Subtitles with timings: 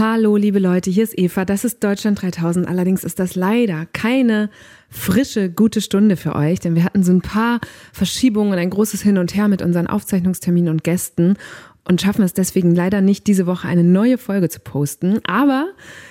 [0.00, 1.44] Hallo, liebe Leute, hier ist Eva.
[1.44, 2.66] Das ist Deutschland 3000.
[2.66, 4.48] Allerdings ist das leider keine
[4.88, 7.60] frische, gute Stunde für euch, denn wir hatten so ein paar
[7.92, 11.36] Verschiebungen und ein großes Hin und Her mit unseren Aufzeichnungsterminen und Gästen
[11.86, 15.20] und schaffen es deswegen leider nicht, diese Woche eine neue Folge zu posten.
[15.26, 15.68] Aber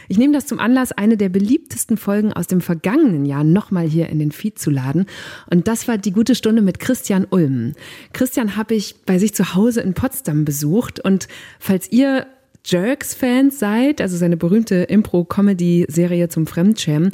[0.08, 4.10] ich nehme das zum Anlass, eine der beliebtesten Folgen aus dem vergangenen Jahr nochmal hier
[4.10, 5.08] in den Feed zu laden.
[5.50, 7.74] Und das war die gute Stunde mit Christian Ulm.
[8.14, 11.00] Christian habe ich bei sich zu Hause in Potsdam besucht.
[11.00, 11.28] Und
[11.58, 12.28] falls ihr
[12.66, 17.12] Jerks-Fans seid, also seine berühmte Impro-Comedy-Serie zum Fremdschämen,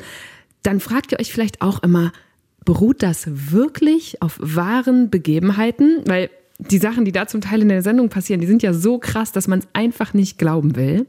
[0.63, 2.12] dann fragt ihr euch vielleicht auch immer,
[2.63, 6.02] beruht das wirklich auf wahren Begebenheiten?
[6.05, 8.98] Weil die Sachen, die da zum Teil in der Sendung passieren, die sind ja so
[8.98, 11.05] krass, dass man es einfach nicht glauben will.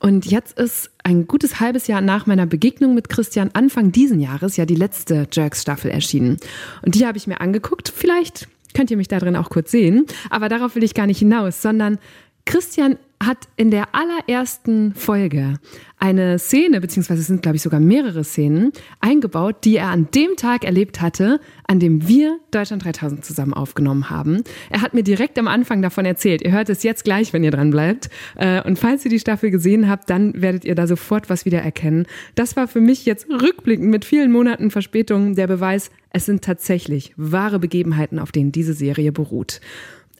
[0.00, 4.56] Und jetzt ist ein gutes halbes Jahr nach meiner Begegnung mit Christian Anfang diesen Jahres
[4.56, 6.36] ja die letzte Jerks-Staffel erschienen.
[6.82, 7.92] Und die habe ich mir angeguckt.
[7.94, 10.06] Vielleicht könnt ihr mich da drin auch kurz sehen.
[10.30, 11.98] Aber darauf will ich gar nicht hinaus, sondern
[12.48, 15.56] Christian hat in der allerersten Folge
[15.98, 20.34] eine Szene, beziehungsweise es sind, glaube ich, sogar mehrere Szenen eingebaut, die er an dem
[20.36, 24.44] Tag erlebt hatte, an dem wir Deutschland 3000 zusammen aufgenommen haben.
[24.70, 26.40] Er hat mir direkt am Anfang davon erzählt.
[26.40, 28.08] Ihr hört es jetzt gleich, wenn ihr dran bleibt.
[28.36, 31.60] Äh, und falls ihr die Staffel gesehen habt, dann werdet ihr da sofort was wieder
[31.60, 32.06] erkennen.
[32.34, 37.12] Das war für mich jetzt rückblickend mit vielen Monaten Verspätung der Beweis, es sind tatsächlich
[37.18, 39.60] wahre Begebenheiten, auf denen diese Serie beruht.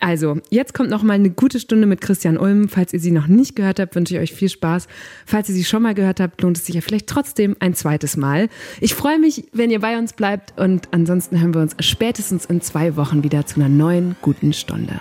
[0.00, 2.68] Also, jetzt kommt noch mal eine gute Stunde mit Christian Ulm.
[2.68, 4.86] Falls ihr sie noch nicht gehört habt, wünsche ich euch viel Spaß.
[5.26, 8.16] Falls ihr sie schon mal gehört habt, lohnt es sich ja vielleicht trotzdem ein zweites
[8.16, 8.48] Mal.
[8.80, 12.60] Ich freue mich, wenn ihr bei uns bleibt und ansonsten hören wir uns spätestens in
[12.60, 15.00] zwei Wochen wieder zu einer neuen guten Stunde.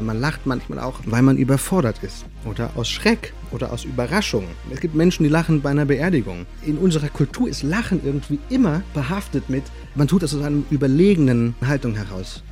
[0.00, 4.44] Man lacht manchmal auch, weil man überfordert ist oder aus Schreck oder aus Überraschung.
[4.72, 6.46] Es gibt Menschen, die lachen bei einer Beerdigung.
[6.64, 9.64] In unserer Kultur ist Lachen irgendwie immer behaftet mit,
[9.96, 12.44] man tut das aus einer überlegenen Haltung heraus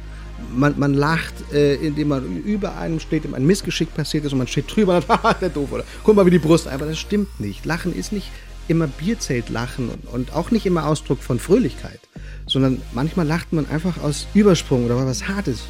[0.55, 4.39] man, man lacht, äh, indem man über einem steht, dem ein Missgeschick passiert ist und
[4.39, 6.69] man steht drüber und sagt, der doof, oder guck mal wie die Brust.
[6.69, 7.65] Aber das stimmt nicht.
[7.65, 8.31] Lachen ist nicht
[8.69, 12.01] immer Bierzeltlachen und, und auch nicht immer Ausdruck von Fröhlichkeit,
[12.47, 15.63] sondern manchmal lacht man einfach aus Übersprung oder was Hartes.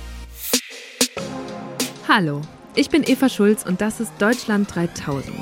[2.09, 2.41] Hallo,
[2.75, 5.35] ich bin Eva Schulz und das ist Deutschland 3000.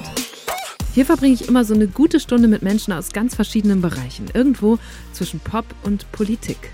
[0.95, 4.79] Hier verbringe ich immer so eine gute Stunde mit Menschen aus ganz verschiedenen Bereichen, irgendwo
[5.13, 6.71] zwischen Pop und Politik.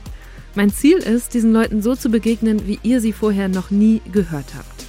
[0.56, 4.54] Mein Ziel ist, diesen Leuten so zu begegnen, wie ihr sie vorher noch nie gehört
[4.56, 4.86] habt.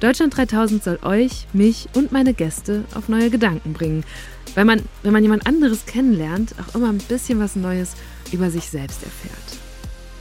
[0.00, 4.04] Deutschland 3000 soll euch, mich und meine Gäste auf neue Gedanken bringen,
[4.54, 7.94] weil man, wenn man jemand anderes kennenlernt, auch immer ein bisschen was Neues
[8.32, 9.58] über sich selbst erfährt.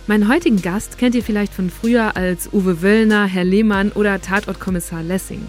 [0.08, 5.04] Meinen heutigen Gast kennt ihr vielleicht von früher als Uwe Wöllner, Herr Lehmann oder Tatortkommissar
[5.04, 5.48] Lessing.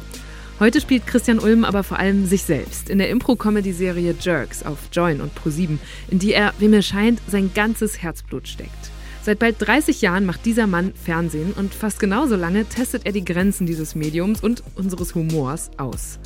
[0.61, 5.21] Heute spielt Christian Ulm aber vor allem sich selbst in der Impro-Comedy-Serie Jerks auf Join
[5.21, 8.92] und Pro7, in die er, wie mir scheint, sein ganzes Herzblut steckt.
[9.25, 13.25] Seit bald 30 Jahren macht dieser Mann Fernsehen und fast genauso lange testet er die
[13.25, 16.19] Grenzen dieses Mediums und unseres Humors aus.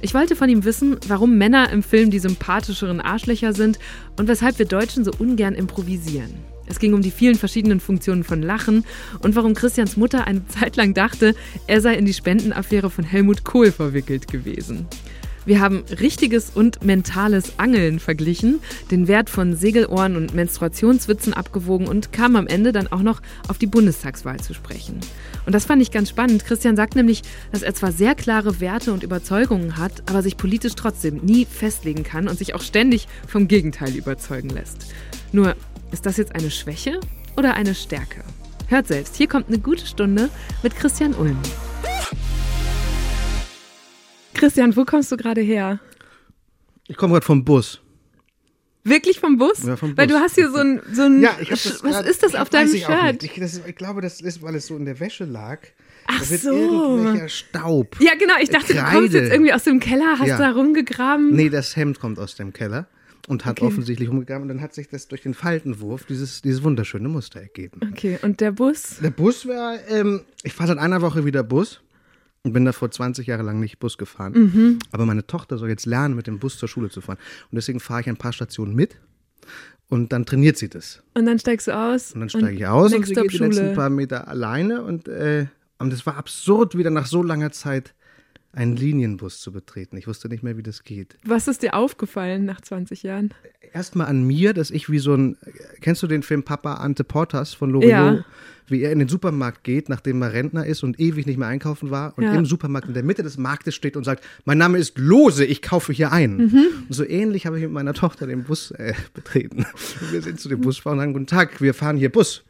[0.00, 3.78] Ich wollte von ihm wissen, warum Männer im Film die sympathischeren Arschlöcher sind
[4.18, 6.34] und weshalb wir Deutschen so ungern improvisieren.
[6.66, 8.84] Es ging um die vielen verschiedenen Funktionen von Lachen
[9.20, 11.36] und warum Christians Mutter eine Zeit lang dachte,
[11.68, 14.88] er sei in die Spendenaffäre von Helmut Kohl verwickelt gewesen.
[15.44, 18.60] Wir haben richtiges und mentales Angeln verglichen,
[18.90, 23.58] den Wert von Segelohren und Menstruationswitzen abgewogen und kamen am Ende dann auch noch auf
[23.58, 25.00] die Bundestagswahl zu sprechen.
[25.44, 26.44] Und das fand ich ganz spannend.
[26.44, 30.74] Christian sagt nämlich, dass er zwar sehr klare Werte und Überzeugungen hat, aber sich politisch
[30.76, 34.86] trotzdem nie festlegen kann und sich auch ständig vom Gegenteil überzeugen lässt.
[35.32, 35.56] Nur,
[35.90, 37.00] ist das jetzt eine Schwäche
[37.36, 38.22] oder eine Stärke?
[38.68, 40.30] Hört selbst, hier kommt eine gute Stunde
[40.62, 41.36] mit Christian Ulm.
[44.34, 45.80] Christian, wo kommst du gerade her?
[46.88, 47.80] Ich komme gerade vom Bus.
[48.84, 49.62] Wirklich vom Bus?
[49.62, 49.98] Ja, vom Bus.
[49.98, 52.22] Weil du hast hier so ein, so ein Ja, ich hab das was grad- ist
[52.22, 53.22] das auf deinem Shirt?
[53.22, 55.60] Ich, das ich glaube, das ist, weil es so in der Wäsche lag.
[56.06, 56.50] Ach da wird so.
[56.50, 57.96] irgendwelcher Staub.
[58.00, 59.18] Ja, genau, ich dachte, du kommst Kreide.
[59.18, 60.38] jetzt irgendwie aus dem Keller, hast Ja.
[60.38, 61.30] da rumgegraben.
[61.34, 62.88] Nee, das Hemd kommt aus dem Keller
[63.28, 63.68] und hat Okay.
[63.68, 67.80] offensichtlich umgegraben und dann hat sich das durch den Faltenwurf dieses, dieses wunderschöne Muster ergeben.
[67.92, 68.96] Okay, und der Bus?
[69.00, 71.80] Der Bus war, ähm, ich fahre seit einer Woche wieder Bus
[72.44, 74.32] und bin davor 20 Jahre lang nicht Bus gefahren.
[74.32, 74.78] Mhm.
[74.90, 77.18] Aber meine Tochter soll jetzt lernen, mit dem Bus zur Schule zu fahren.
[77.50, 78.96] Und deswegen fahre ich ein paar Stationen mit
[79.88, 81.02] und dann trainiert sie das.
[81.14, 82.12] Und dann steigst du aus.
[82.12, 85.46] Und dann steige ich aus und sie geht die letzten paar Meter alleine und, äh,
[85.78, 87.94] und es war absurd, wieder nach so langer Zeit
[88.52, 89.96] einen Linienbus zu betreten.
[89.96, 91.16] Ich wusste nicht mehr, wie das geht.
[91.24, 93.32] Was ist dir aufgefallen nach 20 Jahren?
[93.72, 95.38] Erstmal an mir, dass ich wie so ein,
[95.80, 97.90] kennst du den Film Papa Ante Portas von Loriot?
[97.90, 98.24] Ja.
[98.68, 101.90] Wie er in den Supermarkt geht, nachdem er Rentner ist und ewig nicht mehr einkaufen
[101.90, 102.34] war und Ja.
[102.34, 105.62] im Supermarkt in der Mitte des Marktes steht und sagt, mein Name ist Lose, ich
[105.62, 106.36] kaufe hier ein.
[106.36, 106.66] Mhm.
[106.88, 109.66] Und so ähnlich habe ich mit meiner Tochter den Bus äh, betreten.
[110.00, 112.44] Und wir sind zu dem Busfahrer und sagen, guten Tag, wir fahren hier Bus.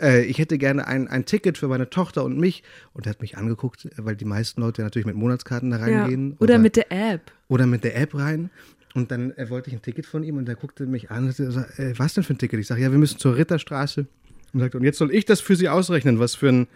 [0.00, 2.62] Äh, ich hätte gerne ein, ein Ticket für meine Tochter und mich.
[2.92, 6.30] Und er hat mich angeguckt, weil die meisten Leute natürlich mit Eintrittskarten da reingehen.
[6.30, 6.36] Ja.
[6.40, 7.32] Oder, oder, mit der App.
[7.48, 8.50] Oder mit der App rein.
[8.94, 11.34] Und dann äh, wollte ich ein Ticket von ihm und er guckte mich an und
[11.34, 12.58] sagte, äh, was denn für ein Ticket?
[12.58, 14.06] Ich sage, ja, wir müssen zur Ritterstraße.
[14.52, 16.66] Und sagt, und jetzt soll ich das für Sie ausrechnen, was für ein,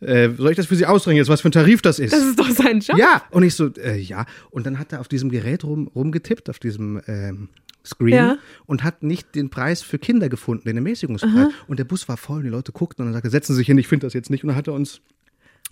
[0.00, 2.12] äh, soll ich das für Sie ausrechnen, jetzt, was für ein Tarif das ist?
[2.12, 2.98] Das ist doch sein Job.
[2.98, 4.26] Ja, und ich so, äh, ja.
[4.50, 7.48] Und dann hat er auf diesem Gerät rum, rumgetippt, auf diesem ähm,
[7.84, 8.38] Screen ja.
[8.66, 11.32] und hat nicht den Preis für Kinder gefunden, den Ermäßigungspreis.
[11.32, 11.50] Aha.
[11.66, 13.66] Und der Bus war voll und die Leute guckten und dann sagte, setzen Sie sich
[13.66, 14.44] hin, ich finde das jetzt nicht.
[14.44, 15.00] Und dann hat er uns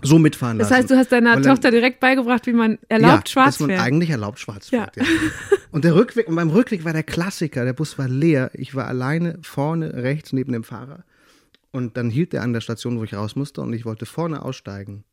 [0.03, 0.71] so mitfahren lassen.
[0.71, 3.79] Das heißt, du hast deiner Tochter direkt beigebracht, wie man erlaubt ja, schwarz dass man
[3.79, 4.97] eigentlich erlaubt schwarz fährt.
[4.97, 5.03] Ja.
[5.03, 5.09] ja.
[5.71, 8.87] Und der Rückweg, und beim Rückweg war der Klassiker, der Bus war leer, ich war
[8.87, 11.05] alleine vorne rechts neben dem Fahrer.
[11.77, 14.43] Und dann hielt er an der Station, wo ich raus musste und ich wollte vorne
[14.43, 15.05] aussteigen.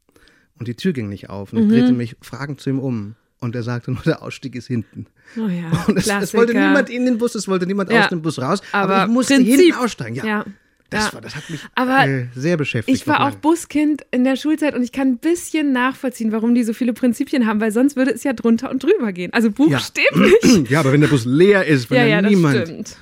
[0.58, 1.70] Und die Tür ging nicht auf und ich mhm.
[1.72, 3.16] drehte mich fragend zu ihm um.
[3.42, 5.08] Und er sagte nur, der Ausstieg ist hinten.
[5.36, 8.04] Oh ja, und es, es wollte niemand in den Bus, es wollte niemand ja.
[8.04, 8.62] aus dem Bus raus.
[8.72, 9.60] Aber, aber ich musste Prinzip.
[9.60, 10.16] hinten aussteigen.
[10.16, 10.26] Ja.
[10.26, 10.46] ja.
[10.90, 11.14] Das, ja.
[11.14, 12.98] war, das hat mich Aber äh, sehr beschäftigt.
[12.98, 16.64] Ich war auch Buskind in der Schulzeit und ich kann ein bisschen nachvollziehen, warum die
[16.64, 19.34] so viele Prinzipien haben, weil sonst würde es ja drunter und drüber gehen.
[19.34, 20.34] Also buchstäblich.
[20.44, 22.56] Ja, ja aber wenn der Bus leer ist, wenn ja, da niemand.
[22.56, 22.98] Das stimmt.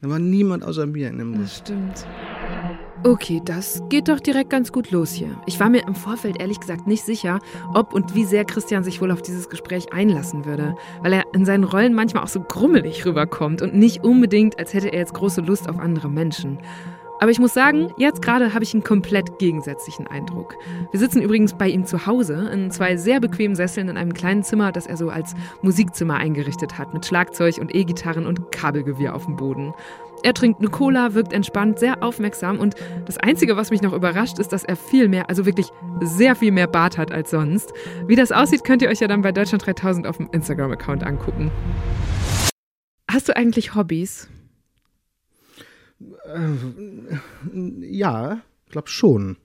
[0.00, 1.42] Da war niemand außer mir in dem Bus.
[1.42, 2.06] Das stimmt.
[3.04, 5.36] Okay, das geht doch direkt ganz gut los hier.
[5.46, 7.40] Ich war mir im Vorfeld ehrlich gesagt nicht sicher,
[7.74, 11.44] ob und wie sehr Christian sich wohl auf dieses Gespräch einlassen würde, weil er in
[11.44, 15.40] seinen Rollen manchmal auch so grummelig rüberkommt und nicht unbedingt, als hätte er jetzt große
[15.40, 16.58] Lust auf andere Menschen.
[17.22, 20.56] Aber ich muss sagen, jetzt gerade habe ich einen komplett gegensätzlichen Eindruck.
[20.90, 24.42] Wir sitzen übrigens bei ihm zu Hause in zwei sehr bequemen Sesseln in einem kleinen
[24.42, 29.26] Zimmer, das er so als Musikzimmer eingerichtet hat, mit Schlagzeug und E-Gitarren und Kabelgewirr auf
[29.26, 29.72] dem Boden.
[30.24, 32.74] Er trinkt eine Cola, wirkt entspannt, sehr aufmerksam und
[33.06, 35.68] das Einzige, was mich noch überrascht, ist, dass er viel mehr, also wirklich
[36.00, 37.72] sehr viel mehr Bart hat als sonst.
[38.08, 41.52] Wie das aussieht, könnt ihr euch ja dann bei Deutschland 3000 auf dem Instagram-Account angucken.
[43.08, 44.28] Hast du eigentlich Hobbys?
[46.24, 47.16] Äh,
[47.80, 49.36] ja, ich glaube schon.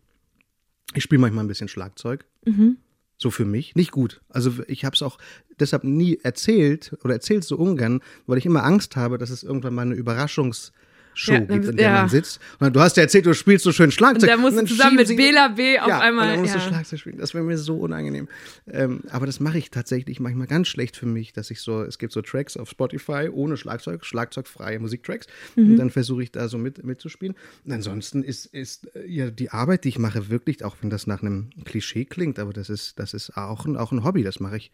[0.93, 2.25] Ich spiele manchmal ein bisschen Schlagzeug.
[2.45, 2.77] Mhm.
[3.17, 3.75] So für mich.
[3.75, 4.21] Nicht gut.
[4.29, 5.17] Also ich habe es auch
[5.59, 9.73] deshalb nie erzählt oder erzählt so ungern, weil ich immer Angst habe, dass es irgendwann
[9.73, 10.71] mal eine Überraschungs-
[11.17, 12.01] Show ja, gibt, in der ja.
[12.01, 12.39] man sitzt.
[12.59, 14.29] Und du hast ja erzählt, du spielst so schön Schlagzeug.
[14.29, 16.27] Und da musst du zusammen mit Bela B auf ja, einmal.
[16.27, 17.17] Und dann musst du Schlagzeug spielen.
[17.17, 18.27] Das wäre mir so unangenehm.
[18.71, 21.97] Ähm, aber das mache ich tatsächlich manchmal ganz schlecht für mich, dass ich so, es
[21.97, 25.25] gibt so Tracks auf Spotify ohne Schlagzeug, schlagzeugfreie Musiktracks.
[25.55, 25.71] Mhm.
[25.71, 27.35] Und dann versuche ich da so mit, mitzuspielen.
[27.65, 31.07] Und ansonsten ist, ist äh, ja die Arbeit, die ich mache, wirklich, auch wenn das
[31.07, 34.21] nach einem Klischee klingt, aber das ist, das ist auch ein, auch ein Hobby.
[34.21, 34.71] Das mache ich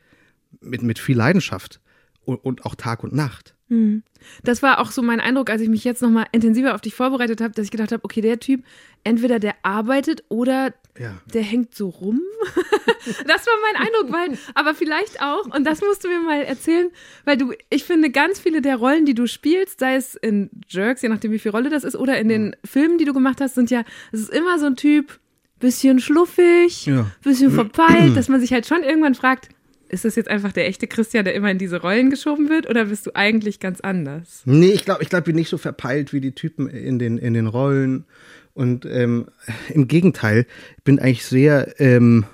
[0.60, 1.80] mit, mit viel Leidenschaft
[2.26, 3.56] und, und auch Tag und Nacht.
[3.70, 4.04] Hm.
[4.44, 7.42] Das war auch so mein Eindruck, als ich mich jetzt nochmal intensiver auf dich vorbereitet
[7.42, 8.64] habe, dass ich gedacht habe, okay, der Typ,
[9.04, 11.14] entweder der arbeitet oder ja.
[11.34, 12.22] der hängt so rum.
[13.26, 16.90] das war mein Eindruck, weil, aber vielleicht auch, und das musst du mir mal erzählen,
[17.26, 21.02] weil du, ich finde, ganz viele der Rollen, die du spielst, sei es in Jerks,
[21.02, 23.56] je nachdem, wie viel Rolle das ist, oder in den Filmen, die du gemacht hast,
[23.56, 25.20] sind ja, es ist immer so ein Typ,
[25.60, 27.08] bisschen schluffig, ja.
[27.24, 29.50] bisschen verpeilt, dass man sich halt schon irgendwann fragt,
[29.94, 32.86] ist das jetzt einfach der echte Christian, der immer in diese Rollen geschoben wird, oder
[32.86, 34.42] bist du eigentlich ganz anders?
[34.46, 37.34] Nee, ich glaube, ich glaube, bin nicht so verpeilt wie die Typen in den, in
[37.34, 38.06] den Rollen.
[38.54, 39.28] Und ähm,
[39.70, 40.46] im Gegenteil,
[40.78, 42.26] ich bin eigentlich sehr, ähm,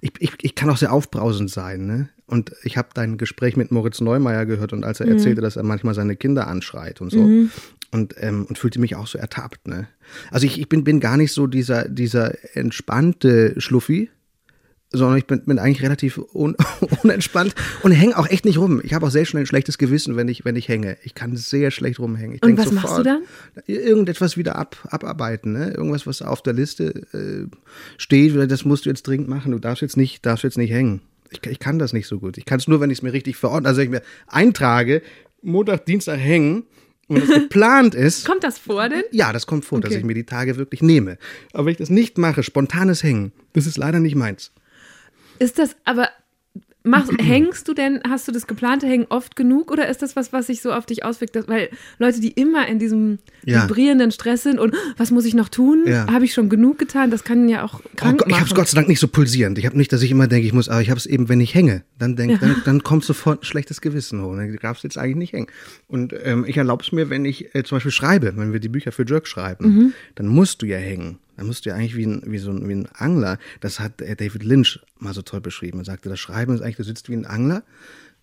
[0.00, 2.08] ich, ich, ich kann auch sehr aufbrausend sein, ne?
[2.28, 5.12] Und ich habe dein Gespräch mit Moritz Neumeier gehört und als er mhm.
[5.12, 7.22] erzählte, dass er manchmal seine Kinder anschreit und so.
[7.22, 7.50] Mhm.
[7.92, 9.86] Und, ähm, und fühlte mich auch so ertappt, ne?
[10.32, 14.10] Also ich, ich bin, bin gar nicht so dieser, dieser entspannte Schluffi,
[14.96, 16.56] sondern ich bin, bin eigentlich relativ un,
[17.02, 18.80] unentspannt und hänge auch echt nicht rum.
[18.82, 20.96] Ich habe auch sehr schnell ein schlechtes Gewissen, wenn ich, wenn ich hänge.
[21.02, 22.36] Ich kann sehr schlecht rumhängen.
[22.36, 23.22] Ich und was sofort, machst du dann?
[23.66, 25.70] Irgendetwas wieder ab, abarbeiten, ne?
[25.70, 27.46] Irgendwas, was auf der Liste äh,
[27.98, 29.52] steht, das musst du jetzt dringend machen.
[29.52, 31.02] Du darfst jetzt nicht, darfst jetzt nicht hängen.
[31.30, 32.38] Ich, ich kann das nicht so gut.
[32.38, 33.68] Ich kann es nur, wenn ich es mir richtig verordne.
[33.68, 35.02] Also wenn ich mir eintrage,
[35.42, 36.64] Montag, Dienstag hängen,
[37.08, 38.26] wenn das geplant ist.
[38.26, 39.02] kommt das vor denn?
[39.12, 39.88] Ja, das kommt vor, okay.
[39.88, 41.18] dass ich mir die Tage wirklich nehme.
[41.52, 44.52] Aber wenn ich das nicht mache, spontanes Hängen, das ist leider nicht meins.
[45.38, 46.08] Ist das aber
[46.86, 50.32] Machst, hängst du denn, hast du das geplante Hängen oft genug oder ist das was,
[50.32, 51.34] was sich so auf dich auswirkt?
[51.34, 53.64] Dass, weil Leute, die immer in diesem ja.
[53.64, 55.82] vibrierenden Stress sind und was muss ich noch tun?
[55.86, 56.06] Ja.
[56.08, 57.10] Habe ich schon genug getan?
[57.10, 59.58] Das kann ja auch krank oh, Ich habe es Gott sei Dank nicht so pulsierend.
[59.58, 61.40] Ich habe nicht, dass ich immer denke, ich muss, aber ich habe es eben, wenn
[61.40, 62.38] ich hänge, dann denk, ja.
[62.38, 64.36] dann, dann kommt sofort ein schlechtes Gewissen hoch.
[64.36, 65.48] Dann darfst du jetzt eigentlich nicht hängen.
[65.88, 68.68] Und ähm, ich erlaube es mir, wenn ich äh, zum Beispiel schreibe, wenn wir die
[68.68, 69.92] Bücher für Jerk schreiben, mhm.
[70.14, 71.18] dann musst du ja hängen.
[71.36, 74.00] Dann musst du ja eigentlich wie ein, wie so ein, wie ein Angler, das hat
[74.00, 75.78] äh, David Lynch mal so toll beschrieben.
[75.78, 77.62] Er sagte, das Schreiben ist eigentlich, du sitzt wie ein Angler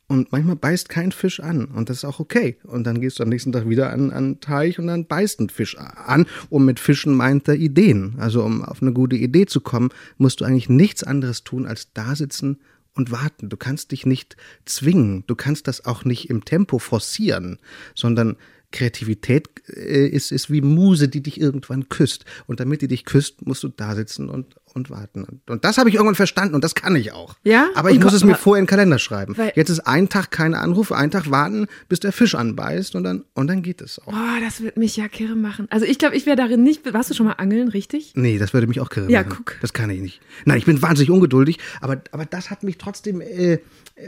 [0.07, 2.57] und manchmal beißt kein Fisch an und das ist auch okay.
[2.63, 5.49] Und dann gehst du am nächsten Tag wieder an, an Teich und dann beißt ein
[5.49, 6.25] Fisch an.
[6.49, 8.15] Und mit Fischen meint er Ideen.
[8.19, 11.93] Also um auf eine gute Idee zu kommen, musst du eigentlich nichts anderes tun, als
[11.93, 12.59] da sitzen
[12.95, 13.49] und warten.
[13.49, 15.23] Du kannst dich nicht zwingen.
[15.27, 17.57] Du kannst das auch nicht im Tempo forcieren,
[17.95, 18.35] sondern
[18.73, 22.25] Kreativität äh, ist, ist wie Muse, die dich irgendwann küsst.
[22.47, 25.41] Und damit die dich küsst, musst du da sitzen und, und warten.
[25.47, 27.35] Und, das habe ich irgendwann verstanden und das kann ich auch.
[27.43, 27.67] Ja?
[27.75, 29.35] Aber ich Und muss es mir vorher in den Kalender schreiben.
[29.55, 33.23] Jetzt ist ein Tag keine Anrufe, ein Tag warten, bis der Fisch anbeißt und dann,
[33.33, 34.05] und dann geht es auch.
[34.11, 35.67] Boah, das wird mich ja kirre machen.
[35.69, 36.93] Also ich glaube, ich wäre darin nicht.
[36.93, 38.13] Warst du schon mal angeln, richtig?
[38.15, 39.35] Nee, das würde mich auch kirre Ja, machen.
[39.37, 39.55] guck.
[39.61, 40.21] Das kann ich nicht.
[40.45, 43.59] Nein, ich bin wahnsinnig ungeduldig, aber, aber das hat mich trotzdem äh,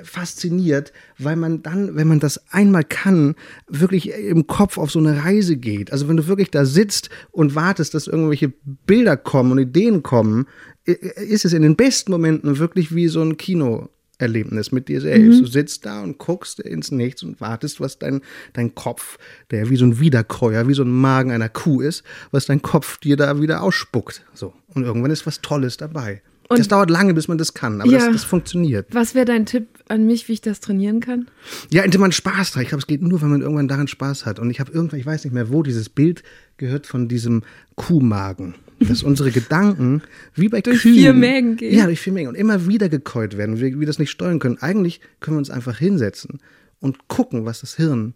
[0.03, 3.36] fasziniert, weil man dann, wenn man das einmal kann,
[3.67, 5.91] wirklich im Kopf auf so eine Reise geht.
[5.91, 10.48] Also wenn du wirklich da sitzt und wartest, dass irgendwelche Bilder kommen und Ideen kommen,
[10.86, 13.89] ist es in den besten Momenten wirklich wie so ein Kino.
[14.18, 15.42] Erlebnis mit dir selbst.
[15.42, 18.22] Du sitzt da und guckst ins Nichts und wartest, was dein,
[18.54, 19.18] dein Kopf,
[19.51, 22.01] der wie so ein Wiederkäuer, wie so ein Magen einer Kuh ist,
[22.32, 24.24] was dein Kopf dir da wieder ausspuckt.
[24.34, 24.54] So.
[24.74, 26.22] Und irgendwann ist was Tolles dabei.
[26.48, 27.98] Und- das dauert lange, bis man das kann, aber Ja.
[28.06, 28.88] das, das funktioniert.
[28.94, 31.30] Was wäre dein Tipp an mich, wie ich das trainieren kann?
[31.70, 32.62] Ja, indem man Spaß hat.
[32.63, 34.39] Ich glaube, es geht nur, wenn man irgendwann daran Spaß hat.
[34.39, 36.24] Und ich habe irgendwann, ich weiß nicht mehr wo, dieses Bild
[36.56, 37.44] gehört von diesem
[37.75, 38.56] Kuhmagen.
[38.79, 40.01] Dass unsere Gedanken
[40.34, 41.77] wie bei Durch Kühen, vier Mägen gehen.
[41.77, 43.60] Ja, durch vier Mägen und immer wieder gekäut werden.
[43.60, 44.58] Wir, wir das nicht steuern können.
[44.60, 46.39] Eigentlich können wir uns einfach hinsetzen
[46.82, 48.15] und gucken, was das Hirn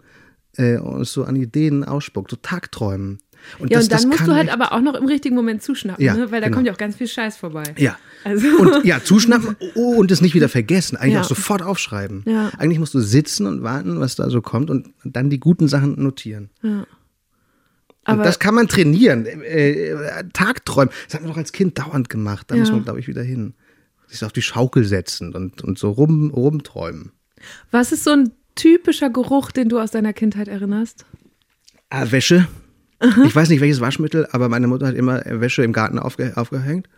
[0.57, 2.29] äh, uns so an Ideen ausspuckt.
[2.31, 3.19] So Tagträumen.
[3.57, 6.03] Und Ja, das, und dann musst du halt aber auch noch im richtigen Moment zuschnappen,
[6.03, 6.29] Ja, ne?
[6.29, 6.57] weil da genau.
[6.57, 7.63] kommt ja auch ganz viel Scheiß vorbei.
[7.77, 7.97] Ja.
[8.25, 10.97] Also- Und ja, zuschnappen oh, und es nicht wieder vergessen.
[10.97, 11.21] Eigentlich Ja.
[11.21, 12.23] auch sofort aufschreiben.
[12.25, 12.51] Ja.
[12.57, 16.03] Eigentlich musst du sitzen und warten, was da so kommt und dann die guten Sachen
[16.03, 16.49] notieren.
[18.09, 19.25] Aber und das kann man trainieren.
[19.25, 20.93] Äh, äh, Tagträumen.
[21.05, 22.45] Das hat man doch als Kind dauernd gemacht.
[22.49, 22.61] Da Ja.
[22.61, 23.53] muss man, glaube ich, wieder hin.
[24.07, 27.11] Sich auf die Schaukel setzen und, und so rum, rumträumen.
[27.71, 31.05] was ist so ein typischer Geruch, den du aus deiner Kindheit erinnerst?
[31.89, 32.47] Ah, Wäsche.
[33.25, 36.33] Ich weiß nicht, welches Waschmittel, aber meine Mutter hat immer äh, Wäsche im Garten aufge
[36.35, 36.89] aufgehängt.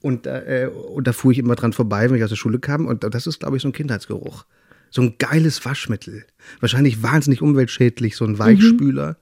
[0.00, 2.86] Und, äh, und da fuhr ich immer dran vorbei, wenn ich aus der Schule kam.
[2.86, 4.44] Und das ist, glaube ich, so ein Kindheitsgeruch.
[4.90, 6.24] So ein geiles Waschmittel.
[6.60, 9.16] Wahrscheinlich wahnsinnig umweltschädlich, so ein Weichspüler.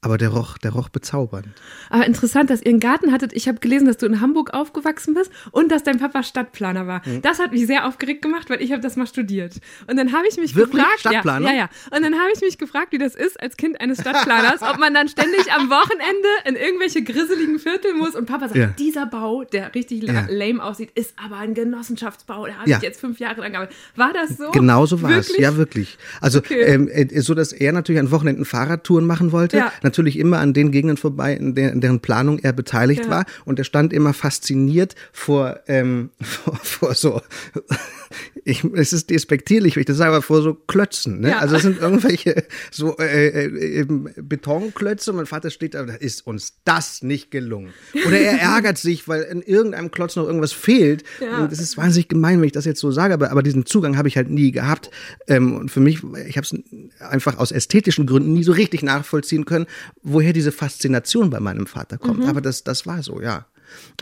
[0.00, 1.48] Aber der roch, der roch bezaubernd.
[1.90, 3.32] Aber interessant, dass ihr einen Garten hattet.
[3.32, 7.02] Ich habe gelesen, dass du in Hamburg aufgewachsen bist und dass dein Papa Stadtplaner war.
[7.04, 7.20] Mhm.
[7.22, 9.54] Das hat mich sehr aufgeregt gemacht, weil ich habe das mal studiert.
[9.88, 10.76] Und dann habe ich mich Wirklich?
[10.84, 11.46] gefragt, Stadtplaner?
[11.48, 11.58] ja, ja,
[11.90, 11.96] ja.
[11.96, 14.94] Und dann habe ich mich gefragt, wie das ist als Kind eines Stadtplaners, ob man
[14.94, 18.66] dann ständig am Wochenende in irgendwelche grisseligen Viertel muss und Papa sagt, Ja.
[18.78, 20.26] dieser Bau, der richtig Ja.
[20.30, 22.46] lame aussieht, ist aber ein Genossenschaftsbau.
[22.46, 22.76] Da habe Ja.
[22.76, 23.74] ich jetzt fünf Jahre dran gearbeitet.
[23.96, 24.52] War das so?
[24.52, 25.36] Genau so war es.
[25.36, 25.98] Ja, wirklich.
[26.20, 26.60] Also, Okay.
[26.62, 29.56] ähm, äh, so dass er natürlich an Wochenenden Fahrradtouren machen wollte.
[29.56, 29.72] Ja.
[29.88, 33.10] Natürlich immer an den Gegenden vorbei, in, der, in deren Planung er beteiligt Ja.
[33.10, 33.24] war.
[33.46, 37.22] Und er stand immer fasziniert vor, ähm, vor, vor so,
[38.44, 41.20] ich, es ist despektierlich, wenn ich das sage, aber vor so Klötzen.
[41.20, 41.30] Ne?
[41.30, 41.38] Ja.
[41.38, 45.12] Also es sind irgendwelche so äh, äh, Betonklötze.
[45.12, 47.72] Mein Vater steht da, ist uns das nicht gelungen.
[48.06, 51.02] Oder er ärgert sich, weil in irgendeinem Klotz noch irgendwas fehlt.
[51.20, 51.38] Ja.
[51.38, 53.96] Und das ist wahnsinnig gemein, wenn ich das jetzt so sage, aber, aber diesen Zugang
[53.96, 54.90] habe ich halt nie gehabt.
[55.26, 56.54] Ähm, und für mich, ich habe es
[57.00, 59.66] einfach aus ästhetischen Gründen nie so richtig nachvollziehen können,
[60.02, 62.26] woher diese Faszination bei meinem Vater kommt.
[62.26, 63.46] Aber das, das war so, ja.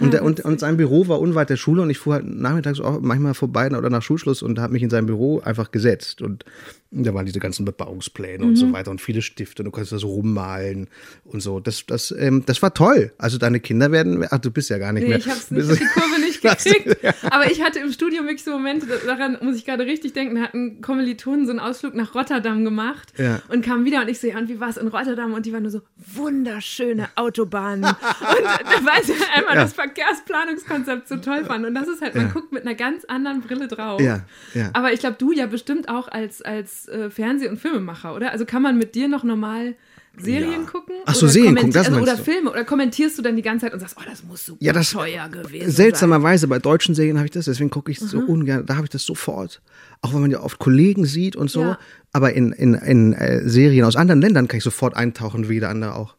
[0.00, 2.80] Und, der, und, und sein Büro war unweit der Schule und ich fuhr halt nachmittags
[2.80, 6.23] auch manchmal vorbei oder nach Schulschluss und habe mich in sein Büro einfach gesetzt.
[6.23, 6.45] Und
[6.90, 10.05] da waren diese ganzen Bebauungspläne und so weiter und viele Stifte und du konntest das
[10.05, 10.88] rummalen
[11.25, 11.61] und so.
[11.61, 13.12] Das, das, ähm, das war toll.
[13.19, 15.19] Also deine Kinder werden, ach, du bist ja gar nicht Nee, mehr.
[15.19, 16.97] ich habe nicht, die Kurve nicht gekriegt.
[17.31, 20.37] Aber ich hatte im Studium wirklich so Momente, da- daran muss ich gerade richtig denken,
[20.37, 23.43] da hatten Kommilitonen so einen Ausflug nach Rotterdam gemacht Ja.
[23.49, 25.35] und kamen wieder und ich so, ja, und wie war es in Rotterdam?
[25.35, 25.81] Und die waren nur so,
[26.14, 27.85] wunderschöne Autobahnen.
[27.85, 29.62] und weil sie halt einmal Ja.
[29.62, 31.66] das Verkehrsplanungskonzept so toll fanden.
[31.69, 32.33] Und das ist halt, man Ja.
[32.33, 34.00] guckt mit einer ganz anderen Brille drauf.
[34.00, 34.25] Ja.
[34.73, 38.33] Aber ich glaube, du ja bestimmt auch als, als äh, Fernseh- und Filmemacher, oder?
[38.33, 39.75] Also kann man mit dir noch normal
[40.18, 40.71] Serien Ja.
[40.71, 40.95] gucken?
[41.04, 42.23] Ach so, Oder Serien gucken, das also, Oder du?
[42.23, 42.50] Filme?
[42.50, 44.90] Oder kommentierst du dann die ganze Zeit und sagst, oh, das muss super Ja, das-
[44.92, 45.71] teuer gewesen sein.
[45.73, 48.28] Seltsamerweise bei deutschen Serien habe ich das, deswegen gucke ich so Mhm.
[48.28, 49.61] ungern, da habe ich das sofort.
[50.00, 51.61] Auch wenn man ja oft Kollegen sieht und so.
[51.62, 51.78] Ja.
[52.12, 55.68] Aber in, in, in äh, Serien aus anderen Ländern kann ich sofort eintauchen, wie jeder
[55.68, 56.16] andere auch.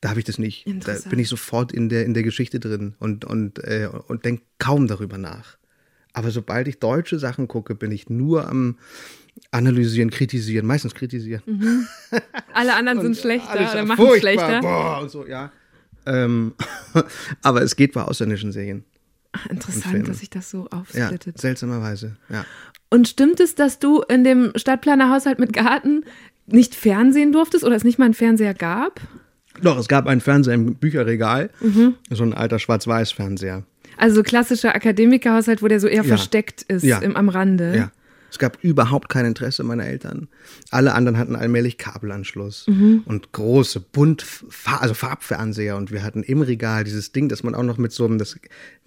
[0.00, 0.66] Da habe ich das nicht.
[0.86, 4.42] Da bin ich sofort in der, in der Geschichte drin und, und, äh, und denke
[4.58, 5.56] kaum darüber nach.
[6.14, 8.78] Aber sobald ich deutsche Sachen gucke, bin ich nur am
[9.50, 11.42] analysieren, kritisieren, meistens kritisieren.
[12.52, 14.60] Alle anderen sind schlechter oder ja machen es furchtbar, schlechter.
[14.60, 15.50] Boah, und so, ja.
[16.06, 16.54] Ähm,
[17.42, 18.84] aber es geht bei ausländischen Serien.
[19.32, 21.38] Ach, Interessant, dass sich das so Ja, aufsplittet.
[21.38, 22.44] seltsamerweise, ja.
[22.88, 26.04] Und stimmt es, dass du in dem Stadtplanerhaushalt mit Garten
[26.46, 29.00] nicht Fernsehen durftest oder es nicht mal einen Fernseher gab?
[29.62, 31.94] Doch, es gab einen Fernseher im Bücherregal, Mhm.
[32.10, 33.64] so ein alter Schwarz-Weiß-Fernseher.
[33.96, 36.04] Also so klassischer Akademikerhaushalt, wo der so eher Ja.
[36.04, 36.98] versteckt ist Ja.
[36.98, 37.74] im, am Rande.
[37.76, 37.90] Ja.
[38.36, 40.28] Es gab überhaupt kein Interesse meiner Eltern.
[40.70, 44.26] Alle anderen hatten allmählich Kabelanschluss und große, bunt,
[44.66, 45.74] also Farbfernseher.
[45.74, 48.38] Und wir hatten im Regal dieses Ding, das man auch noch mit so einem, das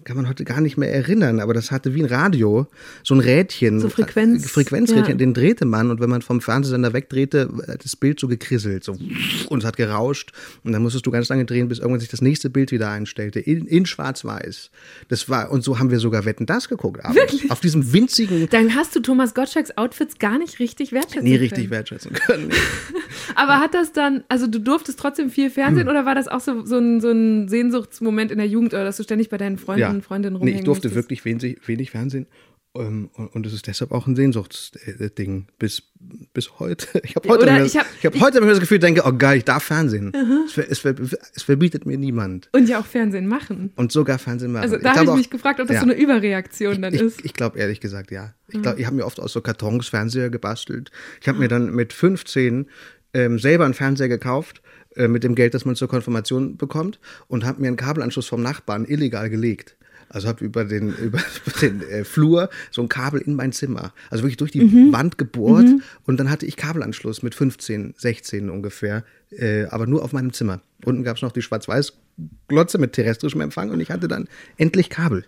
[0.04, 2.68] kann man heute gar nicht mehr erinnern, aber das hatte wie ein Radio,
[3.02, 3.80] so ein Rädchen.
[3.80, 5.14] So Frequenz- äh, Frequenzrädchen, ja.
[5.14, 8.96] den drehte man und wenn man vom Fernsehsender wegdrehte, hat das Bild so gekrisselt, so
[9.48, 12.22] und es hat gerauscht und dann musstest du ganz lange drehen, bis irgendwann sich das
[12.22, 14.70] nächste Bild wieder einstellte, in, in schwarz-weiß.
[15.08, 17.04] Das war, und so haben wir sogar Wetten, das geguckt.
[17.04, 17.20] abends.
[17.20, 17.50] Wirklich?
[17.50, 21.42] Auf diesem winzigen, Dann hast du Thomas Gottschalks Outfits gar nicht richtig wertschätzen nie können.
[21.42, 22.50] richtig wertschätzen können.
[23.34, 26.66] Aber hat das dann, also du durftest trotzdem viel Fernsehen oder war das auch so,
[26.66, 29.94] so, ein, so ein Sehnsuchtsmoment in der Jugend oder dass du ständig bei deinen Freunden
[29.94, 30.94] und Freundinnen nee, rumhängen ich durfte musstest?
[30.94, 32.26] wirklich wenig, wenig Fernsehen.
[32.76, 35.82] Ähm, Und und es ist deshalb auch ein Sehnsuchtsding bis,
[36.32, 36.86] bis heute.
[37.04, 39.02] Ich habe heute, Oder immer das- ich hab- ich hab heute immer das Gefühl, denke,
[39.04, 40.12] oh geil, ich darf Fernsehen.
[40.46, 40.94] Es, ver, es, ver,
[41.34, 42.48] es verbietet mir niemand.
[42.52, 43.72] Und ja auch Fernsehen machen.
[43.76, 44.62] Und sogar Fernsehen machen.
[44.62, 45.80] Also da habe ich mich gefragt, ob das ja.
[45.80, 47.24] so eine Überreaktion dann ich, ist.
[47.24, 48.34] Ich glaube ehrlich gesagt, ja.
[48.48, 50.90] Ich glaube, ich habe mir oft aus so Kartons Fernseher gebastelt.
[51.20, 52.66] Ich habe mir dann mit 15
[53.14, 54.62] ähm, selber einen Fernseher gekauft
[54.94, 58.42] äh, mit dem Geld, das man zur Konfirmation bekommt und habe mir einen Kabelanschluss vom
[58.42, 59.76] Nachbarn illegal gelegt.
[60.10, 61.20] Also habe über den, über
[61.62, 63.92] den äh, Flur so ein Kabel in mein Zimmer.
[64.10, 64.92] Also wirklich durch die Mhm.
[64.92, 65.66] Wand gebohrt
[66.04, 70.60] und dann hatte ich Kabelanschluss mit 15, 16 ungefähr, äh, aber nur auf meinem Zimmer.
[70.84, 75.24] Unten gab es noch die Schwarz-Weiß-Glotze mit terrestrischem Empfang und ich hatte dann endlich Kabel.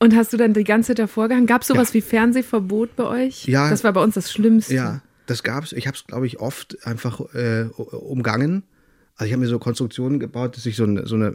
[0.00, 1.46] Und hast du dann die ganze Zeit davor gehangen?
[1.46, 3.46] Gab es sowas wie Fernsehverbot bei euch?
[3.46, 3.70] Ja.
[3.70, 4.74] Das war bei uns das Schlimmste.
[4.74, 5.72] Ja, das gab's.
[5.72, 8.64] Ich habe es, glaube ich, oft einfach äh, umgangen.
[9.16, 11.32] Also ich habe mir so Konstruktionen gebaut, dass ich so eine, so eine,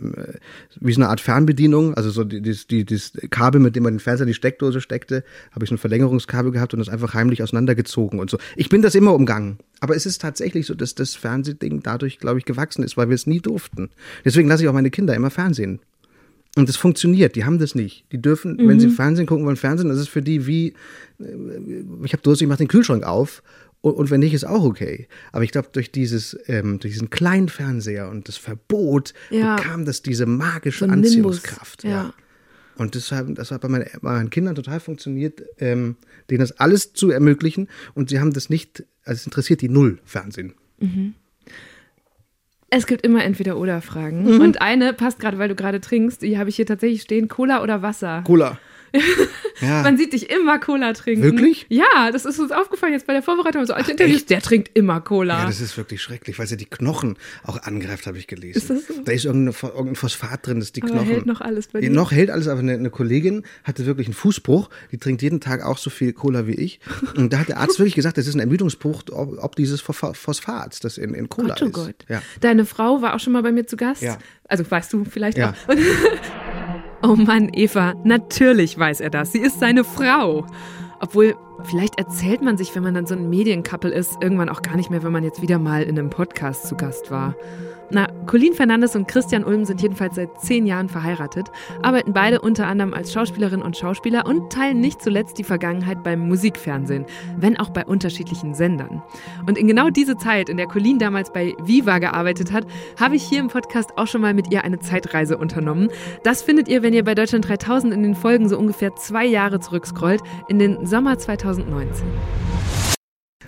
[0.82, 3.94] wie so eine Art Fernbedienung, also so die, die, die, das Kabel, mit dem man
[3.94, 7.14] den Fernseher in die Steckdose steckte, habe ich so ein Verlängerungskabel gehabt und das einfach
[7.14, 8.38] heimlich auseinandergezogen und so.
[8.58, 9.60] Ich bin das immer umgangen.
[9.80, 13.16] Aber es ist tatsächlich so, dass das Fernsehding dadurch, glaube ich, gewachsen ist, weil wir
[13.16, 13.90] es nie durften.
[14.26, 15.80] Deswegen lasse ich auch meine Kinder immer Fernsehen.
[16.58, 18.06] Und das funktioniert, die haben das nicht.
[18.12, 20.74] Die dürfen, wenn sie Fernsehen gucken wollen, Fernsehen, das ist für die wie,
[21.20, 21.24] äh,
[22.04, 23.42] ich habe Durst, ich mache den Kühlschrank auf
[23.82, 25.08] und, und wenn nicht, ist auch okay.
[25.32, 29.56] Aber ich glaube, durch dieses, ähm, durch diesen kleinen Fernseher und das Verbot Ja.
[29.56, 31.84] bekam das diese magische So Anziehungskraft.
[31.84, 32.14] ja.
[32.76, 35.98] Und das hat, das hat bei meinen, bei meinen Kindern total funktioniert, ähm,
[36.30, 37.68] denen das alles zu ermöglichen.
[37.94, 40.54] Und sie haben das nicht, also es interessiert die null Fernsehen.
[42.70, 44.24] Es gibt immer entweder oder Fragen.
[44.36, 44.42] Mhm.
[44.42, 46.22] Und eine passt gerade, weil du gerade trinkst.
[46.22, 48.24] Die habe ich hier tatsächlich stehen: Cola oder Wasser.
[48.26, 48.58] Cola.
[49.62, 49.84] ja.
[49.84, 51.24] Man sieht dich immer Cola trinken.
[51.24, 51.66] Wirklich?
[51.70, 53.66] Ja, das ist uns aufgefallen jetzt bei der Vorbereitung.
[53.66, 55.40] So alte Interviews, der trinkt immer Cola.
[55.42, 58.58] Ja, das ist wirklich schrecklich, weil sie die Knochen auch angreift, habe ich gelesen.
[58.58, 59.02] Ist das so?
[59.04, 61.08] Da ist irgendein, irgendein Phosphat drin, das die Aber Knochen.
[61.08, 61.90] hält noch alles bei dir?
[61.90, 64.70] Noch hält alles, aber eine, eine Kollegin hatte wirklich einen Fußbruch.
[64.92, 66.80] Die trinkt jeden Tag auch so viel Cola wie ich.
[67.16, 70.14] Und da hat der Arzt wirklich gesagt, das ist ein Ermüdungsbruch, ob, ob dieses Pho-
[70.14, 71.74] Phosphat, das in, in Cola Gott, oh ist.
[71.74, 71.96] Gott.
[72.08, 72.22] Ja.
[72.42, 74.02] Deine Frau war auch schon mal bei mir zu Gast.
[74.02, 74.18] Ja.
[74.48, 75.52] Also weißt du vielleicht Ja.
[75.68, 75.76] auch.
[77.02, 79.32] oh Mann, Eva, natürlich weiß er das.
[79.32, 80.46] Sie ist seine Frau.
[81.00, 84.76] Obwohl, vielleicht erzählt man sich, wenn man dann so ein Medienkappel ist, irgendwann auch gar
[84.76, 87.36] nicht mehr, wenn man jetzt wieder mal in einem Podcast zu Gast war.
[87.92, 91.48] Na, Colleen Fernandes und Christian Ulm sind jedenfalls seit zehn Jahren verheiratet,
[91.82, 96.20] arbeiten beide unter anderem als Schauspielerin und Schauspieler und teilen nicht zuletzt die Vergangenheit beim
[96.20, 97.06] Musikfernsehen,
[97.38, 99.02] wenn auch bei unterschiedlichen Sendern.
[99.48, 102.66] Und in genau diese Zeit, in der Colleen damals bei Viva gearbeitet hat,
[103.00, 105.90] habe ich hier im Podcast auch schon mal mit ihr eine Zeitreise unternommen.
[106.24, 109.60] Das findet ihr, wenn ihr bei Deutschland 3000 in den Folgen so ungefähr zwei Jahre
[109.60, 112.08] zurückscrollt, in den Sommer 2019.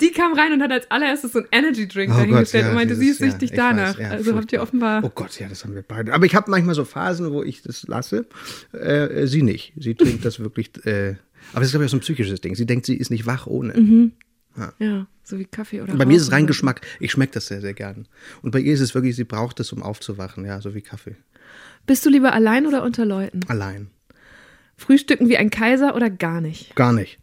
[0.01, 2.69] Die kam rein und hat als allererstes so einen Energy Drink Oh dahingestellt Gott, ja,
[2.71, 3.89] und meinte, sie ist dieses- ja, danach.
[3.97, 5.03] weiß, ja, also habt ihr offenbar.
[5.03, 6.13] Oh Gott, ja, das haben wir beide.
[6.13, 8.25] Aber ich habe manchmal so Phasen, wo ich das lasse.
[8.73, 9.73] Äh, sie nicht.
[9.77, 10.71] Sie trinkt das wirklich.
[10.85, 11.15] Äh,
[11.53, 12.55] aber es ist, glaube ich, auch so ein psychisches Ding.
[12.55, 14.11] Sie denkt, sie ist nicht wach ohne.
[14.79, 16.81] Ja, so wie Kaffee oder bei mir ist es rein Geschmack.
[16.99, 18.07] Ich schmecke das sehr, sehr gern.
[18.41, 20.43] Und bei ihr ist es wirklich, sie braucht es, um aufzuwachen.
[20.45, 21.15] Ja, so wie Kaffee.
[21.85, 23.39] Bist du lieber allein oder unter Leuten?
[23.47, 23.91] Allein.
[24.75, 26.75] Frühstücken wie ein Kaiser oder gar nicht?
[26.75, 27.19] Gar nicht.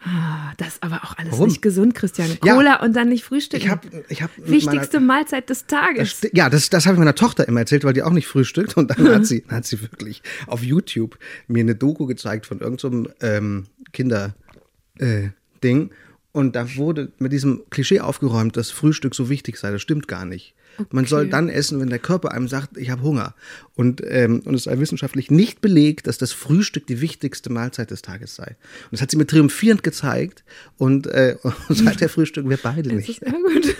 [0.00, 1.48] Ah, das ist aber auch alles Warum?
[1.48, 2.38] nicht gesund, Christiane.
[2.44, 2.54] Ja.
[2.54, 3.64] Cola und dann nicht frühstücken.
[3.64, 6.10] Ich habe ich hab Wichtigste meiner- Mahlzeit des Tages.
[6.22, 8.76] Sti- Ja, das, das habe ich meiner Tochter immer erzählt, weil die auch nicht frühstückt.
[8.76, 13.06] Und dann hat sie, hat sie wirklich auf YouTube mir eine Doku gezeigt von irgendeinem
[13.06, 15.90] so ähm, Kinder-Ding.
[16.32, 19.70] und da wurde mit diesem Klischee aufgeräumt, dass Frühstück so wichtig sei.
[19.72, 20.54] Das stimmt gar nicht.
[20.90, 23.34] Man soll dann essen, wenn der Körper einem sagt, ich habe Hunger.
[23.74, 28.02] Und, ähm, und es sei wissenschaftlich nicht belegt, dass das Frühstück die wichtigste Mahlzeit des
[28.02, 28.46] Tages sei.
[28.46, 30.44] Und das hat sie mir triumphierend gezeigt.
[30.76, 33.08] Und, äh, und seither frühstücken wir beide Das nicht.
[33.08, 33.76] ist ja gut.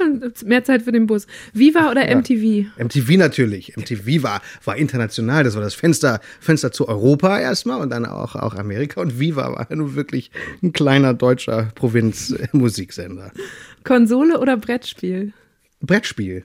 [0.44, 1.26] Mehr Zeit für den Bus.
[1.52, 2.66] Viva oder MTV?
[2.78, 3.76] MTV natürlich.
[3.76, 5.44] MTV war, war international.
[5.44, 9.00] Das war das Fenster, Fenster zu Europa erstmal und dann auch, auch Amerika.
[9.00, 10.30] Und Viva war nun wirklich
[10.62, 13.32] ein kleiner deutscher Provinz-Musiksender.
[13.84, 15.32] Konsole oder Brettspiel?
[15.80, 16.44] Brettspiel.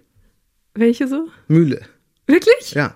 [0.74, 1.30] Welche so?
[1.48, 1.82] Mühle.
[2.28, 2.74] Wirklich?
[2.74, 2.96] Ja.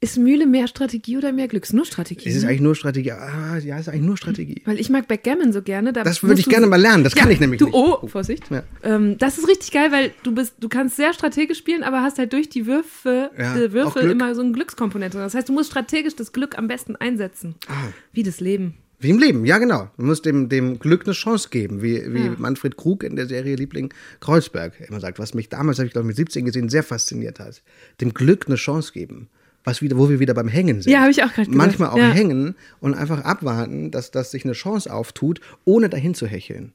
[0.00, 1.64] Ist Mühle mehr Strategie oder mehr Glück?
[1.64, 2.28] Ist nur Strategie.
[2.28, 2.50] Es ist ne?
[2.50, 3.10] eigentlich nur Strategie.
[3.10, 4.62] Ah, ja, es ist eigentlich nur Strategie.
[4.64, 5.92] Weil ich mag Backgammon so gerne.
[5.92, 7.02] Da Das würde ich gerne mal lernen.
[7.02, 7.74] Das kann ich nämlich du, nicht.
[7.74, 8.48] Oh, Vorsicht.
[8.48, 8.62] Ja.
[8.84, 12.18] Ähm, das ist richtig geil, weil du bist, du kannst sehr strategisch spielen, aber hast
[12.18, 13.96] halt durch die Würfe, Ja, die Glück.
[13.96, 15.18] immer so eine Glückskomponente.
[15.18, 17.56] Das heißt, du musst strategisch das Glück am besten einsetzen.
[17.66, 17.88] Ah.
[18.12, 18.74] Wie das Leben.
[19.00, 19.88] Wie im Leben, ja genau.
[19.96, 22.34] Man muss dem, dem Glück eine Chance geben, wie, wie Ja.
[22.36, 26.08] Manfred Krug in der Serie Liebling Kreuzberg immer sagt, was mich damals, habe ich glaube
[26.08, 27.62] mit 17 gesehen, sehr fasziniert hat.
[28.00, 29.28] Dem Glück eine Chance geben.
[29.64, 30.92] Was wieder, wo wir wieder beim Hängen sind.
[30.92, 31.50] Ja, habe ich auch gerade.
[31.50, 32.10] Manchmal auch Ja.
[32.10, 36.72] hängen und einfach abwarten, dass, dass sich eine Chance auftut, ohne dahin zu hecheln.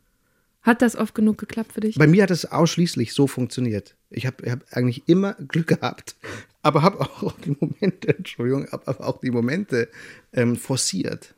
[0.61, 1.95] Hat das oft genug geklappt für dich?
[1.97, 3.95] Bei mir hat es ausschließlich so funktioniert.
[4.09, 6.15] Ich habe hab eigentlich immer Glück gehabt,
[6.61, 9.89] aber habe auch die Momente, Entschuldigung, habe aber auch die Momente
[10.31, 11.33] ähm, forciert.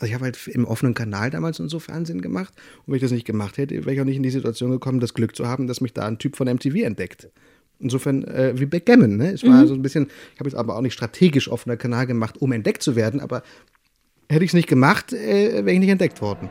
[0.00, 2.54] Also ich habe halt im offenen Kanal damals und so Fernsehen gemacht.
[2.78, 4.98] Und wenn ich das nicht gemacht hätte, wäre ich auch nicht in die Situation gekommen,
[4.98, 7.28] das Glück zu haben, dass mich da ein Typ von MTV entdeckt.
[7.78, 9.16] Insofern äh, wie Backgammon.
[9.16, 9.32] Ne?
[9.32, 12.40] Es war so ein bisschen, ich habe jetzt aber auch nicht strategisch offener Kanal gemacht,
[12.40, 13.42] um entdeckt zu werden, aber
[14.30, 16.48] hätte ich es nicht gemacht, äh, wäre ich nicht entdeckt worden.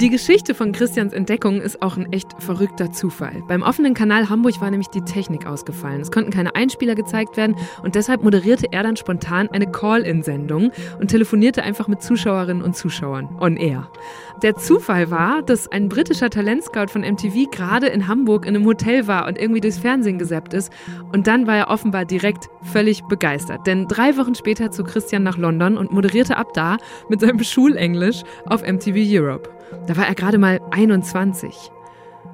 [0.00, 3.44] Die Geschichte von Christians Entdeckung ist auch ein echt verrückter Zufall.
[3.46, 6.00] Beim offenen Kanal Hamburg war nämlich die Technik ausgefallen.
[6.00, 11.08] Es konnten keine Einspieler gezeigt werden und deshalb moderierte er dann spontan eine Call-in-Sendung und
[11.08, 13.88] telefonierte einfach mit Zuschauerinnen und Zuschauern on air.
[14.42, 19.06] Der Zufall war, dass ein britischer Talentscout von MTV gerade in Hamburg in einem Hotel
[19.06, 20.72] war und irgendwie durchs Fernsehen gesappt ist.
[21.12, 23.64] Und dann war er offenbar direkt völlig begeistert.
[23.68, 26.78] Denn drei Wochen später zog Christian nach London und moderierte ab da
[27.08, 29.53] mit seinem Schulenglisch auf MTV Europe.
[29.86, 31.70] Da war er gerade mal 21.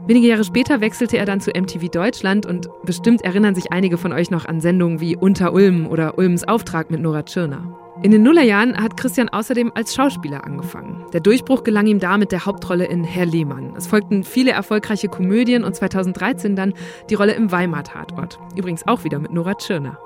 [0.07, 4.13] Wenige Jahre später wechselte er dann zu MTV Deutschland und bestimmt erinnern sich einige von
[4.13, 7.77] euch noch an Sendungen wie Unter Ulm oder Ulms Auftrag mit Nora Tschirner.
[8.03, 11.05] In den Nullerjahren hat Christian außerdem als Schauspieler angefangen.
[11.13, 13.75] Der Durchbruch gelang ihm da mit der Hauptrolle in Herr Lehmann.
[13.77, 16.73] Es folgten viele erfolgreiche Komödien und 2013 dann
[17.11, 18.39] die Rolle im Weimar Tatort.
[18.57, 19.99] Übrigens auch wieder mit Nora Tschirner.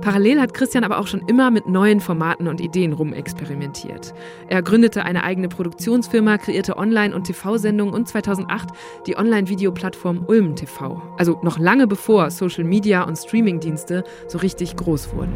[0.00, 4.14] Parallel hat Christian aber auch schon immer mit neuen Formaten und Ideen rumexperimentiert.
[4.48, 8.70] Er gründete eine eigene Produktionsfirma, kreierte Online- und TV-Sendungen und 2008
[9.06, 11.02] die Online-Videoplattform Ulm TV.
[11.18, 15.34] Also noch lange bevor Social Media und Streamingdienste so richtig groß wurden.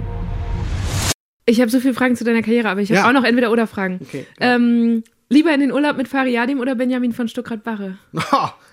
[1.51, 3.09] Ich habe so viele Fragen zu deiner Karriere, aber ich habe Ja.
[3.09, 3.99] auch noch entweder oder Fragen.
[4.03, 7.99] Okay, ähm, lieber in den Urlaub mit Fariadim oder Benjamin von Stuckrad-Barre?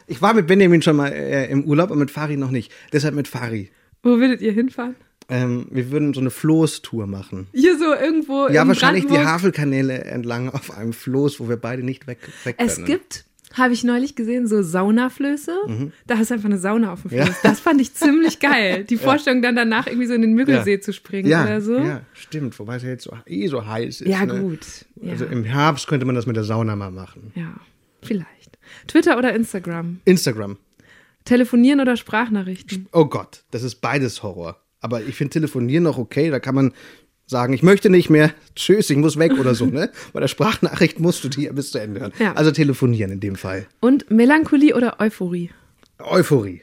[0.08, 2.72] Ich war mit Benjamin schon mal äh, im Urlaub und mit Fari noch nicht.
[2.94, 3.72] Deshalb mit Fari.
[4.04, 4.96] Wo würdet ihr hinfahren?
[5.30, 7.48] Ähm, wir würden so eine Floßtour machen.
[7.54, 9.34] Hier so irgendwo Ja, in wahrscheinlich die Brandenburg?
[9.34, 12.86] Havelkanäle entlang auf einem Floß, wo wir beide nicht weg, weg Es können.
[12.88, 13.26] gibt,
[13.58, 15.91] habe ich neulich gesehen, so Saunaflöße.
[16.06, 17.12] Da hast du einfach eine Sauna auf dem.
[17.12, 17.17] Mhm.
[17.17, 17.30] Ja.
[17.43, 18.84] Das fand ich ziemlich geil.
[18.84, 20.82] Die Vorstellung, dann danach irgendwie so in den Müggelsee Ja.
[20.82, 21.78] zu springen ja, oder so.
[21.78, 22.58] ja, stimmt.
[22.60, 24.08] Wobei es ja jetzt so, eh so heiß ist.
[24.08, 24.39] Ja, ne?
[24.41, 24.65] gut.
[25.08, 27.32] Also im Herbst könnte man das mit der Sauna mal machen.
[27.36, 27.54] ja,
[28.02, 28.58] vielleicht.
[28.88, 30.00] Twitter oder Instagram?
[30.06, 30.58] Instagram.
[31.26, 32.88] Telefonieren oder Sprachnachrichten?
[32.93, 34.62] Oh Gott, das ist beides Horror.
[34.80, 36.30] Aber ich finde Telefonieren noch okay.
[36.30, 36.74] Da kann man
[37.28, 39.66] sagen, ich möchte nicht mehr, tschüss, ich muss weg oder so.
[39.66, 39.92] Ne?
[40.13, 42.13] Bei der Sprachnachricht musst du die bis zu Ende hören.
[42.20, 42.34] Ja.
[42.34, 43.68] Also telefonieren in dem Fall.
[43.82, 45.52] Und Melancholie oder Euphorie?
[46.00, 46.62] Euphorie.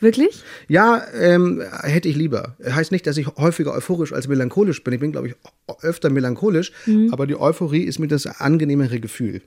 [0.00, 0.42] Wirklich?
[0.66, 2.56] Ja, ähm, hätte ich lieber.
[2.64, 4.94] Heißt nicht, dass ich häufiger euphorisch als melancholisch bin.
[4.94, 5.34] Ich bin, glaube ich,
[5.82, 6.72] öfter melancholisch.
[7.10, 9.42] Aber die Euphorie ist mir das angenehmere Gefühl.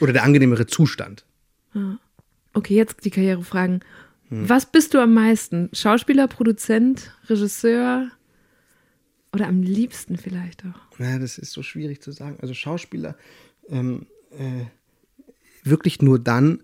[0.00, 1.26] Oder der angenehmere Zustand.
[2.54, 3.80] Okay, jetzt die Karrierefragen.
[4.30, 4.48] Hm.
[4.48, 5.68] Was bist du am meisten?
[5.74, 8.10] Schauspieler, Produzent, Regisseur
[9.34, 10.98] oder am liebsten vielleicht auch?
[10.98, 12.38] Ja, das ist so schwierig zu sagen.
[12.40, 13.16] Also Schauspieler
[13.68, 14.64] ähm, äh,
[15.62, 16.62] wirklich nur dann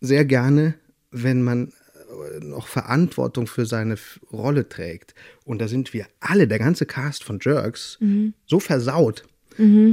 [0.00, 0.74] sehr gerne,
[1.10, 3.96] wenn man äh, noch Verantwortung für seine
[4.32, 5.14] Rolle trägt.
[5.44, 7.98] Und da sind wir alle, der ganze Cast von Jerks,
[8.46, 9.24] so versaut.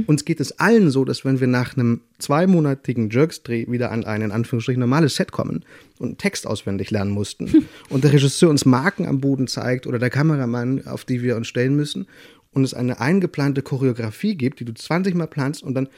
[0.06, 4.22] Uns geht es allen so, dass wenn wir nach einem zweimonatigen Jerks-Dreh wieder an ein
[4.22, 5.64] in Anführungsstrichen normales Set kommen
[5.98, 9.98] und einen Text auswendig lernen mussten und der Regisseur uns Marken am Boden zeigt oder
[9.98, 12.06] der Kameramann, auf die wir uns stellen müssen
[12.52, 15.88] und es eine eingeplante Choreografie gibt, die du 20 Mal planst und dann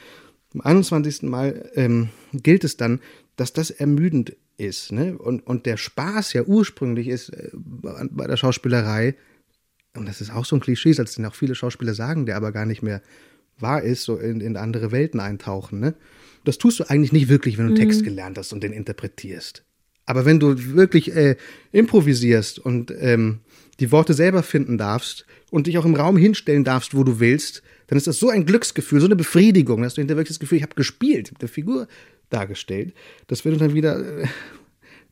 [0.53, 1.23] am 21.
[1.23, 2.99] Mal ähm, gilt es dann,
[3.35, 4.91] dass das ermüdend ist.
[4.91, 5.17] Ne?
[5.17, 9.15] Und, und der Spaß ja ursprünglich ist äh, bei der Schauspielerei,
[9.95, 12.51] und das ist auch so ein Klischee, als den auch viele Schauspieler sagen, der aber
[12.51, 13.01] gar nicht mehr
[13.59, 15.79] wahr ist, so in, in andere Welten eintauchen.
[15.79, 15.95] Ne?
[16.43, 19.63] Das tust du eigentlich nicht wirklich, wenn du einen Text gelernt hast und den interpretierst.
[20.05, 21.37] Aber wenn du wirklich äh,
[21.71, 23.39] improvisierst und ähm,
[23.79, 27.63] die Worte selber finden darfst und dich auch im Raum hinstellen darfst, wo du willst,
[27.87, 30.57] dann ist das so ein Glücksgefühl, so eine Befriedigung, dass du hinterher wirklich das Gefühl,
[30.57, 31.87] ich habe gespielt, mit der Figur
[32.29, 32.93] dargestellt,
[33.27, 34.27] dass wenn du dann wieder äh,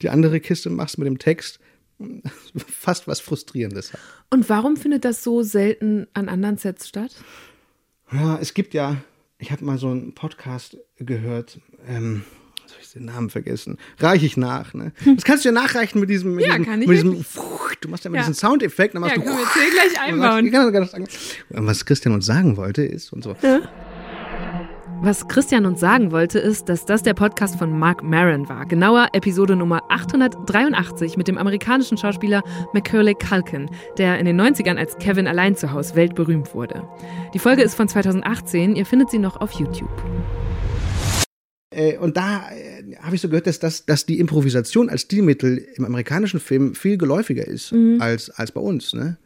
[0.01, 1.60] die andere Kiste machst mit dem Text,
[2.56, 3.99] fast was Frustrierendes hat.
[4.30, 7.15] Und warum findet das so selten an anderen Sets statt?
[8.13, 8.97] Ja, es gibt ja,
[9.39, 12.24] ich habe mal so einen Podcast gehört, ähm,
[12.71, 13.78] habe ich den Namen vergessen.
[14.00, 14.91] Reiche ich nach, ne?
[15.15, 17.26] Das kannst du ja nachreichen mit diesem, mit Ja, diesem, kann ich mit diesem
[17.82, 18.28] du machst ja mit Ja.
[18.28, 20.45] diesem Soundeffekt, dann machst Ja, du können wir jetzt hier gleich einbauen.
[20.45, 21.08] Ich kann das gar nicht sagen.
[21.60, 23.36] Und Was Christian uns sagen wollte, ist und so.
[25.04, 28.68] Was Christian uns sagen wollte, ist, dass das der Podcast von Mark Maron war.
[28.68, 34.96] Genauer Episode Nummer 883 mit dem amerikanischen Schauspieler Macaulay Culkin, der in den 90ern als
[35.00, 36.88] Kevin allein zu Hause weltberühmt wurde.
[37.34, 39.90] Die Folge ist von 2018, ihr findet sie noch auf YouTube.
[41.72, 45.66] Äh, und da äh, habe ich so gehört, dass, das, dass die Improvisation als Stilmittel
[45.78, 48.94] im amerikanischen Film viel geläufiger ist als, als bei uns.
[48.94, 49.18] Ne?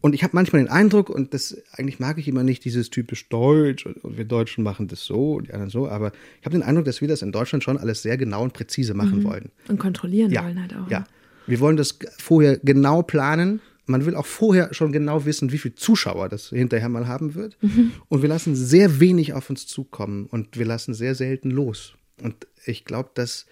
[0.00, 3.28] Und ich habe manchmal den Eindruck, und das eigentlich mag ich immer nicht dieses typisch
[3.28, 6.62] Deutsch und, wir Deutschen machen das so und die anderen so, aber ich habe den
[6.62, 9.50] Eindruck, dass wir das in Deutschland schon alles sehr genau und präzise machen wollen.
[9.68, 10.90] Und kontrollieren Ja, wollen halt auch.
[10.90, 11.04] ja.
[11.46, 13.60] Wir wollen das vorher genau planen.
[13.86, 17.56] Man will auch vorher schon genau wissen, wie viele Zuschauer das hinterher mal haben wird.
[18.08, 21.94] Und wir lassen sehr wenig auf uns zukommen und wir lassen sehr selten los.
[22.22, 23.46] Und ich glaube, dass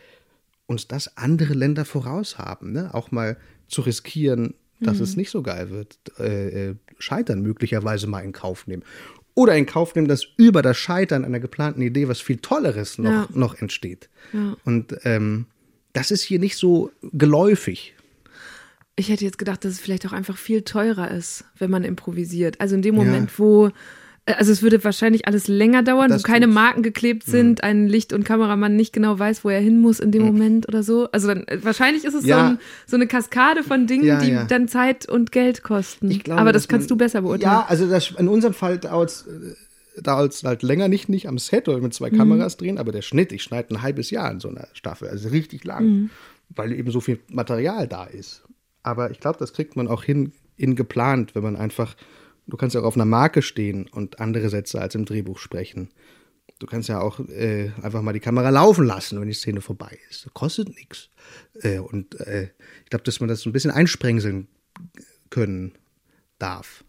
[0.67, 2.93] uns das andere Länder voraus haben, ne?
[2.93, 8.21] auch mal zu riskieren, dass es nicht so geil wird, äh, äh, Scheitern möglicherweise mal
[8.21, 8.83] in Kauf nehmen.
[9.35, 13.11] Oder in Kauf nehmen, dass über das Scheitern einer geplanten Idee was viel Tolleres noch,
[13.11, 13.29] Ja.
[13.33, 14.09] noch entsteht.
[14.65, 15.47] Und ähm,
[15.93, 17.95] das ist hier nicht so geläufig.
[18.97, 22.61] Ich hätte jetzt gedacht, dass es vielleicht auch einfach viel teurer ist, wenn man improvisiert.
[22.63, 23.05] Also in dem Ja.
[23.05, 23.73] Moment, wo, äh,
[24.27, 26.55] also es würde wahrscheinlich alles länger dauern, Das wo keine tut's.
[26.55, 27.31] Marken geklebt Mhm.
[27.31, 30.67] sind, ein Licht- und Kameramann nicht genau weiß, wo er hin muss in dem Moment
[30.69, 31.09] oder so.
[31.13, 32.49] Also dann, äh, wahrscheinlich ist es so, Ja.
[32.51, 34.45] ein, so eine Kaskade von Dingen, Ja, die ja.
[34.45, 36.11] dann Zeit und Geld kosten.
[36.11, 37.53] Ich glaube, Aber das kannst man- du besser beurteilen.
[37.53, 39.27] Ja, also das, in unserem Fall dauert es
[40.03, 43.33] dauert's halt länger, nicht, nicht am Set oder mit zwei Kameras drehen, aber der Schnitt,
[43.33, 46.11] ich schneide ein halbes Jahr in so einer Staffel, also richtig lang,
[46.51, 48.43] weil eben so viel Material da ist.
[48.83, 51.95] Aber ich glaube, das kriegt man auch hin, in geplant, wenn man einfach,
[52.47, 55.91] du kannst ja auch auf einer Marke stehen und andere Sätze als im Drehbuch sprechen.
[56.59, 59.99] Du kannst ja auch äh, einfach mal die Kamera laufen lassen, wenn die Szene vorbei
[60.09, 60.25] ist.
[60.25, 61.11] Das kostet nichts.
[61.61, 62.51] Äh, und äh,
[62.85, 64.49] ich glaube, dass man das so ein bisschen einsprengseln
[65.29, 65.73] können
[66.39, 66.85] darf.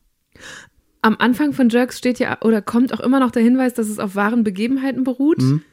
[1.02, 4.00] Am Anfang von Jerks steht ja oder kommt auch immer noch der Hinweis, dass es
[4.00, 5.40] auf wahren Begebenheiten beruht.
[5.40, 5.64] Mhm.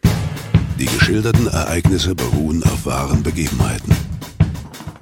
[0.79, 3.94] Die geschilderten Ereignisse beruhen auf wahren Begebenheiten.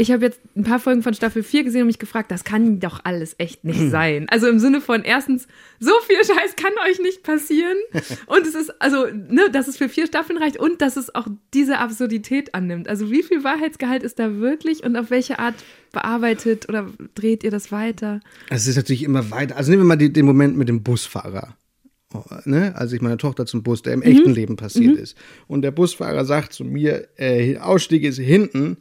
[0.02, 2.80] Ich habe jetzt ein paar Folgen von Staffel 4 gesehen und mich gefragt, das kann
[2.80, 4.28] doch alles echt nicht sein.
[4.28, 5.46] Also im Sinne von erstens,
[5.78, 7.76] so viel Scheiß kann euch nicht passieren.
[8.26, 11.28] Und es ist, also, ne, dass es für vier Staffeln reicht und dass es auch
[11.54, 12.88] diese Absurdität annimmt.
[12.88, 15.54] Also wie viel Wahrheitsgehalt ist da wirklich und auf welche Art
[15.92, 18.20] bearbeitet oder dreht ihr das weiter?
[18.50, 19.56] Es ist natürlich immer weiter.
[19.56, 21.56] Also nehmen wir mal die, den Moment mit dem Busfahrer.
[22.12, 22.74] Oh, Ne?
[22.74, 25.16] Als ich meine Tochter zum Bus, der im echten Leben passiert ist.
[25.46, 28.78] Und der Busfahrer sagt zu mir, äh, Ausstieg ist hinten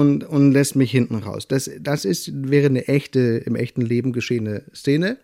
[0.00, 1.46] und, und lässt mich hinten raus.
[1.46, 5.18] Das, das ist, wäre eine echte, im echten Leben geschehene Szene.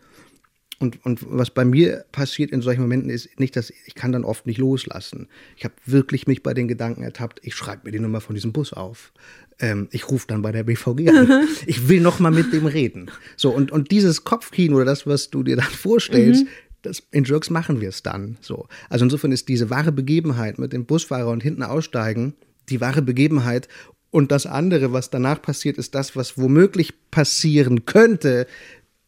[0.78, 4.24] Und, und was bei mir passiert in solchen Momenten ist nicht, dass ich kann dann
[4.24, 5.28] oft nicht loslassen.
[5.56, 8.52] Ich habe wirklich mich bei den Gedanken ertappt, ich schreibe mir die Nummer von diesem
[8.52, 9.14] Bus auf.
[9.58, 11.48] Ähm, ich rufe dann bei der BVG an.
[11.66, 13.10] ich will noch mal mit dem reden.
[13.38, 16.44] So, und, und dieses Kopfkino oder das, was du dir dann vorstellst,
[16.82, 18.36] das, in Jerks machen wir es dann.
[18.42, 18.68] So.
[18.90, 22.34] Also insofern ist diese wahre Begebenheit mit dem Busfahrer und hinten aussteigen
[22.68, 23.68] die wahre Begebenheit.
[24.10, 28.46] Und das andere, was danach passiert, ist das, was womöglich passieren könnte,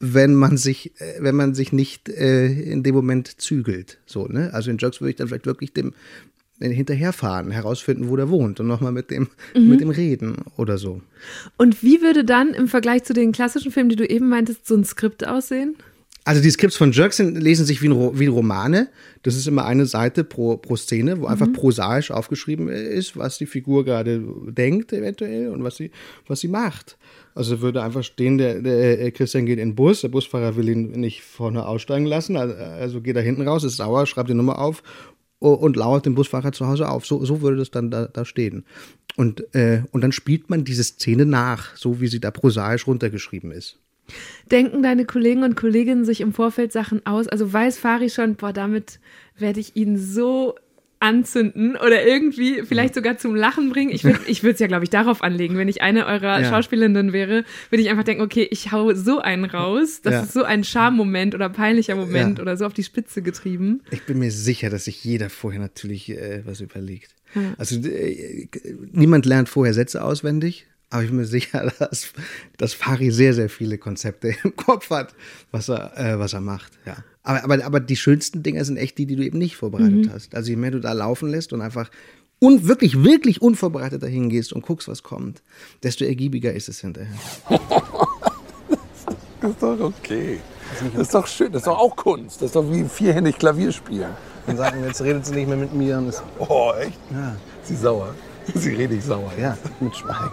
[0.01, 3.99] wenn man sich, äh, wenn man sich nicht äh, in dem Moment zügelt.
[4.07, 4.53] So, ne?
[4.53, 5.93] Also in Jerks würde ich dann vielleicht wirklich dem
[6.61, 11.01] äh, hinterherfahren, herausfinden, wo der wohnt und nochmal mit dem, mit dem reden oder so.
[11.57, 14.77] Und wie würde dann im Vergleich zu den klassischen Filmen, die du eben meintest, so
[14.77, 15.77] ein Skript aussehen?
[16.29, 18.91] Also die Skripts von Jerks lesen sich wie, ein, wie Romane.
[19.23, 23.47] Das ist immer eine Seite pro, pro Szene, wo einfach prosaisch aufgeschrieben ist, was die
[23.47, 25.91] Figur gerade denkt eventuell und was sie,
[26.27, 26.99] was sie macht.
[27.35, 30.69] Also würde einfach stehen, der, der äh, Christian geht in den Bus, der Busfahrer will
[30.69, 34.59] ihn nicht vorne aussteigen lassen, also, geht er hinten raus, ist sauer, schreibt die Nummer
[34.59, 34.83] auf
[35.38, 37.07] und lauert den Busfahrer zu Hause auf.
[37.07, 38.67] So, so würde das dann da, da stehen.
[39.17, 43.51] Und, äh, und dann spielt man diese Szene nach, so wie sie da prosaisch runtergeschrieben
[43.51, 43.79] ist.
[44.51, 47.29] Denken deine Kollegen und Kolleginnen sich im Vorfeld Sachen aus?
[47.29, 48.99] Also weiß Fari schon, boah, damit
[49.38, 50.55] werde ich ihn so
[51.01, 53.90] anzünden oder irgendwie vielleicht sogar zum Lachen bringen.
[53.92, 55.57] Ich würde ich es ja, glaube ich, darauf anlegen.
[55.57, 56.49] Wenn ich eine eurer Ja.
[56.51, 60.01] Schauspielerinnen wäre, würde ich einfach denken, okay, ich hau so einen raus.
[60.03, 60.23] Das Ja.
[60.23, 62.42] ist so ein Charmoment oder peinlicher Moment Ja.
[62.42, 63.81] oder so auf die Spitze getrieben.
[63.92, 67.14] Ich bin mir sicher, dass sich jeder vorher natürlich äh, was überlegt.
[67.59, 68.49] Also äh,
[68.90, 72.09] niemand lernt vorher Sätze auswendig, aber ich bin mir sicher, dass,
[72.57, 75.14] dass Fari sehr, sehr viele Konzepte im Kopf hat,
[75.51, 76.72] was er, äh, was er macht.
[76.87, 76.96] Ja.
[77.22, 80.35] Aber, aber, aber die schönsten Dinge sind echt die, die du eben nicht vorbereitet hast.
[80.35, 81.90] Also je mehr du da laufen lässt und einfach
[82.40, 85.42] un wirklich, wirklich unvorbereitet dahin gehst und guckst, was kommt,
[85.83, 87.12] desto ergiebiger ist es hinterher.
[89.40, 90.38] Das ist doch okay.
[90.94, 91.53] Das ist doch schön.
[91.53, 92.37] Das ist doch auch Kunst.
[92.40, 94.11] Das ist doch wie vierhändig Klavier spielen.
[94.46, 95.98] Dann sagen jetzt redet sie nicht mehr mit mir.
[95.98, 96.98] Und ist, Oh, echt?
[97.11, 98.14] ja, Sie sauer.
[98.55, 99.33] Sie richtig sauer.
[99.41, 100.31] ja, mit Schweigen.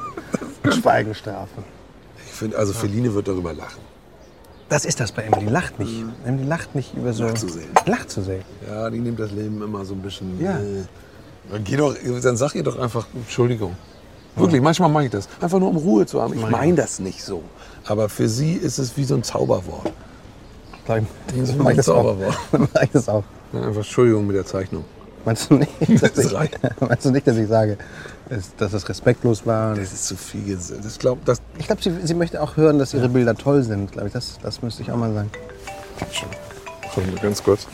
[0.82, 1.64] Schweigenstrafe.
[2.26, 3.82] Ich finde, also Feline wird darüber lachen.
[4.70, 5.46] Das ist das bei Emily.
[5.46, 6.04] Die lacht nicht.
[6.26, 7.24] Emily lacht nicht über so.
[7.26, 7.70] Lacht zu sehen.
[7.86, 8.44] Lacht zu sehen.
[8.68, 10.42] Ja, die nimmt das Leben immer so ein bisschen.
[10.42, 10.58] Ja.
[10.58, 10.86] Äh,
[11.52, 13.76] dann, geh doch, dann sag ihr doch einfach Entschuldigung.
[14.36, 15.30] Wirklich, manchmal mache ich das.
[15.40, 16.34] Einfach nur um Ruhe zu haben.
[16.34, 17.44] Ich meine das nicht so.
[17.86, 19.92] Aber für sie ist es wie so ein Zauberwort.
[20.88, 20.94] Ich,
[21.40, 22.04] Das ist auch.
[22.04, 22.38] Zauberwort.
[22.52, 23.24] Mach ich das auch.
[23.54, 24.86] Ja, einfach Entschuldigung mit der Zeichnung.
[25.26, 26.34] Meinst du nicht, dass Das ich,
[26.80, 27.78] meinst du nicht, dass ich sage,
[28.30, 29.76] dass, das respektlos war?
[29.76, 30.58] Das ist zu viel.
[30.84, 33.92] Das glaub, das Ich glaube, sie, sie möchte auch hören, dass ihre Bilder toll sind.
[33.92, 35.32] Glaube ich, das, das müsste ich auch mal sagen.
[36.94, 37.68] schon ganz kurz.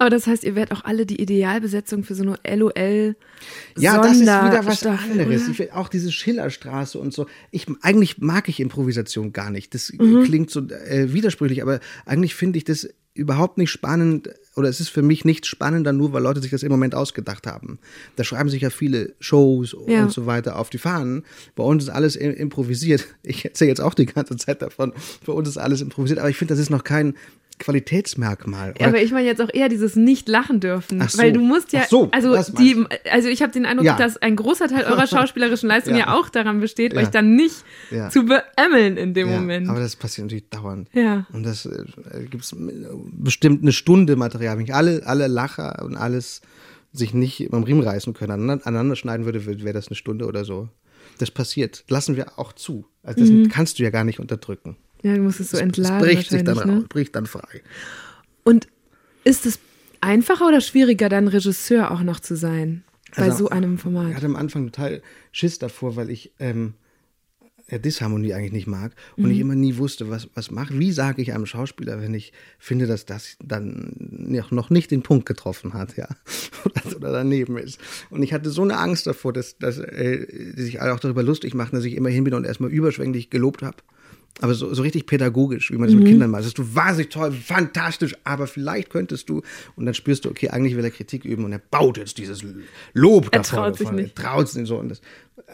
[0.00, 3.16] Aber das heißt, ihr werdet auch alle die Idealbesetzung für so eine LOL
[3.76, 5.48] Ja, das ist wieder was Sonderstaffel, anderes.
[5.48, 7.26] Ich will auch diese Schillerstraße und so.
[7.50, 9.74] Ich, eigentlich mag ich Improvisation gar nicht.
[9.74, 10.22] Das Mhm.
[10.22, 14.88] klingt so äh, widersprüchlich, aber eigentlich finde ich das überhaupt nicht spannend oder es ist
[14.88, 17.78] für mich nicht spannender, nur weil Leute sich das im Moment ausgedacht haben.
[18.16, 20.02] Da schreiben sich ja viele Shows Ja.
[20.02, 21.24] und so weiter auf die Fahnen.
[21.54, 23.06] Bei uns ist alles im- improvisiert.
[23.22, 24.92] Ich erzähle jetzt auch die ganze Zeit davon.
[25.26, 27.14] Bei uns ist alles improvisiert, aber ich finde, das ist noch kein
[27.58, 28.74] Qualitätsmerkmal.
[28.78, 31.18] Ja, aber ich meine jetzt auch eher dieses nicht lachen dürfen, so.
[31.18, 33.96] weil du musst ja, so, also die, also ich habe den Eindruck, Ja.
[33.96, 36.00] dass ein großer Teil eurer schauspielerischen Leistung ja.
[36.00, 36.14] Ja.
[36.14, 37.00] auch daran besteht, Ja.
[37.00, 37.64] euch dann nicht
[38.10, 39.68] zu beämmeln in dem Moment.
[39.68, 40.88] Aber das passiert natürlich dauernd.
[40.92, 41.26] Ja.
[41.32, 41.84] Und das äh,
[42.30, 42.54] gibt es
[43.12, 44.56] bestimmt eine Stunde Material.
[44.56, 46.40] Wenn ich alle, alle Lacher und alles
[46.92, 50.44] sich nicht am Riemen reißen können, aneinander, aneinander schneiden würde, wäre das eine Stunde oder
[50.44, 50.68] so.
[51.18, 51.84] Das passiert.
[51.88, 52.86] Lassen wir auch zu.
[53.02, 54.76] Also das kannst du ja gar nicht unterdrücken.
[55.02, 56.62] Ja, du musst es so Das entladen bricht sich dann, ne?
[56.78, 57.62] raus, bricht dann frei.
[58.44, 58.68] Und
[59.24, 59.58] ist es
[60.00, 62.82] einfacher oder schwieriger, dann Regisseur auch noch zu sein
[63.16, 64.14] bei Also, so einem Ich Format?
[64.14, 66.74] hatte am Anfang total Schiss davor, weil ich ähm,
[67.70, 70.78] ja, Disharmonie eigentlich nicht mag und ich immer nie wusste, was, was mache.
[70.78, 75.02] Wie sage ich einem Schauspieler, wenn ich finde, dass das dann noch- noch nicht den
[75.02, 76.08] Punkt getroffen hat, ja,
[76.96, 77.78] oder, daneben ist.
[78.08, 81.22] Und ich hatte so eine Angst davor, dass, dass äh, die sich alle auch darüber
[81.22, 83.76] lustig machen, dass ich immer hin bin und erstmal überschwänglich gelobt habe.
[84.40, 86.00] Aber so, so richtig pädagogisch, wie man das Mhm.
[86.00, 86.40] mit Kindern macht.
[86.40, 89.42] Das ist du wahnsinnig toll, fantastisch, aber vielleicht könntest du.
[89.74, 92.44] Und dann spürst du, okay, eigentlich will er Kritik üben und er baut jetzt dieses
[92.92, 93.96] Lob Er da vorne traut sich vor.
[93.96, 94.16] nicht.
[94.16, 94.76] Er traut sich nicht so.
[94.78, 95.00] Und das,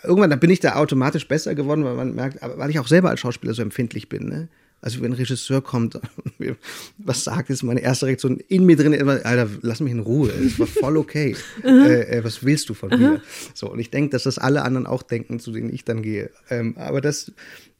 [0.02, 2.86] irgendwann da bin ich da automatisch besser geworden, weil man merkt, aber weil ich auch
[2.86, 4.28] selber als Schauspieler so empfindlich bin.
[4.28, 4.48] Ne?
[4.84, 6.04] Also wenn ein Regisseur kommt und
[6.38, 6.56] mir
[6.98, 10.30] was sagt, ist meine erste Reaktion in mir drin Alter, lass mich in Ruhe.
[10.30, 11.34] Es war voll okay.
[11.64, 13.22] äh, äh, was willst du von mir?
[13.54, 16.28] So, und ich denke, dass das alle anderen auch denken, zu denen ich dann gehe.
[16.50, 17.32] Ähm, aber das,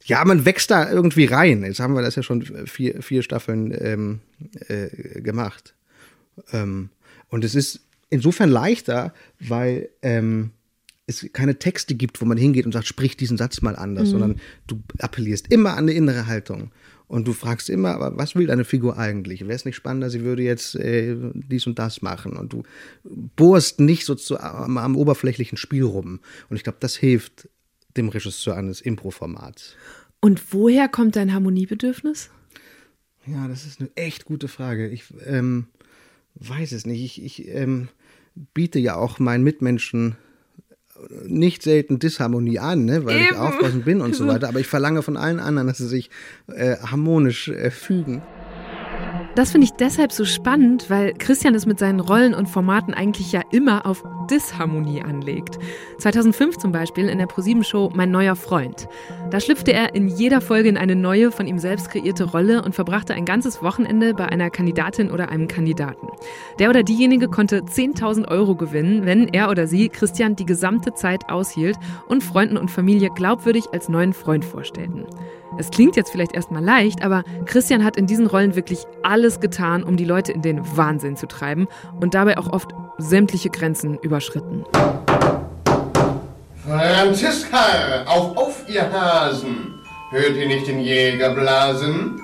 [0.05, 1.63] ja, man wächst da irgendwie rein.
[1.63, 4.21] Jetzt haben wir das ja schon vier, vier Staffeln ähm,
[4.67, 5.75] äh, gemacht.
[6.53, 6.89] Ähm,
[7.29, 10.49] und es ist insofern leichter, weil ähm,
[11.05, 14.41] es keine Texte gibt, wo man hingeht und sagt, sprich diesen Satz mal anders, sondern
[14.65, 16.71] du appellierst immer an eine innere Haltung.
[17.07, 19.41] Und du fragst immer, aber was will deine Figur eigentlich?
[19.41, 22.35] Wäre es nicht spannender, sie würde jetzt äh, dies und das machen?
[22.35, 22.63] Und du
[23.03, 26.19] bohrst nicht so zu, am, am oberflächlichen Spiel rum.
[26.49, 27.47] Und ich glaube, das hilft
[27.95, 29.75] dem Regisseur eines Impro-Formats.
[30.19, 32.31] Und woher kommt dein Harmoniebedürfnis?
[33.27, 34.89] Ja, das ist eine echt gute Frage.
[34.89, 35.67] Ich ähm,
[36.35, 37.03] weiß es nicht.
[37.03, 37.89] Ich, ich ähm,
[38.53, 40.15] biete ja auch meinen Mitmenschen
[41.25, 43.37] nicht selten Disharmonie an, ne, weil ich Eben.
[43.37, 44.47] aufpassen bin und so weiter.
[44.47, 46.09] Aber ich verlange von allen anderen, dass sie sich
[46.47, 48.21] äh, harmonisch äh, fügen.
[49.35, 53.33] Das finde ich deshalb so spannend, weil Christian es mit seinen Rollen und Formaten eigentlich
[53.33, 55.59] ja immer auf Disharmonie anlegt.
[55.97, 58.87] 2005 zum Beispiel in der ProSieben-Show Mein neuer Freund.
[59.31, 62.75] Da schlüpfte er in jeder Folge in eine neue, von ihm selbst kreierte Rolle und
[62.75, 66.07] verbrachte ein ganzes Wochenende bei einer Kandidatin oder einem Kandidaten.
[66.57, 71.29] Der oder diejenige konnte 10.000 Euro gewinnen, wenn er oder sie Christian die gesamte Zeit
[71.29, 71.75] aushielt
[72.07, 75.05] und Freunden und Familie glaubwürdig als neuen Freund vorstellten.
[75.57, 79.83] Es klingt jetzt vielleicht erstmal leicht, aber Christian hat in diesen Rollen wirklich alles getan,
[79.83, 81.67] um die Leute in den Wahnsinn zu treiben
[82.01, 84.65] und dabei auch oft sämtliche Grenzen überschritten.
[86.67, 89.79] Franziska, auf, auf, ihr Hasen!
[90.11, 92.19] Hört ihr nicht den Jäger blasen?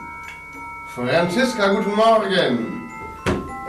[0.93, 2.89] Franziska, guten Morgen!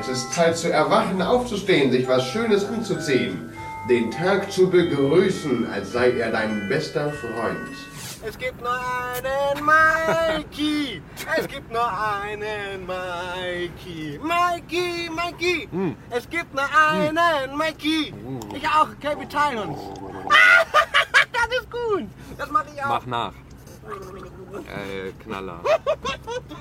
[0.01, 3.53] Es ist Zeit zu erwachen, aufzustehen, sich was Schönes anzuziehen.
[3.89, 7.92] Den Tag zu begrüßen, als sei er dein bester Freund.
[8.25, 11.03] Es gibt nur einen Mikey.
[11.37, 14.21] Es gibt nur einen Mikey.
[14.23, 15.69] Mikey, Mikey.
[16.11, 18.15] Es gibt nur einen Mikey.
[18.55, 19.79] Ich auch, okay, wir teilen uns.
[21.33, 22.05] das ist gut.
[22.39, 22.89] Das mache ich auch.
[22.89, 23.33] Mach nach.
[24.69, 25.61] Ey, Knaller.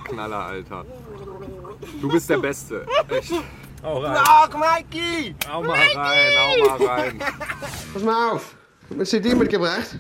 [0.06, 0.86] Knaller, Alter.
[2.02, 2.88] Du bist der Beste.
[3.10, 3.34] Echt.
[3.84, 4.18] Hau rein.
[4.18, 5.36] auch, Mikey.
[5.48, 7.20] Hau mal rein, hau mal rein.
[7.94, 8.56] Pass mal auf.
[8.90, 9.98] Du hast CD mitgebracht.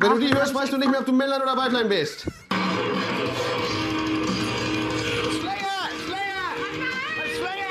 [0.00, 2.20] Wenn du die hörst, weißt du nicht mehr, ob du Männlein oder Weiblein bist.
[5.40, 6.54] Slayer, Slayer.
[7.36, 7.68] Slayer.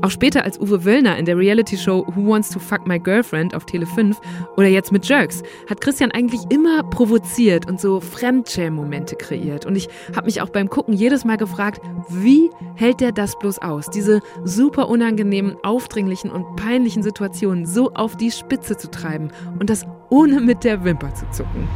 [0.00, 3.66] Auch später als Uwe Wöllner in der Reality-Show Who Wants to Fuck My Girlfriend auf
[3.66, 4.18] Tele 5
[4.56, 9.66] oder jetzt mit Jerks hat Christian eigentlich immer provoziert und so Fremdschäm-Momente kreiert.
[9.66, 13.58] Und ich habe mich auch beim Gucken jedes Mal gefragt, wie hält der das bloß
[13.58, 19.68] aus, diese super unangenehmen, aufdringlichen und peinlichen Situationen so auf die Spitze zu treiben und
[19.68, 21.66] das ohne mit der Wimper zu zucken.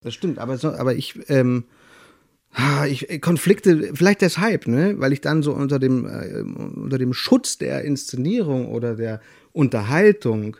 [0.00, 1.64] Das stimmt, aber, so, aber ich, ähm,
[2.52, 6.98] ah, ich, äh, Konflikte, vielleicht deshalb, ne, weil ich dann so unter dem, äh, unter
[6.98, 9.20] dem Schutz der Inszenierung oder der
[9.52, 10.56] Unterhaltung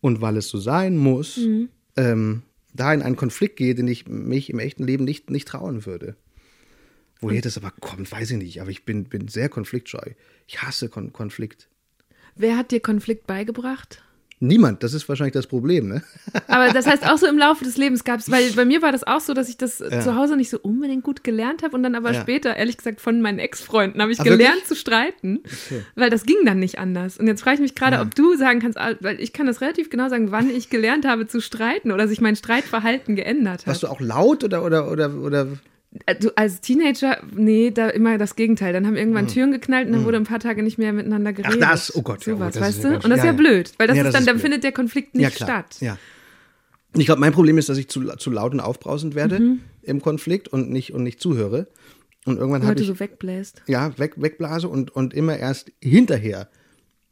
[0.00, 1.38] und weil es so sein muss,
[1.96, 5.84] ähm, da in einen Konflikt gehe, den ich mich im echten Leben nicht, nicht trauen
[5.84, 6.16] würde.
[7.20, 10.12] Woher das aber kommt, weiß ich nicht, aber ich bin, bin sehr konfliktscheu.
[10.48, 11.68] Ich hasse Kon Konflikt.
[12.34, 14.02] Wer hat dir Konflikt beigebracht?
[14.44, 16.02] Niemand, das ist wahrscheinlich das Problem, ne?
[16.48, 18.90] Aber das heißt auch so im Laufe des Lebens gab es, weil bei mir war
[18.90, 21.84] das auch so, dass ich das zu Hause nicht so unbedingt gut gelernt habe und
[21.84, 22.20] dann aber Ja.
[22.20, 24.64] später, ehrlich gesagt, von meinen Ex-Freunden habe ich Ah, gelernt wirklich?
[24.66, 25.42] zu streiten,
[25.94, 27.18] weil das ging dann nicht anders.
[27.18, 29.60] Und jetzt frage ich mich gerade, ob du sagen kannst, ah, weil ich kann das
[29.60, 33.66] relativ genau sagen, wann ich gelernt habe zu streiten oder sich mein Streitverhalten geändert hat.
[33.68, 35.46] Warst du auch laut oder, oder, oder, oder
[36.20, 38.72] Du, als Teenager, nee, da immer das Gegenteil.
[38.72, 41.56] Dann haben irgendwann Türen geknallt und dann wurde ein paar Tage nicht mehr miteinander geredet.
[41.56, 41.60] Mhm.
[41.60, 42.94] das, oh Gott, ja, so oh, was, das weißt ja du?
[42.96, 43.36] Und das ist ja, ja ja.
[43.36, 45.48] blöd, weil das Ja, ist das dann, ist dann findet der Konflikt nicht ja, klar.
[45.48, 45.76] statt.
[45.80, 45.98] Ja.
[46.96, 49.60] Ich glaube, mein Problem ist, dass ich zu, zu laut und aufbrausend werde Mhm.
[49.82, 51.66] im Konflikt und nicht, und nicht zuhöre.
[52.24, 53.62] Und irgendwann habe ich so wegbläst.
[53.66, 56.48] ja, weg, wegblase und, und immer erst hinterher,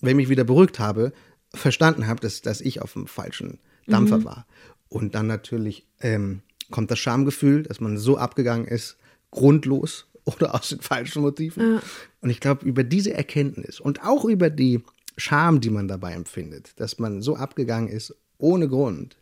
[0.00, 1.12] wenn ich mich wieder beruhigt habe,
[1.52, 4.46] verstanden habe, dass, dass ich auf dem falschen Dampfer war.
[4.88, 8.96] Und dann natürlich ähm, kommt das Schamgefühl, dass man so abgegangen ist,
[9.30, 11.80] grundlos oder aus den falschen Motiven.
[12.20, 14.80] Und ich glaube, über diese Erkenntnis und auch über die
[15.16, 19.16] Scham, die man dabei empfindet, dass man so abgegangen ist, ohne Grund,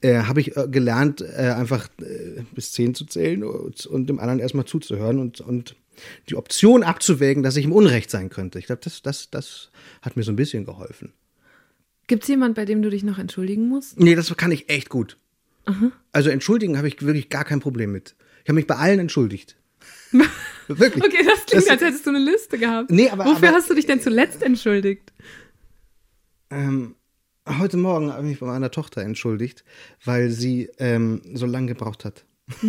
[0.00, 4.18] äh, habe ich äh, gelernt, äh, einfach äh, bis zehn zu zählen und, und dem
[4.18, 5.76] anderen erstmal zuzuhören und, und
[6.28, 8.58] die Option abzuwägen, dass ich im Unrecht sein könnte.
[8.58, 9.70] Ich glaube, das, das, das
[10.02, 11.12] hat mir so ein bisschen geholfen.
[12.06, 13.98] Gibt es jemand, bei dem du dich noch entschuldigen musst?
[13.98, 15.16] Nee, das kann ich echt gut.
[16.12, 18.14] Also entschuldigen habe ich wirklich gar kein Problem mit.
[18.44, 19.56] Ich habe mich bei allen entschuldigt.
[20.68, 21.04] wirklich.
[21.04, 22.90] Okay, das klingt, Das- als hättest du eine Liste gehabt.
[22.90, 25.12] Nee, aber- Wofür aber- hast du dich denn zuletzt entschuldigt?
[26.50, 26.94] Ähm,
[27.58, 29.64] heute Morgen habe ich mich bei meiner Tochter entschuldigt,
[30.04, 32.24] weil sie ähm, so lange gebraucht hat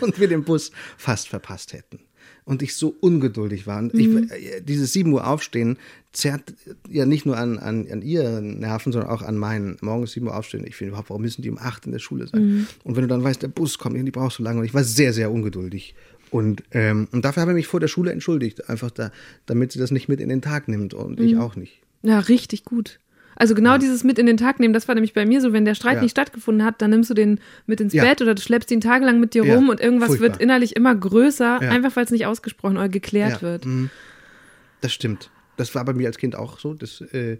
[0.00, 2.00] und wir den Bus fast verpasst hätten.
[2.44, 3.78] Und ich so ungeduldig war.
[3.78, 5.78] Und ich, äh, dieses 7 Uhr Aufstehen
[6.12, 6.54] zerrt
[6.88, 9.76] ja nicht nur an, an, an ihren Nerven, sondern auch an meinen.
[9.80, 10.66] Morgens 7 Uhr aufstehen.
[10.66, 12.66] Ich finde überhaupt, warum müssen die um 8 in der Schule sein?
[12.84, 14.60] Und wenn du dann weißt, der Bus kommt, die brauchst du lange.
[14.60, 15.94] Und ich war sehr, sehr ungeduldig.
[16.30, 18.68] Und, ähm, und dafür habe ich mich vor der Schule entschuldigt.
[18.68, 19.12] Einfach da,
[19.46, 20.94] damit sie das nicht mit in den Tag nimmt.
[20.94, 21.80] Und ich auch nicht.
[22.02, 22.98] Ja, richtig gut.
[23.42, 25.64] Also genau dieses mit in den Tag nehmen, das war nämlich bei mir so, wenn
[25.64, 26.02] der Streit Ja.
[26.02, 28.04] nicht stattgefunden hat, dann nimmst du den mit ins Ja.
[28.04, 30.28] Bett oder du schleppst ihn tagelang mit dir Ja, rum und irgendwas furchtbar.
[30.28, 31.70] wird innerlich immer größer, Ja.
[31.70, 33.66] einfach weil es nicht ausgesprochen oder geklärt Ja, wird.
[33.66, 33.90] mhm.
[34.80, 35.30] Das stimmt.
[35.56, 36.72] Das war bei mir als Kind auch so.
[36.74, 37.38] Das, äh,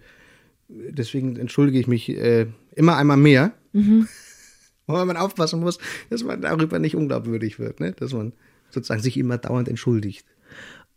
[0.69, 3.53] deswegen entschuldige ich mich äh, immer einmal mehr.
[4.89, 5.79] Wobei man aufpassen muss,
[6.11, 7.93] dass man darüber nicht unglaubwürdig wird, ne?
[7.93, 8.33] dass man
[8.71, 10.27] sozusagen sich immer dauernd entschuldigt.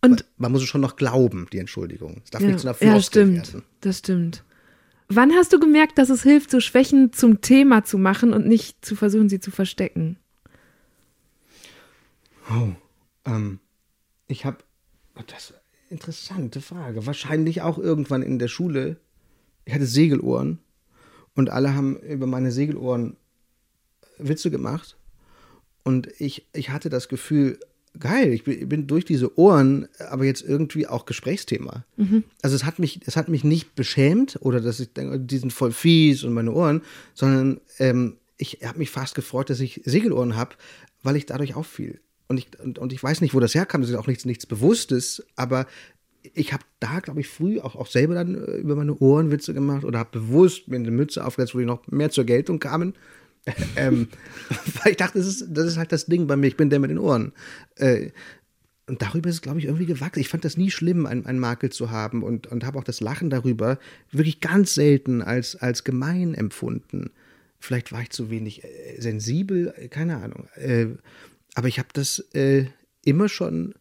[0.04, 2.22] Und Man muss es schon noch glauben, die Entschuldigung.
[2.24, 3.54] Es darf ja, nicht zu einer ja, Floskel stimmt.
[3.54, 3.64] werden.
[3.82, 4.44] Das stimmt.
[5.08, 8.84] Wann hast du gemerkt, dass es hilft, so Schwächen zum Thema zu machen und nicht
[8.84, 10.18] zu versuchen, sie zu verstecken?
[13.26, 13.60] Ähm,
[14.28, 14.58] ich habe,
[15.28, 17.06] das ist eine interessante Frage.
[17.06, 18.98] Wahrscheinlich auch irgendwann in der Schule.
[19.66, 20.60] Ich hatte Segelohren
[21.36, 23.18] und alle haben über meine Segelohren
[24.18, 24.98] Witze gemacht.
[25.84, 27.60] Und ich, ich hatte das Gefühl,
[28.00, 31.86] geil, ich bin, durch diese Ohren, aber jetzt irgendwie auch Gesprächsthema.
[32.42, 35.54] Also es hat mich, es hat mich nicht beschämt oder dass ich denke, die sind
[35.54, 36.82] voll fies und meine Ohren,
[37.14, 40.56] sondern ähm, ich habe mich fast gefreut, dass ich Segelohren habe,
[41.04, 42.00] weil ich dadurch auffiel.
[42.28, 44.46] Und ich, und, und ich weiß nicht, wo das herkam, das ist auch nichts, nichts
[44.46, 45.68] Bewusstes, aber
[46.34, 49.54] ich habe da, glaube ich, früh auch, auch selber dann äh, über meine Ohren Witze
[49.54, 52.94] gemacht oder habe bewusst mir eine Mütze aufgesetzt, wo die noch mehr zur Geltung kamen.
[53.76, 54.08] Ähm,
[54.84, 56.80] weil ich dachte, das ist, das ist halt das Ding bei mir, ich bin der
[56.80, 57.34] mit den Ohren.
[57.76, 58.10] Äh,
[58.88, 60.20] und darüber ist es, glaube ich, irgendwie gewachsen.
[60.20, 63.02] Ich fand das nie schlimm, einen, einen Makel zu haben und, und habe auch das
[63.02, 63.80] Lachen darüber
[64.12, 67.10] wirklich ganz selten als, als gemein empfunden.
[67.60, 70.48] Vielleicht war ich zu wenig äh, sensibel, äh, keine Ahnung.
[70.56, 70.88] Äh,
[71.56, 72.66] aber ich habe das äh,
[73.04, 73.74] immer schon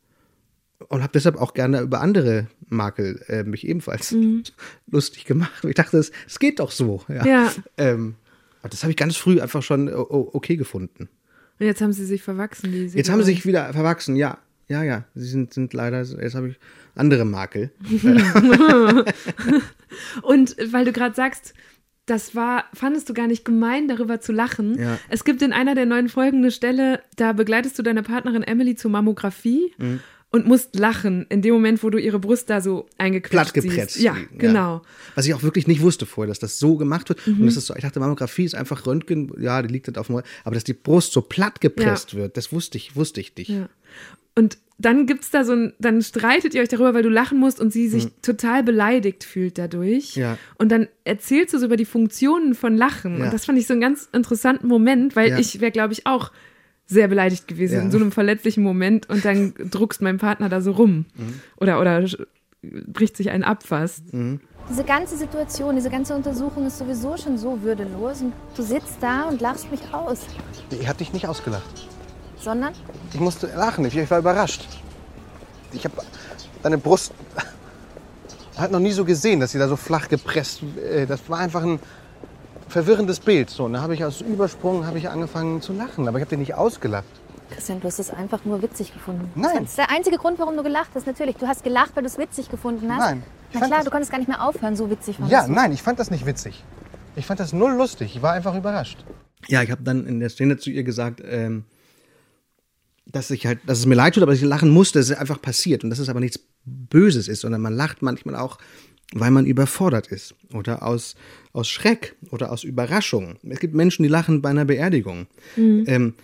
[0.88, 4.14] und habe deshalb auch gerne über andere Makel äh, mich ebenfalls
[4.86, 5.64] lustig gemacht.
[5.64, 7.02] Ich dachte, es es geht doch so.
[7.08, 7.26] Ja.
[7.26, 7.52] Ja.
[7.76, 8.14] Ähm,
[8.64, 11.08] aber das habe ich ganz früh einfach schon o- o- okay gefunden.
[11.60, 12.72] Und jetzt haben sie sich verwachsen.
[12.72, 14.38] Die Jetzt haben sie sich wieder verwachsen, ja.
[14.68, 15.04] Ja, ja.
[15.14, 16.58] Sie sind, sind leider, jetzt habe ich
[16.94, 17.70] andere Makel.
[20.22, 21.54] Und weil du gerade sagst,
[22.06, 24.78] das war, fandest du gar nicht gemein, darüber zu lachen.
[24.78, 24.98] Ja.
[25.08, 28.74] Es gibt in einer der neuen Folgen eine Stelle, da begleitest du deine Partnerin Emily
[28.74, 29.72] zur Mammographie.
[29.78, 30.00] Mhm.
[30.34, 33.90] Und musst lachen in dem Moment, wo du ihre Brust da so eingequetscht Plattgepresst.
[33.92, 34.04] siehst.
[34.04, 34.82] Ja, liegen, genau.
[35.14, 37.24] Was ich auch wirklich nicht wusste vorher, dass das so gemacht wird.
[37.24, 37.42] Mhm.
[37.42, 40.08] Und das ist so, ich dachte, Mammographie ist einfach Röntgen, ja, die liegt halt auf
[40.08, 43.50] dem, aber dass die Brust so platt gepresst wird, das wusste ich, wusste ich nicht.
[43.50, 43.68] Ja.
[44.34, 47.60] Und dann gibt's da so ein, dann streitet ihr euch darüber, weil du lachen musst
[47.60, 50.16] und sie sich total beleidigt fühlt dadurch.
[50.16, 50.22] Mhm.
[50.22, 50.38] Ja.
[50.58, 53.18] Und dann erzählst du so über die Funktionen von Lachen.
[53.18, 53.26] Ja.
[53.26, 55.38] Und das fand ich so einen ganz interessanten Moment, weil Ja.
[55.38, 56.32] ich wäre, glaube ich, auch
[56.86, 57.80] sehr beleidigt gewesen Ja.
[57.82, 61.06] in so einem verletzlichen Moment und dann druckst mein Partner da so rum.
[61.16, 61.40] Mhm.
[61.60, 62.04] Oder, oder
[62.62, 64.02] bricht sich einen ab fast.
[64.70, 69.24] Diese ganze Situation, diese ganze Untersuchung ist sowieso schon so würdelos und du sitzt da
[69.28, 70.20] und lachst mich aus.
[70.70, 71.88] Ich hab dich nicht ausgelacht.
[72.40, 72.72] Sondern
[73.12, 74.66] Ich musste lachen, ich, ich war überrascht.
[75.72, 75.94] Ich habe
[76.62, 77.12] deine Brust
[78.56, 80.62] hat noch nie so gesehen, dass sie da so flach gepresst.
[80.76, 81.78] äh, Das war einfach ein
[82.74, 83.50] verwirrendes Bild.
[83.50, 86.30] So, und da habe ich aus Übersprung habe ich angefangen zu lachen, aber ich habe
[86.30, 87.06] dich nicht ausgelacht.
[87.50, 89.30] Christian, du hast es einfach nur witzig gefunden.
[89.36, 89.58] Nein.
[89.60, 91.06] Das ist der einzige Grund, warum du gelacht hast.
[91.06, 92.98] Natürlich, du hast gelacht, weil du es witzig gefunden hast.
[92.98, 93.22] Nein,
[93.52, 95.52] ich Na klar, du konntest gar nicht mehr aufhören, so witzig fandest Ja, du.
[95.52, 96.64] nein, ich fand das nicht witzig.
[97.14, 98.16] Ich fand das null lustig.
[98.16, 99.04] Ich war einfach überrascht.
[99.46, 101.64] Ja, ich habe dann in der Szene zu ihr gesagt, ähm,
[103.06, 105.16] dass ich halt, dass es mir leid tut, aber dass ich lachen musste, dass es
[105.16, 108.58] einfach passiert und dass es aber nichts Böses ist, sondern man lacht manchmal auch,
[109.12, 111.14] weil man überfordert ist oder aus,
[111.54, 113.36] aus Schreck oder aus Überraschung.
[113.48, 115.28] Es gibt Menschen, die lachen bei einer Beerdigung.
[115.86, 116.14] Ähm,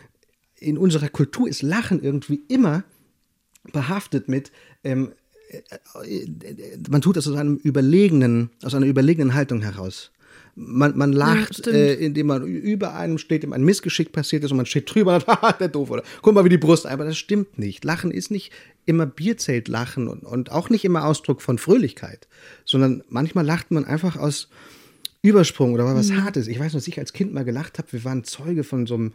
[0.56, 2.84] in unserer Kultur ist Lachen irgendwie immer
[3.72, 4.50] behaftet mit,
[4.82, 5.12] ähm,
[5.48, 5.58] äh,
[6.90, 10.10] man tut das aus einem überlegenen, aus einer überlegenen Haltung heraus.
[10.56, 11.76] Man, man lacht, stimmt.
[11.76, 15.14] äh, indem man über einem steht, dem ein Missgeschick passiert ist und man steht drüber
[15.14, 17.84] und haha, der doof oder guck mal wie die Brust, aber das stimmt nicht.
[17.84, 18.52] Lachen ist nicht
[18.84, 22.26] immer Bierzeltlachen und, und auch nicht immer Ausdruck von Fröhlichkeit,
[22.64, 24.48] sondern manchmal lacht man einfach aus
[25.22, 26.48] Übersprung oder weil was Hartes.
[26.48, 28.94] Ich weiß noch, dass ich als Kind mal gelacht habe, wir waren Zeuge von so
[28.94, 29.12] einem,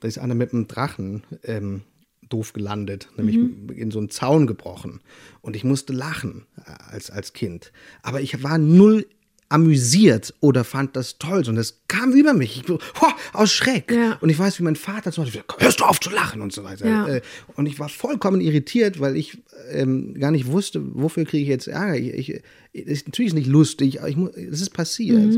[0.00, 1.82] da ist einer mit einem Drachen ähm,
[2.28, 3.36] doof gelandet, nämlich
[3.76, 5.00] in so einen Zaun gebrochen.
[5.40, 7.72] Und ich musste lachen äh, als, als Kind.
[8.02, 9.06] Aber ich war null
[9.50, 12.62] amüsiert oder fand das toll, sondern es kam über mich.
[12.62, 13.90] Ich, "Hoa", aus Schreck.
[13.90, 14.18] Ja.
[14.20, 16.64] Und ich weiß, wie mein Vater zum Beispiel, hörst du auf zu lachen und so
[16.64, 16.86] weiter.
[16.88, 17.06] Ja.
[17.08, 17.20] Äh,
[17.56, 19.38] Und ich war vollkommen irritiert, weil ich
[19.70, 21.96] ähm, gar nicht wusste, wofür kriege ich jetzt Ärger.
[21.96, 22.42] Ich, ich,
[22.86, 25.34] ist natürlich nicht lustig, aber ich, es ist passiert.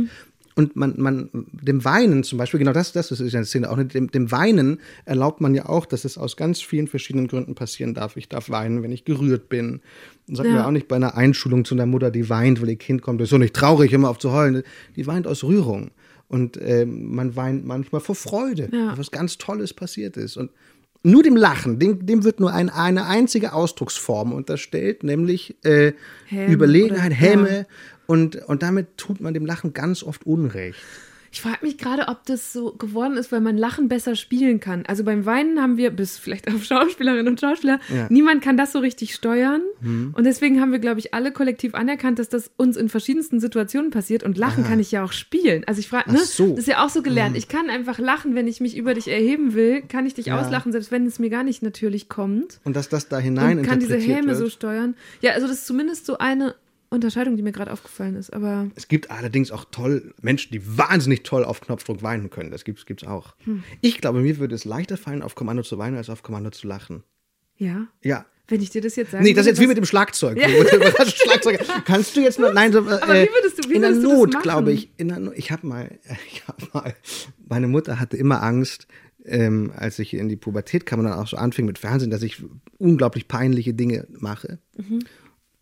[0.56, 3.76] Und man, man, dem Weinen zum Beispiel, genau das, das ist ja eine Szene auch,
[3.76, 7.54] nicht, dem, dem Weinen erlaubt man ja auch, dass es aus ganz vielen verschiedenen Gründen
[7.54, 8.16] passieren darf.
[8.16, 9.80] Ich darf weinen, wenn ich gerührt bin.
[10.28, 10.54] Und sagt Ja.
[10.56, 13.20] mir auch nicht bei einer Einschulung zu einer Mutter, die weint, weil ihr Kind kommt,
[13.20, 14.62] das ist so nicht traurig, immer auf zu heulen.
[14.96, 15.92] Die weint aus Rührung.
[16.28, 18.96] Und ähm, man weint manchmal vor Freude, Ja.
[18.98, 20.36] was ganz Tolles passiert ist.
[20.36, 20.50] Und
[21.02, 25.92] nur dem Lachen, dem, dem wird nur ein, eine einzige Ausdrucksform unterstellt, nämlich äh,
[26.26, 27.48] Häme Überlegenheit, oder- Häme.
[27.60, 27.64] ja.
[28.10, 30.78] Und, und damit tut man dem Lachen ganz oft Unrecht.
[31.32, 34.84] Ich frage mich gerade, ob das so geworden ist, weil man Lachen besser spielen kann.
[34.86, 38.08] Also beim Weinen haben wir, bis vielleicht auf Schauspielerinnen und Schauspieler, Ja.
[38.10, 39.62] niemand kann das so richtig steuern.
[39.80, 43.92] Und deswegen haben wir, glaube ich, alle kollektiv anerkannt, dass das uns in verschiedensten Situationen
[43.92, 44.24] passiert.
[44.24, 45.62] Und Lachen kann ich ja auch spielen.
[45.68, 46.18] Also ich frage, ne?
[46.18, 46.48] So.
[46.50, 47.36] Das ist ja auch so gelernt.
[47.36, 50.40] Ich kann einfach lachen, wenn ich mich über dich erheben will, kann ich dich Ja.
[50.40, 52.58] auslachen, selbst wenn es mir gar nicht natürlich kommt.
[52.64, 54.38] Und dass das da hinein Und kann diese Häme wird.
[54.38, 54.96] so steuern.
[55.20, 56.56] Ja, also das ist zumindest so eine
[56.90, 58.32] Unterscheidung, die mir gerade aufgefallen ist.
[58.32, 62.50] Aber Es gibt allerdings auch toll Menschen, die wahnsinnig toll auf Knopfdruck weinen können.
[62.50, 63.34] Das gibt es auch.
[63.44, 63.62] Hm.
[63.80, 66.66] Ich glaube, mir würde es leichter fallen, auf Kommando zu weinen, als auf Kommando zu
[66.66, 67.04] lachen.
[67.56, 68.26] ja, Ja.
[68.48, 69.22] wenn ich dir das jetzt sage.
[69.22, 70.36] Nee, das ist jetzt wie mit dem Schlagzeug.
[70.36, 71.60] Überraschst Schlagzeug.
[71.84, 74.42] Kannst du jetzt noch, nein, so, äh, Aber wie würdest du- wie in der Not,
[74.42, 75.98] glaube ich, in der Not, ich habe mal,
[76.32, 76.94] ich habe mal,
[77.48, 78.88] meine Mutter hatte immer Angst,
[79.24, 82.22] ähm, als ich in die Pubertät kam und dann auch so anfing mit Fernsehen, dass
[82.22, 82.42] ich
[82.78, 84.58] unglaublich peinliche Dinge mache.
[84.76, 85.04] Mhm.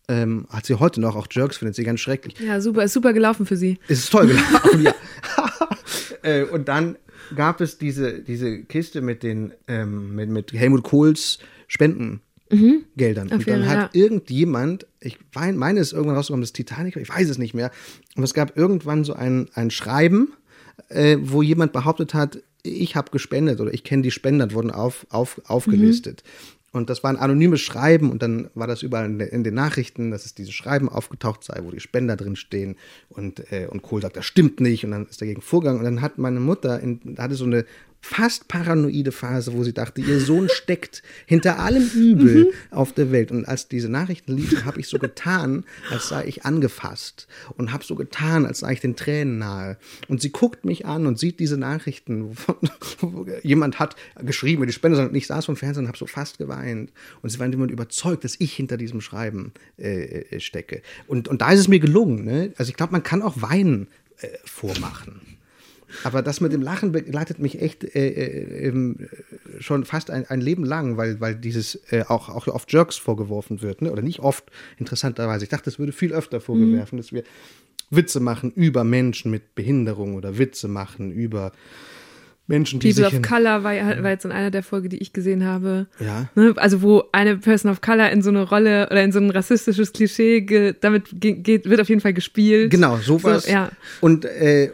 [0.09, 2.37] Ähm, hat sie heute noch, auch Jerks findet sie ganz schrecklich.
[2.39, 3.77] Ja, super, ist super gelaufen für sie.
[3.87, 4.93] Es ist toll gelaufen, ja.
[6.23, 6.97] äh, und dann
[7.35, 11.37] gab es diese, diese Kiste mit den ähm, mit, mit Helmut Kohls
[11.67, 13.29] Spendengeldern.
[13.31, 17.29] Und dann hat irgendjemand, ich mein- meine es ist irgendwann rausgekommen, das Titanic, ich weiß
[17.29, 17.71] es nicht mehr,
[18.15, 20.33] aber es gab irgendwann so ein, ein Schreiben,
[20.89, 25.05] äh, wo jemand behauptet hat, ich habe gespendet oder ich kenne die Spender, wurden auf,
[25.09, 26.23] auf, aufgelistet.
[26.71, 30.25] Und das war ein anonymes Schreiben und dann war das überall in, den Nachrichten, dass
[30.25, 32.75] es dieses Schreiben aufgetaucht sei, wo die Spender drin stehen.
[33.09, 34.85] Und, äh, und Kohl sagt, das stimmt nicht.
[34.85, 35.79] Und dann ist dagegen vorgegangen.
[35.79, 37.65] Und dann hat meine Mutter, in, hatte so eine
[38.01, 43.31] fast paranoide Phase, wo sie dachte, ihr Sohn steckt hinter allem Übel auf der Welt.
[43.31, 47.27] Und als diese Nachrichten liefen, habe ich so getan, als sei ich angefasst.
[47.57, 49.77] Und habe so getan, als sei ich den Tränen nahe.
[50.07, 52.35] Und sie guckt mich an und sieht diese Nachrichten,
[53.43, 56.91] jemand hat geschrieben, die Spende, sondern ich saß vom Fernsehen und habe so fast geweint.
[57.21, 60.81] Und sie war jemand überzeugt, dass ich hinter diesem Schreiben äh, äh, stecke.
[61.07, 62.23] Und, und da ist es mir gelungen.
[62.23, 62.53] Ne?
[62.57, 63.87] Also ich glaube, man kann auch Weinen
[64.19, 65.38] äh, vormachen.
[66.03, 68.93] Aber das mit dem Lachen begleitet mich echt äh, äh,
[69.59, 73.61] schon fast ein, ein Leben lang, weil, weil dieses äh, auch, auch oft Jerks vorgeworfen
[73.61, 73.81] wird.
[73.81, 73.91] Ne?
[73.91, 74.45] Oder nicht oft,
[74.77, 75.43] interessanterweise.
[75.43, 77.23] Ich dachte, es würde viel öfter vorgeworfen, dass wir
[77.89, 81.51] Witze machen über Menschen mit Behinderung oder Witze machen über
[82.45, 85.13] Menschen, die People of Color war, ja- war jetzt in einer der Folgen, die ich
[85.13, 85.85] gesehen habe.
[85.99, 86.29] Ja.
[86.33, 89.29] Ne, also wo eine Person of Color in so eine Rolle oder in so ein
[89.29, 92.71] rassistisches Klischee ge, damit ge, geht, wird auf jeden Fall gespielt.
[92.71, 93.43] Genau, sowas.
[93.45, 93.69] So, ja.
[94.01, 94.71] Und, äh,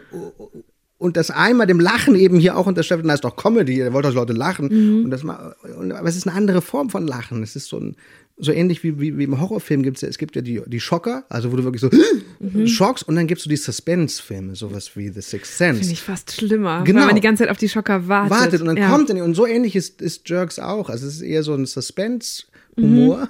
[0.98, 4.04] und das einmal dem Lachen eben hier auch unterstellt, na, ist doch Comedy, ihr wollt
[4.04, 4.68] doch Leute lachen.
[4.98, 5.04] Mhm.
[5.04, 7.42] Und das mal, und, aber es ist eine andere Form von Lachen.
[7.42, 7.96] Es ist so ein,
[8.38, 11.24] so ähnlich wie, wie, wie im Horrorfilm gibt's ja, es gibt ja die, die Schocker,
[11.28, 11.90] also wo du wirklich so
[12.38, 12.66] Mhm.
[12.66, 15.80] schockst und dann gibt's so die Suspense-Filme, sowas wie The Sixth Sense.
[15.80, 17.00] Finde ich fast schlimmer, Genau.
[17.00, 18.30] weil man die ganze Zeit auf die Schocker wartet.
[18.38, 18.90] wartet und dann ja.
[18.90, 19.22] kommt er nicht.
[19.22, 20.90] Und so ähnlich ist, ist Jerks auch.
[20.90, 23.18] Also es ist eher so ein Suspense-Humor.
[23.20, 23.28] Mhm.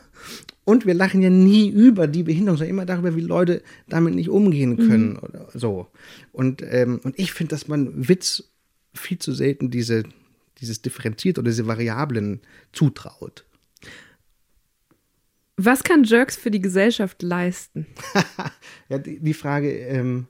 [0.66, 4.28] Und wir lachen ja nie über die Behinderung, sondern immer darüber, wie Leute damit nicht
[4.28, 4.88] umgehen Mhm.
[4.88, 5.86] können oder so.
[6.32, 8.50] Und, ähm, und ich finde, dass man Witz
[8.92, 10.02] viel zu selten diese,
[10.60, 12.40] dieses differenziert oder diese Variablen
[12.72, 13.44] zutraut.
[15.56, 17.86] Was kann Jerks für die Gesellschaft leisten?
[18.88, 20.26] Ja, die, die Frage ähm,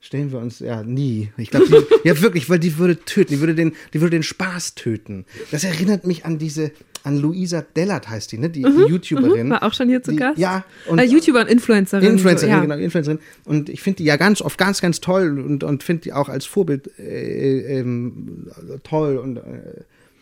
[0.00, 1.30] stellen wir uns ja nie.
[1.36, 4.74] Ich glaube, ja wirklich, weil die würde töten, die würde den, die würde den Spaß
[4.74, 5.26] töten.
[5.52, 6.72] Das erinnert mich an diese,
[7.04, 8.50] an Luisa Dellert heißt die, ne?
[8.50, 9.46] Die, die YouTuberin.
[9.46, 10.38] Mhm, War auch schon hier zu die, Gast?
[10.38, 10.64] Ja.
[10.86, 12.04] Und äh, YouTuber und Influencerin.
[12.10, 12.60] Influencerin, so, ja.
[12.60, 13.18] genau, Influencerin.
[13.44, 16.28] Und ich finde die ja ganz oft ganz, ganz toll und, und finde die auch
[16.28, 18.48] als Vorbild äh, ähm,
[18.84, 19.40] toll und äh,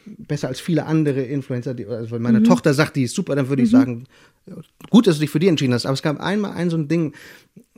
[0.06, 1.74] besser als viele andere Influencer.
[1.74, 2.22] Die, also wenn Mhm.
[2.22, 4.04] meine Tochter sagt, die ist super, dann würde ich sagen,
[4.90, 5.84] gut, dass du dich für die entschieden hast.
[5.84, 7.12] Aber es gab einmal ein so ein Ding,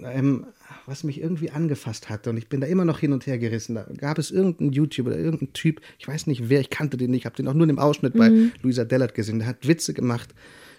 [0.03, 0.45] ähm,
[0.87, 3.75] was mich irgendwie angefasst hatte und ich bin da immer noch hin und her gerissen.
[3.75, 7.11] Da gab es irgendeinen YouTuber oder irgendeinen Typ, ich weiß nicht wer, ich kannte den
[7.11, 8.31] nicht, habe den auch nur in dem Ausschnitt bei
[8.63, 9.39] Luisa Dellert gesehen.
[9.39, 10.35] Der hat Witze gemacht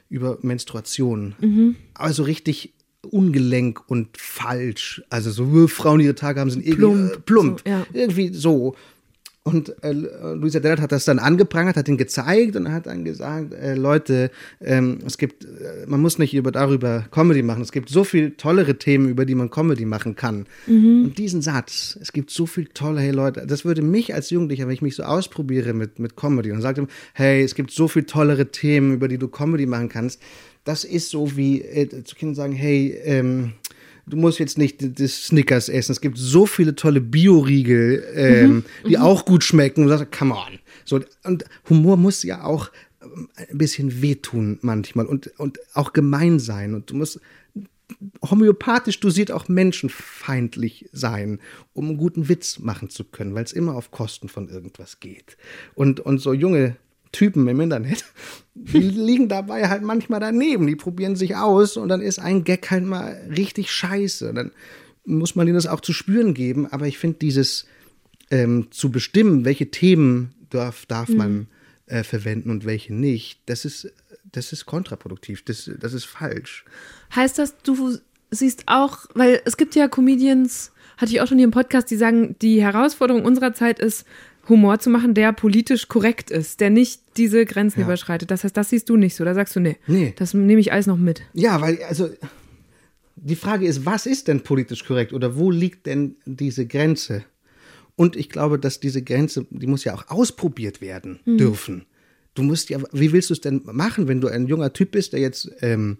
[0.10, 1.76] über Menstruation.
[1.94, 2.74] Aber so richtig
[3.10, 5.02] ungelenk und falsch.
[5.10, 7.62] Also so Frauen, die ihre Tage haben, sind irgendwie Plump, äh, plump.
[7.66, 7.88] so, ja.
[7.94, 8.76] Irgendwie so.
[9.44, 13.56] Und äh, Luisa Dellert hat das dann angeprangert, hat ihn gezeigt und hat dann gesagt,
[13.56, 14.30] äh, Leute,
[14.62, 17.64] ähm, es gibt, äh, man muss nicht über darüber Comedy machen.
[17.64, 20.46] Es gibt so viel tollere Themen, über die man Comedy machen kann.
[21.06, 24.68] Und diesen Satz, es gibt so viel tolle, hey Leute, das würde mich als Jugendlicher,
[24.68, 28.04] wenn ich mich so ausprobiere mit, mit Comedy und sagte, hey, es gibt so viel
[28.04, 30.22] tollere Themen, über die du Comedy machen kannst.
[30.66, 33.54] Das ist so wie äh, zu Kindern sagen, hey, ähm,
[34.06, 35.92] du musst jetzt nicht das Snickers essen.
[35.92, 39.82] Es gibt so viele tolle Bioriegel, ähm, die auch gut schmecken.
[39.82, 40.60] Und du sagst, come on.
[40.86, 42.72] So, und Humor muss ja auch
[43.02, 46.74] ähm, ein bisschen wehtun manchmal und, und auch gemein sein.
[46.74, 47.20] Und du musst
[48.24, 51.40] homöopathisch dosiert auch menschenfeindlich sein,
[51.74, 55.38] um einen guten Witz machen zu können, weil es immer auf Kosten von irgendwas geht.
[55.76, 56.78] Und, und so junge
[57.12, 58.06] Typen im Internet,
[58.56, 62.70] die liegen dabei halt manchmal daneben, die probieren sich aus und dann ist ein Gag
[62.72, 64.34] halt mal richtig scheiße.
[64.34, 64.52] Dann
[65.04, 67.66] muss man ihnen das auch zu spüren geben, aber ich finde dieses
[68.30, 71.48] ähm, zu bestimmen, welche Themen darf, darf man
[71.88, 73.92] äh, verwenden und welche nicht, das ist,
[74.32, 76.66] das ist kontraproduktiv, das, das ist falsch.
[77.16, 77.98] Heißt das, du
[78.32, 81.98] siehst auch, weil es gibt ja Comedians, hatte ich auch schon hier im Podcast, die
[81.98, 84.06] sagen, die Herausforderung unserer Zeit ist,
[84.50, 87.86] Humor zu machen, der politisch korrekt ist, der nicht diese Grenzen Ja.
[87.86, 88.32] überschreitet.
[88.32, 89.24] Das heißt, das siehst du nicht so.
[89.24, 90.14] Da sagst du, nee, Nee.
[90.18, 91.22] das nehme ich alles noch mit.
[91.34, 92.10] Ja, weil, also,
[93.16, 97.24] die Frage ist, was ist denn politisch korrekt oder wo liegt denn diese Grenze?
[97.96, 101.86] Und ich glaube, dass diese Grenze, die muss ja auch ausprobiert werden dürfen.
[102.34, 105.14] Du musst ja, wie willst du es denn machen, wenn du ein junger Typ bist,
[105.14, 105.98] der jetzt ähm,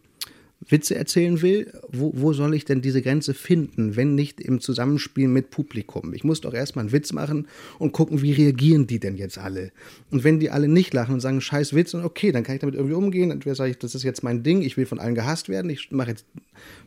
[0.68, 1.72] Witze erzählen will?
[1.90, 6.14] Wo, wo soll ich denn diese Grenze finden, wenn nicht im Zusammenspiel mit Publikum?
[6.14, 7.48] Ich muss doch erstmal einen Witz machen
[7.80, 9.72] und gucken, wie reagieren die denn jetzt alle?
[10.12, 12.62] Und wenn die alle nicht lachen und sagen, scheiß Witz, und okay, dann kann ich
[12.62, 13.32] damit irgendwie umgehen.
[13.32, 15.92] Entweder sage ich, das ist jetzt mein Ding, ich will von allen gehasst werden, ich
[15.92, 16.26] mache jetzt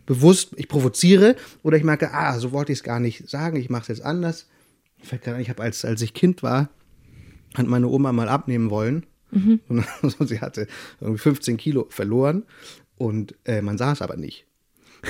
[0.06, 3.70] bewusst, ich provoziere, oder ich merke, ah, so wollte ich es gar nicht sagen, ich
[3.70, 4.48] mache es jetzt anders.
[5.02, 6.70] Ich habe, als, als ich Kind war,
[7.54, 9.04] hat meine Oma mal abnehmen wollen.
[9.68, 10.68] Und also sie hatte
[11.00, 12.44] irgendwie 15 Kilo verloren
[12.96, 14.46] und äh, man sah es aber nicht.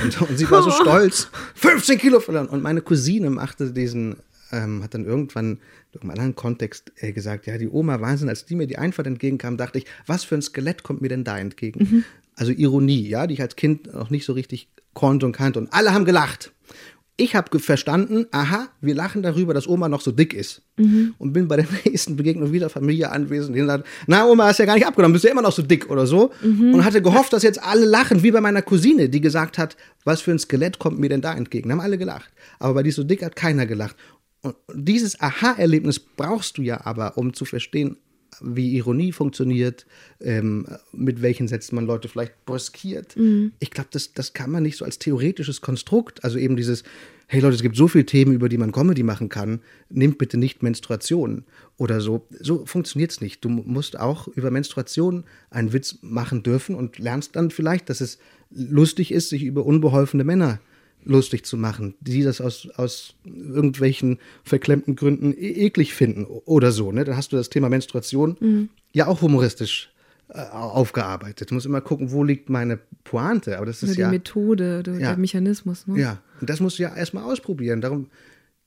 [0.02, 2.48] Und, und sie war so stolz, 15 Kilo verloren.
[2.48, 4.16] Und meine Cousine machte diesen,
[4.50, 5.58] ähm, hat dann irgendwann in
[5.92, 9.56] irgendeinem anderen Kontext äh, gesagt, ja, die Oma Wahnsinn, als die mir die Einfahrt entgegenkam,
[9.56, 12.04] dachte ich, was für ein Skelett kommt mir denn da entgegen?
[12.36, 15.60] Also Ironie, ja, die ich als Kind noch nicht so richtig konnte und kannte.
[15.60, 16.52] Und alle haben gelacht.
[17.16, 20.62] Ich habe verstanden, aha, wir lachen darüber, dass Oma noch so dick ist.
[21.18, 23.56] Und bin bei der nächsten Begegnung wieder Familie anwesend.
[23.56, 25.90] Die sagt, na, Oma, hast ja gar nicht abgenommen, bist ja immer noch so dick
[25.90, 26.32] oder so.
[26.74, 30.22] Und hatte gehofft, dass jetzt alle lachen, wie bei meiner Cousine, die gesagt hat, was
[30.22, 31.70] für ein Skelett kommt mir denn da entgegen?
[31.70, 32.30] Haben alle gelacht.
[32.58, 33.94] Aber bei die so dick hat keiner gelacht.
[34.42, 37.96] Und dieses Aha-Erlebnis brauchst du ja aber, um zu verstehen,
[38.42, 39.86] wie Ironie funktioniert,
[40.20, 43.16] ähm, mit welchen Sätzen man Leute vielleicht brüskiert.
[43.60, 46.84] Ich glaube, das, das kann man nicht so als theoretisches Konstrukt, also eben dieses,
[47.26, 50.36] hey Leute, es gibt so viele Themen, über die man Comedy machen kann, nehmt bitte
[50.36, 51.44] nicht Menstruation
[51.76, 52.26] oder so.
[52.40, 53.44] So funktioniert es nicht.
[53.44, 58.18] Du musst auch über Menstruation einen Witz machen dürfen und lernst dann vielleicht, dass es
[58.50, 60.60] lustig ist, sich über unbeholfene Männer
[61.04, 66.92] lustig zu machen, die das aus, aus irgendwelchen verklemmten Gründen e eklig finden oder so.
[66.92, 67.04] Ne?
[67.04, 69.90] Dann hast du das Thema Menstruation ja auch humoristisch
[70.28, 71.50] äh, aufgearbeitet.
[71.50, 73.56] Du musst immer gucken, wo liegt meine Pointe.
[73.58, 74.10] Aber das Oder ist die ja.
[74.10, 74.98] Methode, oder Ja.
[75.10, 75.86] der Mechanismus.
[75.86, 76.00] Ne?
[76.00, 77.80] Ja, und das musst du ja erstmal ausprobieren.
[77.82, 78.08] Darum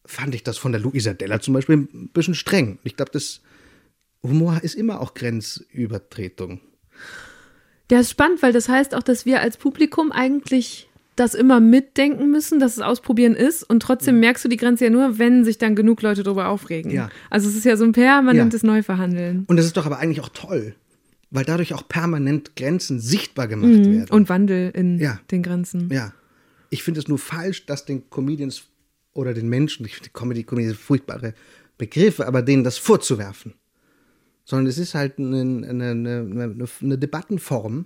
[0.06, 2.78] fand ich das von der Luisa Della zum Beispiel ein bisschen streng.
[2.84, 3.42] Ich glaube, das
[4.24, 6.62] Humor ist immer auch Grenzübertretung.
[7.90, 10.87] Ja, ist spannend, weil das heißt auch, dass wir als Publikum eigentlich
[11.20, 14.90] das immer mitdenken müssen, dass es ausprobieren ist und trotzdem merkst du die Grenze ja
[14.90, 16.92] nur, wenn sich dann genug Leute darüber aufregen.
[16.92, 17.10] Ja.
[17.30, 18.68] Also es ist ja so ein permanentes Ja.
[18.68, 19.44] Neuverhandeln.
[19.48, 20.76] Und das ist doch aber eigentlich auch toll,
[21.32, 24.00] weil dadurch auch permanent Grenzen sichtbar gemacht werden.
[24.00, 24.06] Mhm.
[24.12, 25.20] Und Wandel in Ja.
[25.32, 25.90] den Grenzen.
[25.92, 26.14] Ja.
[26.70, 28.64] Ich finde es nur falsch, dass den Comedians
[29.14, 31.34] oder den Menschen, ich finde Comedy, Comedy sind furchtbare
[31.78, 33.54] Begriffe, aber denen das vorzuwerfen.
[34.46, 37.86] Sondern es ist halt eine, eine, eine, eine Debattenform,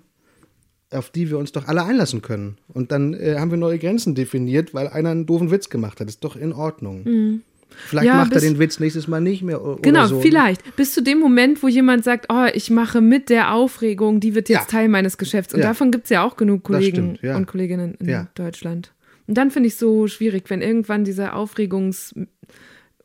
[0.92, 2.58] auf die wir uns doch alle einlassen können.
[2.68, 6.08] Und dann äh, haben wir neue Grenzen definiert, weil einer einen doofen Witz gemacht hat.
[6.10, 7.04] Ist doch in Ordnung.
[7.04, 8.08] Vielleicht Mhm.
[8.08, 9.60] Ja, macht er den Witz nächstes Mal nicht mehr.
[9.82, 10.20] Genau, so.
[10.20, 10.76] vielleicht.
[10.76, 14.50] Bis zu dem Moment, wo jemand sagt, oh, ich mache mit der Aufregung, die wird
[14.50, 14.80] jetzt Ja.
[14.80, 15.54] Teil meines Geschäfts.
[15.54, 15.68] Und Ja.
[15.68, 18.28] davon gibt es ja auch genug Kollegen stimmt, und Kolleginnen in.
[18.36, 18.92] Deutschland.
[19.28, 22.14] Und dann finde ich es so schwierig, wenn irgendwann diese Aufregungs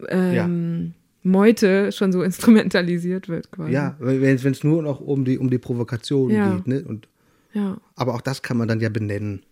[0.08, 3.72] ähm, schon so instrumentalisiert wird quasi.
[3.72, 6.66] Ja, wenn es nur noch um die, um die Provokation geht.
[6.66, 6.84] Ne?
[6.86, 7.06] Und,
[7.56, 7.78] ja.
[7.94, 9.42] aber auch das kann man dann ja benennen.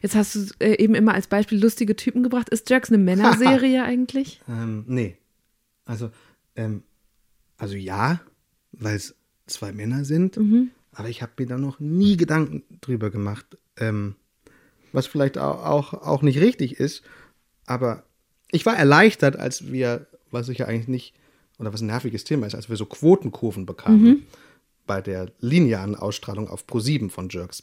[0.00, 2.48] Jetzt hast du äh, eben immer als Beispiel lustige Typen gebracht.
[2.48, 4.40] Ist Jerks eine Männerserie eigentlich?
[4.48, 5.16] Ähm, nee.
[5.84, 6.10] Also,
[6.56, 6.82] ähm,
[7.58, 8.20] also ja,
[8.72, 9.14] weil es
[9.46, 10.38] zwei Männer sind,
[10.92, 14.14] aber ich habe mir da noch nie Gedanken drüber gemacht, ähm,
[14.92, 17.02] was vielleicht auch, auch, auch nicht richtig ist,
[17.66, 18.04] aber
[18.50, 21.14] ich war erleichtert, als wir, was ich ja eigentlich nicht,
[21.58, 24.26] oder was ein nerviges Thema ist, als wir so Quotenkurven bekamen
[24.88, 27.62] bei der linearen Ausstrahlung auf Pro7 von Jerks.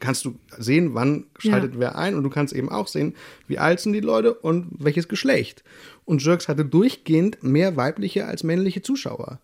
[0.00, 1.80] Kannst du sehen, wann schaltet Ja.
[1.80, 3.14] wer ein und du kannst eben auch sehen,
[3.48, 5.64] wie alt sind die Leute und welches Geschlecht.
[6.04, 9.40] Und Jerks hatte durchgehend mehr weibliche als männliche Zuschauer.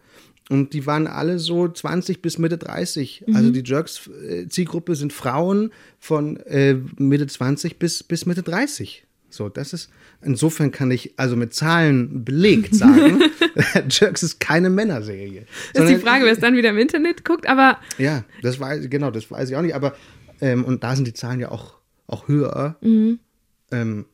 [0.50, 3.24] Und die waren alle so 20 bis Mitte 30.
[3.32, 9.06] Also die Jerks-Zielgruppe sind Frauen von äh, Mitte 20 bis, bis Mitte 30.
[9.34, 9.90] So, das ist,
[10.22, 13.22] insofern kann ich also mit Zahlen belegt sagen,
[13.90, 15.46] Jerks ist keine Männerserie.
[15.72, 19.10] ist die Frage, wer es dann wieder im Internet guckt, aber ja, das weiß genau,
[19.10, 19.96] das weiß ich auch nicht, aber
[20.40, 21.74] ähm, und da sind die Zahlen ja auch,
[22.06, 22.76] auch höher.
[23.70, 24.06] Ähm,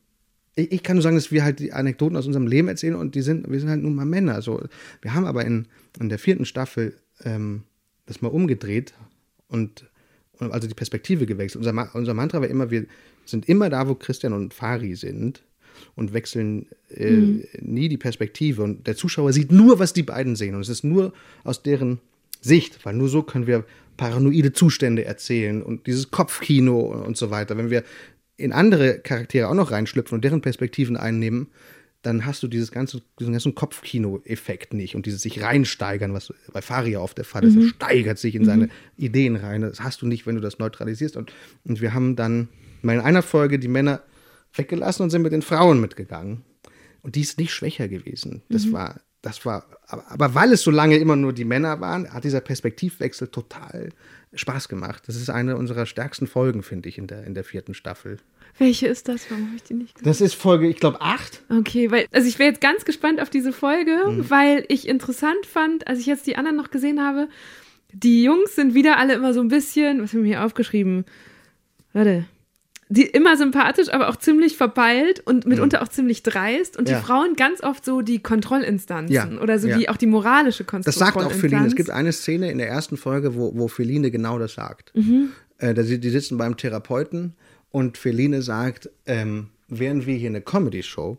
[0.55, 3.14] ich, ich kann nur sagen, dass wir halt die Anekdoten aus unserem Leben erzählen und
[3.14, 4.43] die sind, wir sind halt nun mal Männer.
[4.43, 4.62] So,
[5.03, 5.66] wir haben aber in,
[5.99, 7.64] in der vierten Staffel ähm,
[8.07, 8.95] das mal umgedreht
[9.49, 9.89] und
[10.41, 11.61] also die Perspektive gewechselt.
[11.61, 12.86] Unser, Ma- unser Mantra war immer, wir
[13.24, 15.43] sind immer da, wo Christian und Fari sind
[15.97, 17.20] und wechseln äh,
[17.61, 18.62] nie die Perspektive.
[18.62, 20.55] Und der Zuschauer sieht nur, was die beiden sehen.
[20.55, 21.12] Und es ist nur
[21.45, 22.01] aus deren
[22.41, 23.64] Sicht, weil nur so können wir
[23.97, 27.59] paranoide Zustände erzählen und dieses Kopfkino und so weiter.
[27.59, 27.84] Wenn wir
[28.38, 31.49] in andere Charaktere auch noch reinschlüpfen und deren Perspektiven einnehmen,
[32.03, 36.62] dann hast du dieses ganze, diesen ganzen Kopfkino-Effekt nicht und dieses sich reinsteigern, was bei
[36.62, 37.57] Faria oft der Fall ist.
[37.57, 39.61] Er steigert sich in seine Ideen rein.
[39.61, 41.16] Das hast du nicht, wenn du das neutralisierst.
[41.16, 41.32] Und,
[41.64, 42.48] und wir haben dann
[42.80, 44.03] mal in einer Folge die Männer
[44.55, 46.42] weggelassen und sind mit den Frauen mitgegangen.
[47.03, 48.42] Und die ist nicht schwächer gewesen.
[48.48, 52.11] Das war, das war, aber, aber weil es so lange immer nur die Männer waren,
[52.12, 53.90] hat dieser Perspektivwechsel total
[54.32, 55.03] Spaß gemacht.
[55.07, 58.18] Das ist eine unserer stärksten Folgen, finde ich, in der, in der vierten Staffel.
[58.61, 59.28] Welche ist das?
[59.30, 60.08] Warum habe ich die nicht gesehen?
[60.08, 61.42] Das ist Folge, ich glaube, acht.
[61.48, 64.30] Okay, weil, also ich wäre jetzt ganz gespannt auf diese Folge, Mhm.
[64.30, 67.28] weil ich interessant fand, als ich jetzt die anderen noch gesehen habe,
[67.92, 71.04] die Jungs sind wieder alle immer so ein bisschen, was haben wir hier aufgeschrieben?
[71.92, 72.26] Warte.
[72.92, 76.76] Die immer sympathisch, aber auch ziemlich verpeilt und mitunter auch ziemlich dreist.
[76.76, 76.92] Und Mhm.
[76.94, 76.98] Ja.
[77.00, 79.78] die Frauen ganz oft so die Kontrollinstanzen Ja, oder so ja.
[79.78, 81.14] die auch die moralische Das Kontrollinstanz.
[81.14, 81.66] sagt auch Feline.
[81.66, 84.92] Es gibt eine Szene in der ersten Folge, wo, wo Feline genau das sagt.
[85.58, 87.34] Äh, da, sie- die sitzen beim Therapeuten
[87.71, 91.18] und Feline sagt, ähm, wären wir hier eine Comedy-Show,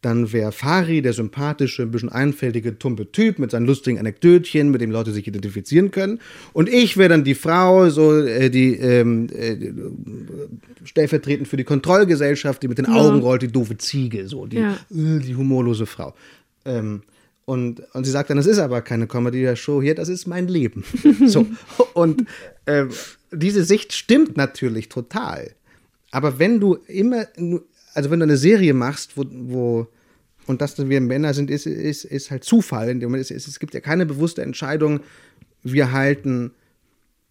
[0.00, 4.80] dann wäre Fari der sympathische, ein bisschen einfältige, tumpe Typ mit seinen lustigen Anekdötchen, mit
[4.80, 6.20] dem Leute sich identifizieren können.
[6.52, 9.56] Und ich wäre dann die Frau, so äh, die ähm, äh,
[10.84, 14.74] stellvertretend für die Kontrollgesellschaft, die mit den Augen rollt, die doofe Ziege, so die, Ja.
[14.90, 16.14] äh, die humorlose Frau.
[16.64, 17.02] Ähm,
[17.44, 20.84] und, und sie sagt dann, das ist aber keine Comedy-Show hier, das ist mein Leben.
[21.26, 21.46] so.
[21.94, 22.24] Und
[22.66, 22.90] ähm,
[23.32, 25.50] diese Sicht stimmt natürlich total.
[26.10, 27.26] Aber wenn du immer,
[27.94, 29.86] also wenn du eine Serie machst, wo, wo
[30.46, 32.88] Und dass wir Männer sind, ist, ist, ist halt Zufall.
[32.88, 35.00] In dem Moment, es, es, es gibt ja keine bewusste Entscheidung,
[35.62, 36.52] wir halten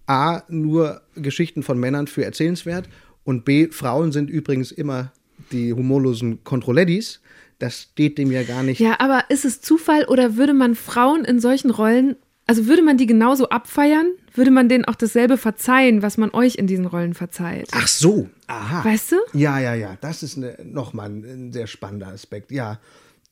[0.05, 2.87] A, nur Geschichten von Männern für erzählenswert
[3.23, 5.11] und B, Frauen sind übrigens immer
[5.51, 7.21] die humorlosen Kontrolledis.
[7.59, 8.79] Das steht dem ja gar nicht.
[8.79, 12.15] Ja, aber ist es Zufall oder würde man Frauen in solchen Rollen,
[12.45, 14.11] also würde man die genauso abfeiern?
[14.37, 17.69] Würde man denen auch dasselbe verzeihen, was man euch in diesen Rollen verzeiht?
[17.71, 18.85] Ach so, aha.
[18.85, 19.15] Weißt du?
[19.33, 22.51] Ja, ja, ja, das ist eine, nochmal ein, ein sehr spannender Aspekt.
[22.51, 22.79] Ja,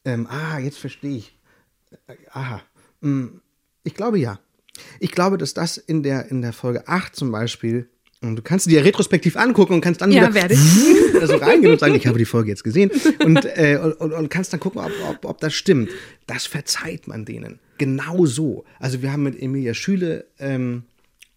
[0.03, 1.37] ähm, ah, jetzt verstehe ich.
[2.07, 2.61] Äh, Aha,
[3.01, 3.41] Hm,
[3.83, 4.39] ich glaube ja.
[4.99, 7.87] Ich glaube, dass das in der, in der Folge 8 zum Beispiel,
[8.21, 10.59] und du kannst dir retrospektiv angucken und kannst dann Ja, wieder werde ich.
[11.27, 12.89] so reingehen und sagen, ich habe die Folge jetzt gesehen
[13.23, 15.89] und, äh, und, und kannst dann gucken, ob, ob, ob das stimmt.
[16.25, 17.59] Das verzeiht man denen.
[17.77, 18.63] Genau so.
[18.79, 20.83] Also wir haben mit Emilia Schüle ähm,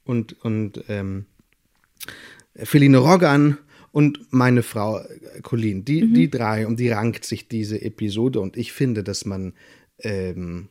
[0.08, 1.26] und, und ähm,
[2.56, 3.58] Feline Roggan
[3.92, 5.84] und meine Frau äh, Colleen.
[5.84, 6.14] Die, Mhm.
[6.14, 9.52] die drei, um die rankt sich diese Episode und ich finde, dass man
[10.00, 10.68] ähm,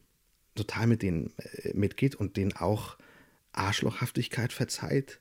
[0.55, 2.97] total mit denen äh, mitgeht und denen auch
[3.53, 5.19] Arschlochhaftigkeit verzeiht.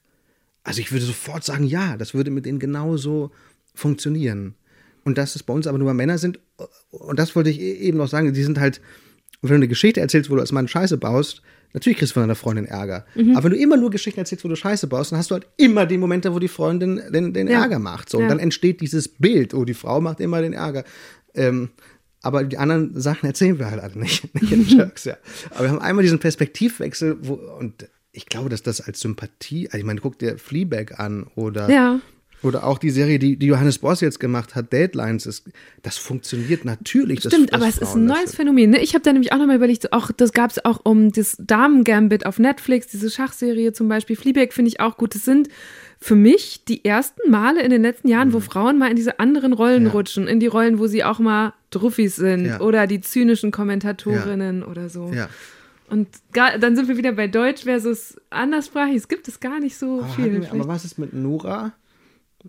[0.64, 3.30] Also ich würde sofort sagen, ja, das würde mit denen genauso
[3.74, 4.54] funktionieren.
[5.04, 6.40] Und dass es bei uns aber nur Männer sind,
[6.90, 8.80] und das wollte ich e- eben noch sagen, die sind halt,
[9.48, 11.42] wenn du eine Geschichte erzählst, wo du als Mann Scheiße baust,
[11.72, 13.04] natürlich kriegst du von deiner Freundin Ärger.
[13.14, 13.36] Mhm.
[13.36, 15.46] Aber wenn du immer nur Geschichten erzählst, wo du Scheiße baust, dann hast du halt
[15.56, 17.62] immer die Momente, wo die Freundin den, den Ja.
[17.62, 18.08] Ärger macht.
[18.10, 18.28] So, und Ja.
[18.30, 20.84] dann entsteht dieses Bild, oh, die Frau macht immer den Ärger.
[21.34, 21.70] Ähm,
[22.22, 25.16] aber die anderen Sachen erzählen wir halt alle nicht, nicht in Jerks, ja.
[25.50, 29.78] Aber wir haben einmal diesen Perspektivwechsel, wo, und ich glaube, dass das als Sympathie, also
[29.78, 32.00] ich meine, guck dir Fleabag an oder, Ja.
[32.42, 35.48] Oder auch die Serie, die, die Johannes Boss jetzt gemacht hat, Deadlines, ist,
[35.82, 37.20] das funktioniert natürlich.
[37.20, 38.34] Stimmt, dass aber es ist ein das neues.
[38.34, 38.70] Phänomen.
[38.70, 38.80] Ne?
[38.82, 42.26] Ich habe da nämlich auch nochmal überlegt, auch, das gab es auch um das Damen-Gambit
[42.26, 44.16] auf Netflix, diese Schachserie zum Beispiel.
[44.16, 45.14] Fleabag finde ich auch gut.
[45.14, 45.48] Das sind
[45.98, 49.52] für mich die ersten Male in den letzten Jahren, wo Frauen mal in diese anderen
[49.54, 49.88] Rollen Mhm.
[49.88, 49.92] Ja.
[49.94, 52.60] rutschen, in die Rollen, wo sie auch mal Druffis sind Ja.
[52.60, 55.10] oder die zynischen Kommentatorinnen oder so.
[55.14, 55.28] Ja.
[55.88, 58.96] Und gar, dann sind wir wieder bei Deutsch versus anderssprachig.
[58.96, 60.42] Es gibt es gar nicht so Aber, viel.
[60.42, 61.72] wir, aber was ist mit Nora?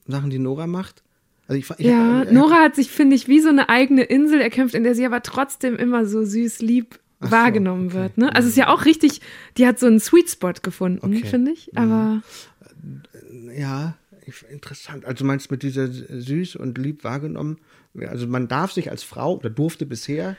[0.05, 1.03] Sachen, die Nora macht?
[1.47, 4.41] Also ich, ich, ja, äh, Nora hat sich, finde ich, wie so eine eigene Insel
[4.41, 7.95] erkämpft, in der sie aber trotzdem immer so süß lieb Ach so, wahrgenommen okay.
[7.95, 8.17] wird.
[8.17, 8.35] Ne?
[8.35, 9.21] Also es ist ja auch richtig,
[9.57, 11.23] die hat so einen Sweet Spot gefunden, Okay.
[11.23, 11.25] Mhm.
[11.25, 11.75] finde ich.
[11.77, 12.21] Aber
[13.55, 13.95] Ja,
[14.25, 15.05] ich, interessant.
[15.05, 17.57] Also du meinst mit dieser süß und lieb wahrgenommen?
[17.93, 20.35] Ja, Also man darf sich als Frau oder durfte bisher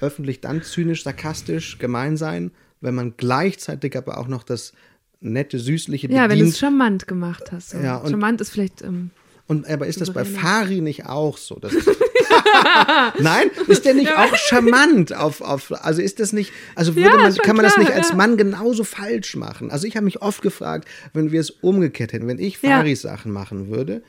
[0.00, 2.50] öffentlich dann zynisch, sarkastisch, gemein sein,
[2.80, 4.72] wenn man gleichzeitig aber auch noch das
[5.20, 7.70] nette, süßliche ja, wenn du es charmant gemacht hast.
[7.70, 7.78] So.
[7.78, 8.82] Ja, und- charmant ist vielleicht.
[8.82, 9.10] Ähm,
[9.46, 10.24] Und aber ist das bei.
[10.24, 11.60] Fari nicht auch so?
[13.20, 17.16] Nein, ist der nicht auch charmant auf, auf also ist das nicht, also würde Ja,
[17.16, 18.14] man, kann man das klar, nicht als ja.
[18.16, 19.70] Mann genauso falsch machen?
[19.70, 22.78] Also ich habe mich oft gefragt, wenn wir es umgekehrt hätten, wenn ich Ja.
[22.78, 24.02] Faris Sachen machen würde,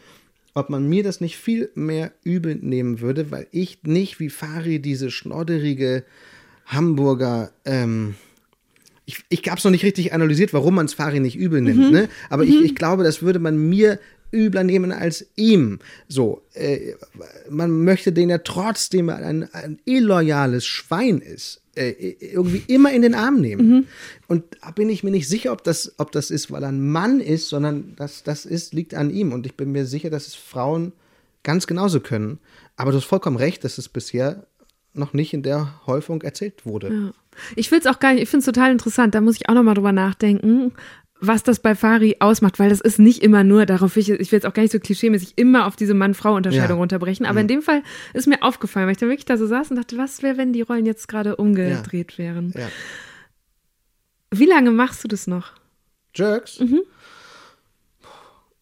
[0.53, 4.79] ob man mir das nicht viel mehr übel nehmen würde, weil ich nicht wie Fari
[4.79, 6.03] diese schnodderige
[6.65, 8.15] Hamburger, ähm,
[9.09, 11.77] ich, ich habe es noch nicht richtig analysiert, warum man es Fari nicht übel nimmt,
[11.87, 11.91] Mhm.
[11.91, 12.09] ne?
[12.29, 13.99] aber ich, ich glaube, das würde man mir
[14.33, 15.79] übler nehmen als ihm.
[16.09, 16.93] So, äh,
[17.49, 23.15] man möchte den ja trotzdem ein, ein illoyales Schwein ist, äh, irgendwie immer in den
[23.15, 23.69] Arm nehmen.
[23.69, 23.85] Mhm.
[24.27, 26.85] Und da bin ich mir nicht sicher, ob das, ob das ist, weil er ein
[26.89, 29.31] Mann ist, sondern das, das ist, liegt an ihm.
[29.31, 30.91] Und ich bin mir sicher, dass es Frauen
[31.43, 32.39] ganz genauso können.
[32.75, 34.45] Aber du hast vollkommen recht, dass es bisher
[34.93, 36.87] noch nicht in der Häufung erzählt wurde.
[36.93, 37.11] ja.
[37.55, 39.53] Ich will es auch gar nicht, ich finde es total interessant, da muss ich auch
[39.53, 40.73] nochmal drüber nachdenken,
[41.19, 44.31] was das bei Fari ausmacht, weil das ist nicht immer nur, darauf will ich, ich
[44.31, 46.75] will jetzt auch gar nicht so klischeemäßig immer auf diese Mann-Frau-Unterscheidung Ja.
[46.75, 46.79] Mhm.
[46.81, 47.81] runterbrechen, aber in dem Fall
[48.13, 50.53] ist mir aufgefallen, weil ich da wirklich da so saß und dachte, was wäre, wenn
[50.53, 52.53] die Rollen jetzt gerade umgedreht wären?
[52.55, 52.69] Ja.
[54.31, 55.53] Wie lange machst du das noch?
[56.13, 56.59] Jerks?
[56.59, 56.81] Mhm.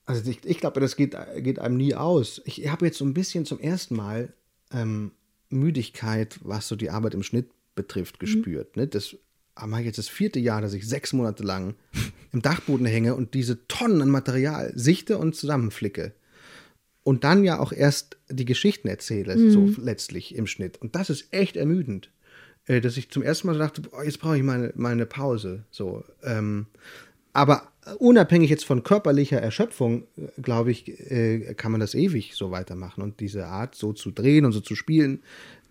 [0.06, 2.42] Also ich, ich glaube, das geht, geht einem nie aus.
[2.46, 4.34] Ich habe jetzt so ein bisschen zum ersten Mal
[4.72, 5.12] ähm,
[5.50, 8.78] Müdigkeit, was so die Arbeit im Schnitt betrifft, gespürt.
[8.78, 8.88] Ne?
[8.88, 9.16] Das
[9.66, 11.76] mache ich jetzt das vierte Jahr, dass ich sechs Monate lang
[12.32, 16.14] im Dachboden hänge und diese Tonnen an Material sichte und zusammenflicke.
[17.04, 20.82] Und dann ja auch erst die Geschichten erzähle, so letztlich im Schnitt.
[20.82, 22.10] Und das ist echt ermüdend.
[22.68, 25.06] Äh, dass ich zum ersten Mal so dachte, boah, jetzt brauche ich mal, mal eine
[25.06, 25.66] Pause.
[25.70, 26.66] So, ähm,
[27.34, 32.52] aber unabhängig jetzt von körperlicher Erschöpfung, äh, glaube ich, äh, kann man das ewig so
[32.52, 33.04] weitermachen.
[33.04, 35.22] Und diese Art, so zu drehen und so zu spielen,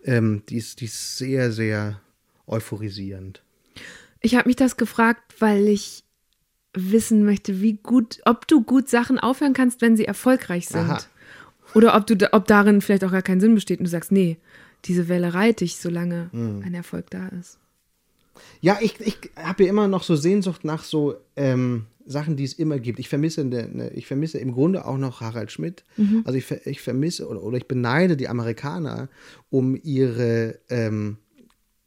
[0.05, 1.99] ähm, die, ist, die ist sehr, sehr
[2.47, 3.41] euphorisierend.
[4.21, 6.03] Ich habe mich das gefragt, weil ich
[6.73, 10.89] wissen möchte, wie gut, ob du gut Sachen aufhören kannst, wenn sie erfolgreich sind.
[10.89, 10.99] Aha.
[11.73, 14.37] Oder ob du, ob darin vielleicht auch gar kein Sinn besteht und du sagst, nee,
[14.85, 16.63] diese Welle reite ich, solange Hm.
[16.65, 17.57] ein Erfolg da ist.
[18.61, 22.53] Ja, ich, ich habe ja immer noch so Sehnsucht nach so ähm, Sachen, die es
[22.53, 22.99] immer gibt.
[22.99, 25.83] Ich vermisse, ne, ne, ich vermisse im Grunde auch noch Harald Schmidt.
[26.25, 29.09] Also ich, ich vermisse oder, oder ich beneide die Amerikaner
[29.49, 31.17] um ihre ähm,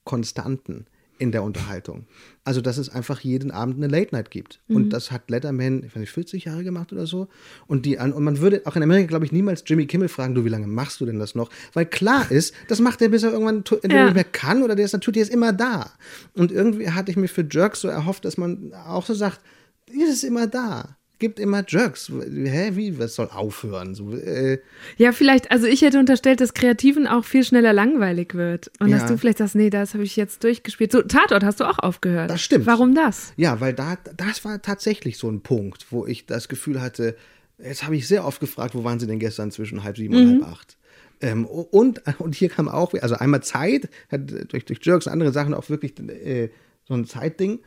[0.04, 0.86] Konstanten
[1.18, 2.06] in der Unterhaltung.
[2.44, 4.60] Also, dass es einfach jeden Abend eine Late Night gibt.
[4.68, 7.28] Und das hat Letterman, ich weiß nicht, 40 Jahre gemacht oder so.
[7.66, 10.44] Und, die, und man würde auch in Amerika, glaube ich, niemals Jimmy Kimmel fragen, du,
[10.44, 11.50] wie lange machst du denn das noch?
[11.74, 14.04] Weil klar ist, das macht er, bis er irgendwann Ja.
[14.04, 15.90] nicht mehr kann oder der ist natürlich ist immer da.
[16.34, 19.40] Und irgendwie hatte ich mir für Jerks so erhofft, dass man auch so sagt,
[19.86, 20.97] es ist immer da.
[21.18, 22.10] Gibt immer Jerks.
[22.10, 22.96] Hä, wie?
[22.98, 23.94] Was soll aufhören?
[23.96, 24.60] So, äh,
[24.98, 28.70] Ja, vielleicht, also ich hätte unterstellt, dass Kreativen auch viel schneller langweilig wird.
[28.78, 28.98] Und Ja.
[28.98, 30.92] dass du vielleicht sagst, nee, das habe ich jetzt durchgespielt.
[30.92, 32.30] So, Tatort hast du auch aufgehört.
[32.30, 32.66] Das stimmt.
[32.66, 33.32] Warum das?
[33.36, 37.16] Ja, weil da, das war tatsächlich so ein Punkt, wo ich das Gefühl hatte,
[37.58, 40.42] jetzt habe ich sehr oft gefragt, wo waren sie denn gestern zwischen halb sieben und
[40.42, 40.76] halb acht?
[41.20, 44.20] Ähm, und, und hier kam auch, also einmal Zeit, hat
[44.52, 46.50] durch, durch Jerks und andere Sachen auch wirklich äh,
[46.86, 47.58] so ein Zeitding.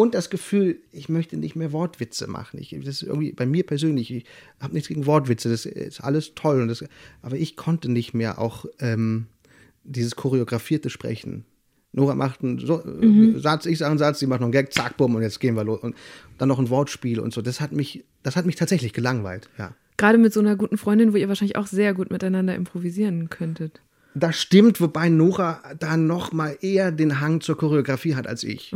[0.00, 2.58] Und, das Gefühl, ich möchte nicht mehr Wortwitze machen.
[2.58, 4.24] Ich, das ist irgendwie bei mir persönlich, ich
[4.58, 6.62] habe nichts gegen Wortwitze, das ist alles toll.
[6.62, 6.84] Und das,
[7.22, 9.26] aber ich konnte nicht mehr auch ähm,
[9.84, 11.44] dieses choreografierte Sprechen.
[11.92, 14.72] Nora macht einen so, äh, Satz, ich sage einen Satz, sie macht noch einen Gag,
[14.72, 15.80] zack, bumm, und jetzt gehen wir los.
[15.80, 15.96] Und
[16.38, 17.42] dann noch ein Wortspiel und so.
[17.42, 19.74] Das hat mich, das hat mich tatsächlich gelangweilt, ja.
[19.96, 23.82] Gerade mit so einer guten Freundin, wo ihr wahrscheinlich auch sehr gut miteinander improvisieren könntet.
[24.14, 28.72] Das stimmt, wobei Nora da noch mal eher den Hang zur Choreografie hat als ich.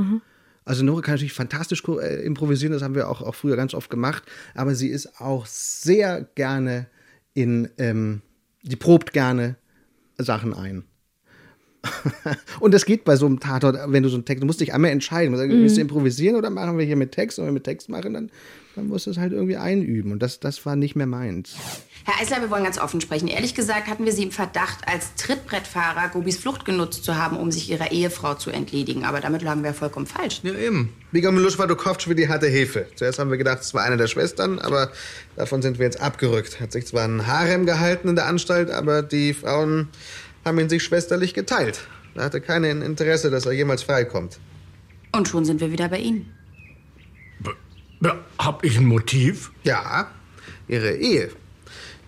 [0.64, 3.90] Also Nora kann natürlich fantastisch äh, improvisieren, das haben wir auch, auch früher ganz oft
[3.90, 4.22] gemacht,
[4.54, 6.86] aber sie ist auch sehr gerne
[7.34, 8.22] in, ähm,
[8.62, 9.56] die probt gerne
[10.16, 10.84] Sachen ein.
[12.60, 14.72] Und das geht bei so einem Tatort, wenn du so einen Text, du musst dich
[14.72, 17.38] einmal entscheiden, willst du improvisieren oder machen wir hier mit Text?
[17.38, 18.30] Und wenn wir mit Text machen, dann,
[18.74, 20.12] dann musst du es halt irgendwie einüben.
[20.12, 21.54] Und das, das war nicht mehr meins.
[22.04, 23.28] Herr Eisler, wir wollen ganz offen sprechen.
[23.28, 27.50] Ehrlich gesagt hatten wir Sie im Verdacht, als Trittbrettfahrer Gobis Flucht genutzt zu haben, um
[27.50, 29.04] sich Ihrer Ehefrau zu entledigen.
[29.04, 30.40] Aber damit lagen wir vollkommen falsch.
[30.42, 30.92] Ja, eben.
[31.12, 32.86] Biga Milushwa Dukowcz wie die harte Hefe.
[32.96, 34.90] Zuerst haben wir gedacht, es war eine der Schwestern, aber
[35.36, 36.60] davon sind wir jetzt abgerückt.
[36.60, 39.88] Hat sich zwar ein Harem gehalten in der Anstalt, aber die Frauen
[40.44, 41.86] haben ihn sich schwesterlich geteilt.
[42.14, 44.38] Er hatte kein Interesse, dass er jemals freikommt.
[45.12, 46.33] Und schon sind wir wieder bei Ihnen.
[48.04, 49.50] Ja, hab ich ein Motiv?
[49.64, 50.10] Ja,
[50.68, 51.30] ihre Ehe.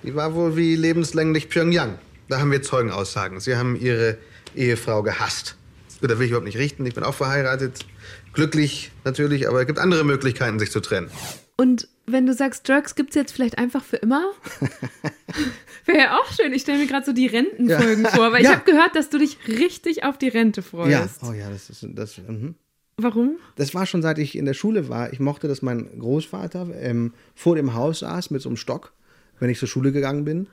[0.02, 1.98] Die war wohl wie lebenslänglich Pyongyang.
[2.28, 3.40] Da haben wir Zeugenaussagen.
[3.40, 4.18] Sie haben ihre
[4.54, 5.56] Ehefrau gehasst.
[6.00, 6.84] Gut, da will ich überhaupt nicht richten.
[6.86, 7.86] Ich bin auch verheiratet.
[8.34, 11.10] Glücklich natürlich, aber es gibt andere Möglichkeiten, sich zu trennen.
[11.56, 14.22] Und wenn du sagst, Jerks gibt's jetzt vielleicht einfach für immer?
[15.86, 16.52] Wäre ja auch schön.
[16.52, 18.10] Ich stelle mir gerade so die Rentenfolgen Ja.
[18.10, 18.50] vor, weil Ja.
[18.50, 20.90] ich habe gehört, dass du dich richtig auf die Rente freust.
[21.22, 22.18] Ja, oh ja, das ist das.
[22.18, 22.54] Mhm.
[23.00, 23.36] Warum?
[23.56, 25.12] Das war schon seit ich in der Schule war.
[25.12, 28.92] Ich mochte, dass mein Großvater ähm, vor dem Haus saß mit so einem Stock,
[29.38, 30.46] wenn ich zur Schule gegangen bin.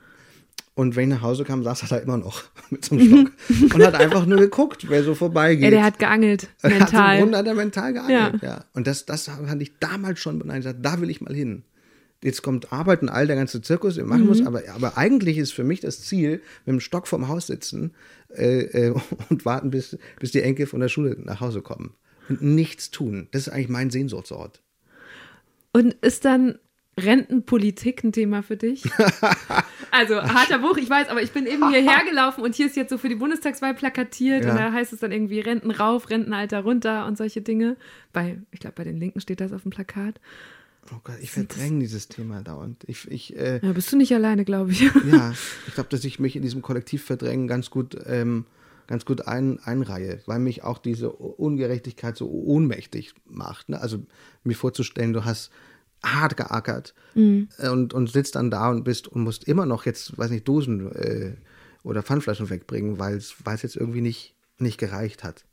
[0.74, 3.74] Und wenn ich nach Hause kam, saß er da immer noch mit so einem Stock
[3.74, 5.64] und hat einfach nur geguckt, wer so vorbeigeht.
[5.64, 7.18] Ey, der hat geangelt, Er Hat Im mental.
[7.20, 8.48] Grunde hat er mental geangelt, Ja.
[8.48, 8.64] ja.
[8.74, 10.76] Und das, das fand ich damals schon beneidet.
[10.82, 11.62] Da will ich mal hin.
[12.22, 14.46] Jetzt kommt Arbeit und all der ganze Zirkus, den ich machen muss, Mhm.
[14.48, 17.92] aber, aber eigentlich ist für mich das Ziel, mit dem Stock vorm Haus sitzen
[18.36, 18.94] äh, äh,
[19.30, 21.94] und warten, bis, bis die Enkel von der Schule nach Hause kommen.
[22.28, 23.28] Und nichts tun.
[23.32, 24.60] Das ist eigentlich mein Sehnsuchtsort.
[25.72, 26.58] Und ist dann
[26.98, 28.82] Rentenpolitik ein Thema für dich?
[29.90, 32.90] Also harter Buch, ich weiß, aber ich bin eben hierher gelaufen und hier ist jetzt
[32.90, 34.50] so für die Bundestagswahl plakatiert Ja.
[34.50, 37.76] und da heißt es dann irgendwie Renten rauf, Rentenalter runter und solche Dinge.
[38.12, 40.18] Bei, ich glaube, bei den Linken steht das auf dem Plakat.
[40.92, 42.82] Oh Gott, ich verdränge dieses Thema dauernd.
[42.88, 44.80] Ich, ich, äh, Ja, bist du nicht alleine, glaube ich.
[44.80, 45.32] ja,
[45.68, 48.46] ich glaube, dass ich mich in diesem Kollektivverdrängen ganz gut, ähm,
[48.86, 53.68] ganz gut ein, einreihe, weil mich auch diese Ungerechtigkeit so ohnmächtig macht.
[53.68, 53.80] Ne?
[53.80, 53.98] Also
[54.42, 55.50] mir vorzustellen, du hast
[56.02, 57.48] hart geackert Mhm.
[57.70, 60.92] und, und sitzt dann da und bist und musst immer noch jetzt, weiß nicht, Dosen
[60.92, 61.36] äh,
[61.82, 65.44] oder Pfandflaschen wegbringen, weil es jetzt irgendwie nicht, nicht gereicht hat.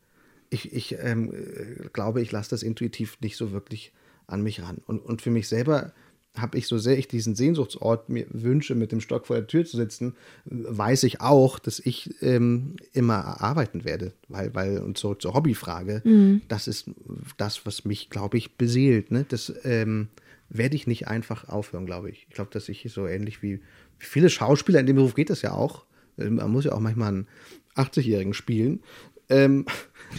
[0.50, 3.94] Ich, ich ähm, äh, glaube, ich lasse das intuitiv nicht so wirklich
[4.28, 4.80] an mich ran.
[4.86, 5.94] Und, und für mich selber
[6.38, 9.66] habe ich, so sehr ich diesen Sehnsuchtsort mir wünsche, mit dem Stock vor der Tür
[9.66, 10.16] zu sitzen,
[10.46, 14.14] weiß ich auch, dass ich ähm, immer arbeiten werde.
[14.30, 16.42] Weil, weil, und zurück zur Hobbyfrage, Mhm.
[16.48, 16.90] das ist
[17.38, 19.12] das, was mich, glaube ich, beseelt.
[19.12, 19.26] Ne?
[19.28, 20.08] Das ähm,
[20.50, 22.26] werde ich nicht einfach aufhören, glaube ich.
[22.30, 23.60] Ich glaube, dass ich so ähnlich wie
[23.98, 25.86] viele Schauspieler, in dem Beruf geht das ja auch.
[26.18, 27.28] äh, Man muss ja auch manchmal einen
[27.76, 28.82] 80-Jährigen spielen.
[29.28, 29.66] Ähm,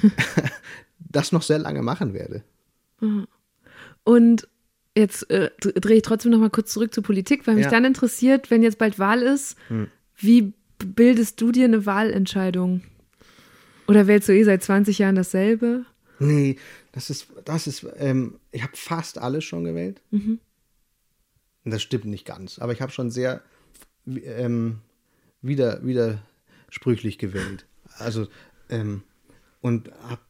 [0.98, 2.42] das noch sehr lange machen werde.
[4.04, 4.48] Und
[4.96, 7.70] jetzt äh, drehe ich trotzdem noch mal kurz zurück zur Politik, weil mich Ja.
[7.70, 9.56] dann interessiert, wenn jetzt bald Wahl ist,
[10.16, 10.52] wie b-
[10.86, 12.82] bildest du dir eine Wahlentscheidung?
[13.88, 15.84] Oder wählst du eh seit 20 Jahren dasselbe?
[16.18, 16.56] Nee,
[16.92, 20.00] das ist, das ist, ähm, ich habe fast alles schon gewählt.
[20.10, 20.38] Mhm.
[21.64, 23.42] Das stimmt nicht ganz, aber ich habe schon sehr
[24.06, 24.78] ähm,
[25.42, 27.66] wieder, widersprüchlich gewählt.
[27.98, 28.26] Also,
[28.68, 29.02] ähm,
[29.62, 30.20] Und, hab,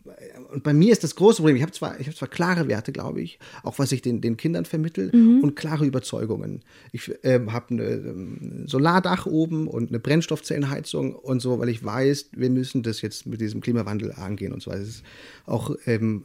[0.52, 2.92] und bei mir ist das große Problem, ich habe zwar, ich hab zwar klare Werte,
[2.92, 5.40] glaube ich, auch was ich den, den Kindern vermittel Mhm.
[5.42, 6.60] und klare Überzeugungen.
[6.92, 12.28] Ich ähm, habe eine ähm, Solardach oben und eine Brennstoffzellenheizung und so, weil ich weiß,
[12.36, 14.70] wir müssen das jetzt mit diesem Klimawandel angehen und so.
[14.70, 15.02] Es ist
[15.46, 16.24] auch, ähm,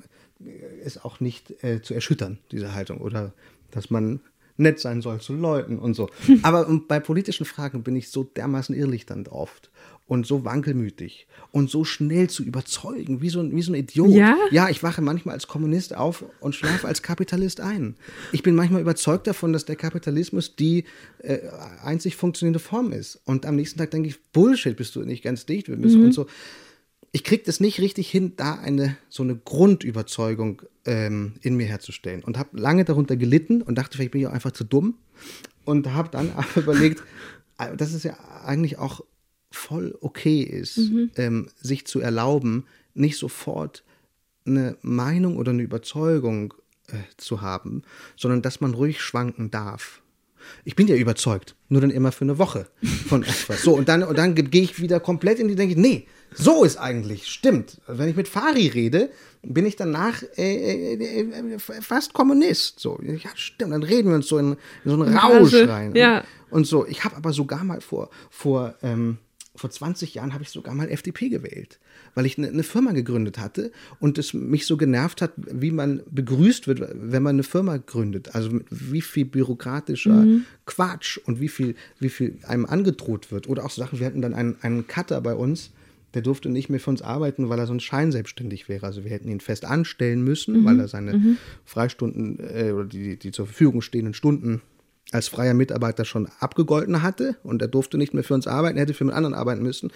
[0.84, 2.97] ist auch nicht äh, zu erschüttern, diese Haltung.
[2.99, 3.34] Oder
[3.72, 4.20] dass man
[4.58, 6.10] nett sein soll zu Leuten und so.
[6.43, 9.70] Aber bei politischen Fragen bin ich so dermaßen irrlichternd oft
[10.08, 14.10] und so wankelmütig und so schnell zu überzeugen, wie so ein, wie so ein Idiot.
[14.12, 14.38] Ja?
[14.51, 17.95] Ja, ich wache manchmal als Kommunist auf und schlafe als Kapitalist ein.
[18.32, 20.86] Ich bin manchmal überzeugt davon, dass der Kapitalismus die
[21.20, 21.39] äh,
[21.84, 23.20] einzig funktionierende Form ist.
[23.26, 26.05] Und am nächsten Tag denke ich, Bullshit, bist du nicht ganz dicht, wir müssen Mhm.
[26.08, 26.28] und so.
[27.12, 32.24] Ich kriege das nicht richtig hin, da eine so eine Grundüberzeugung ähm, in mir herzustellen.
[32.24, 34.95] Und habe lange darunter gelitten und dachte, vielleicht bin ich auch einfach zu dumm.
[35.66, 37.03] Und habe dann aber überlegt,
[37.58, 39.01] äh, dass es ja eigentlich auch
[39.52, 41.12] voll okay ist, Mhm.
[41.16, 43.84] ähm, sich zu erlauben, nicht sofort
[44.45, 46.54] eine Meinung oder eine Überzeugung
[46.88, 47.84] äh, zu haben,
[48.16, 50.02] sondern dass man ruhig schwanken darf.
[50.64, 52.68] Ich bin ja überzeugt, nur dann immer für eine Woche
[53.08, 53.62] von etwas.
[53.64, 56.64] So, und dann, und dann gehe ich wieder komplett in die, denke ich, nee, so
[56.64, 57.82] ist eigentlich, stimmt.
[57.88, 59.10] Wenn ich mit Fari rede,
[59.43, 61.22] bin ich danach äh, äh,
[61.56, 62.80] äh, fast Kommunist.
[62.80, 65.93] So, ja, stimmt, dann reden wir uns so in, in so einen In Rausch rein.
[65.95, 66.24] ja.
[66.50, 69.18] Und so, ich habe aber sogar mal vor, vor, ähm,
[69.58, 71.80] vor 20 Jahren habe ich sogar mal FDP gewählt,
[72.16, 76.01] weil ich eine, eine Firma gegründet hatte und es mich so genervt hat, wie man
[76.10, 78.36] begrüßt wird, wenn man eine Firma gründet.
[78.36, 80.45] Also mit wie viel bürokratischer Mhm.
[80.66, 83.49] Quatsch und wie viel, wie viel einem angedroht wird.
[83.49, 85.72] Oder auch so Sachen, wir hatten dann einen, einen Cutter bei uns,
[86.14, 88.86] der durfte nicht mehr für uns arbeiten, weil er sonst scheinselbstständig wäre.
[88.86, 90.66] Also wir hätten ihn fest anstellen müssen, Mhm.
[90.66, 91.38] weil er seine Mhm.
[91.66, 94.62] Freistunden äh, oder die, die zur Verfügung stehenden Stunden
[95.12, 98.82] als freier Mitarbeiter schon abgegolten hatte und er durfte nicht mehr für uns arbeiten, er
[98.84, 99.91] hätte für einen anderen arbeiten müssen.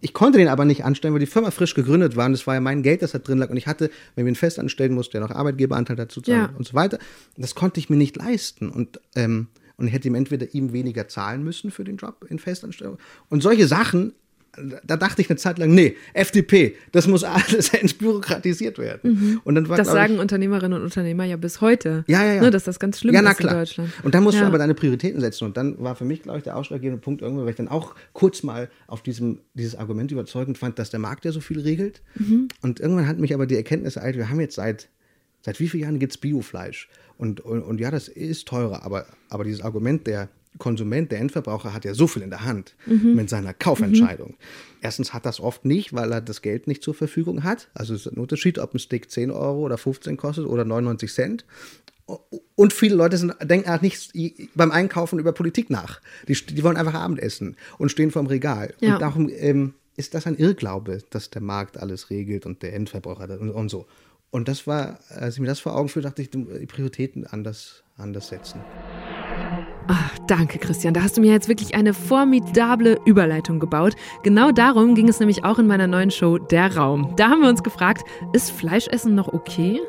[0.00, 2.54] Ich konnte den aber nicht anstellen, weil die Firma frisch gegründet war und es war
[2.54, 4.94] ja mein Geld, das da drin lag und ich hatte, wenn wir ihn fest anstellen
[4.94, 6.54] musste, ja noch Arbeitgeberanteil dazu zahlen Ja.
[6.56, 6.98] und so weiter.
[7.36, 11.08] Das konnte ich mir nicht leisten und ähm, und ich hätte ihm entweder ihm weniger
[11.08, 12.96] zahlen müssen für den Job in Festanstellung
[13.28, 14.12] und solche Sachen.
[14.84, 19.12] Da dachte ich eine Zeit lang, nee, FDP, das muss alles entbürokratisiert werden.
[19.12, 19.40] Mhm.
[19.44, 22.04] Und dann war, das glaub ich, sagen Unternehmerinnen und Unternehmer ja bis heute.
[22.06, 22.42] ja, ja, ja.
[22.42, 23.52] Ne, dass das ganz schlimm ja, ist klar.
[23.52, 23.90] in Deutschland.
[24.02, 24.42] Und dann musst ja.
[24.42, 25.44] du aber deine Prioritäten setzen.
[25.44, 27.94] Und dann war für mich, glaube ich, der ausschlaggebende Punkt irgendwann, weil ich dann auch
[28.12, 32.02] kurz mal auf diesem, dieses Argument überzeugend fand, dass der Markt ja so viel regelt.
[32.16, 32.48] Mhm.
[32.62, 34.88] Und irgendwann hat mich aber die Erkenntnis ereilt, wir haben jetzt seit,
[35.42, 36.88] seit wie vielen Jahren gibt es Biofleisch?
[37.16, 40.28] Und, und, und ja, das ist teurer, aber, aber dieses Argument der
[40.58, 43.14] Konsument, der Endverbraucher hat ja so viel in der Hand Mhm.
[43.14, 44.34] mit seiner Kaufentscheidung.
[44.80, 47.68] Erstens hat das oft nicht, weil er das Geld nicht zur Verfügung hat.
[47.74, 51.12] Also es ist ein Unterschied, ob ein Stick 10 Euro oder 15 kostet oder 99
[51.12, 51.44] Cent.
[52.54, 54.12] Und viele Leute sind, denken halt nicht
[54.54, 56.00] beim Einkaufen über Politik nach.
[56.28, 58.74] Die, die wollen einfach Abendessen und stehen vorm Regal.
[58.80, 58.94] Ja.
[58.94, 63.40] Und darum ähm, ist das ein Irrglaube, dass der Markt alles regelt und der Endverbraucher
[63.40, 63.86] und, und so.
[64.30, 67.84] Und das war, als ich mir das vor Augen führte, dachte ich, die Prioritäten anders,
[67.96, 68.60] anders setzen.
[69.86, 70.94] Ach, danke, Christian.
[70.94, 73.94] Da hast du mir jetzt wirklich eine formidable Überleitung gebaut.
[74.22, 77.12] Genau darum ging es nämlich auch in meiner neuen Show Der Raum.
[77.16, 79.80] Da haben wir uns gefragt, ist Fleischessen noch okay?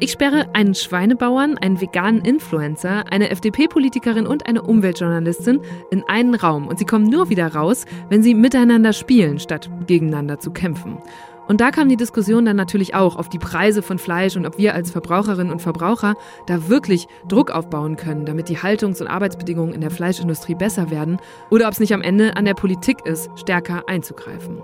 [0.00, 6.66] Ich sperre einen Schweinebauern, einen veganen Influencer, eine FDP-Politikerin und eine Umweltjournalistin in einen Raum
[6.66, 10.98] und sie kommen nur wieder raus, wenn sie miteinander spielen, statt gegeneinander zu kämpfen.
[11.46, 14.58] Und da kam die Diskussion dann natürlich auch auf die Preise von Fleisch und ob
[14.58, 16.14] wir als Verbraucherinnen und Verbraucher
[16.46, 21.18] da wirklich Druck aufbauen können, damit die Haltungs- und Arbeitsbedingungen in der Fleischindustrie besser werden
[21.50, 24.62] oder ob es nicht am Ende an der Politik ist, stärker einzugreifen.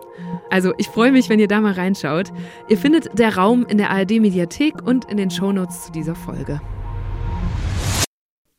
[0.51, 2.33] Also ich freue mich, wenn ihr da mal reinschaut.
[2.69, 6.61] Ihr findet der Raum in der ARD-Mediathek und in den Shownotes zu dieser Folge.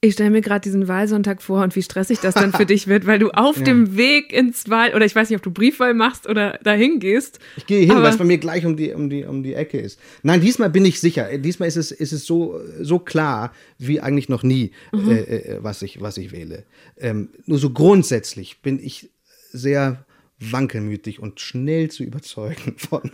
[0.03, 3.05] Ich stelle mir gerade diesen Wahlsonntag vor und wie stressig das dann für dich wird,
[3.05, 3.65] weil du auf Ja.
[3.65, 7.37] dem Weg ins Wahl, oder ich weiß nicht, ob du Briefwahl machst oder dahin gehst.
[7.55, 9.77] Ich gehe hin, weil es bei mir gleich um die, um, die, um die Ecke
[9.79, 9.99] ist.
[10.23, 11.37] Nein, diesmal bin ich sicher.
[11.37, 15.09] Diesmal ist es, ist es so, so klar wie eigentlich noch nie, Mhm.
[15.11, 16.63] äh, äh, was, ich, was ich wähle.
[16.97, 19.11] Ähm, nur so grundsätzlich bin ich
[19.51, 20.03] sehr
[20.39, 23.11] wankelmütig und schnell zu überzeugen von,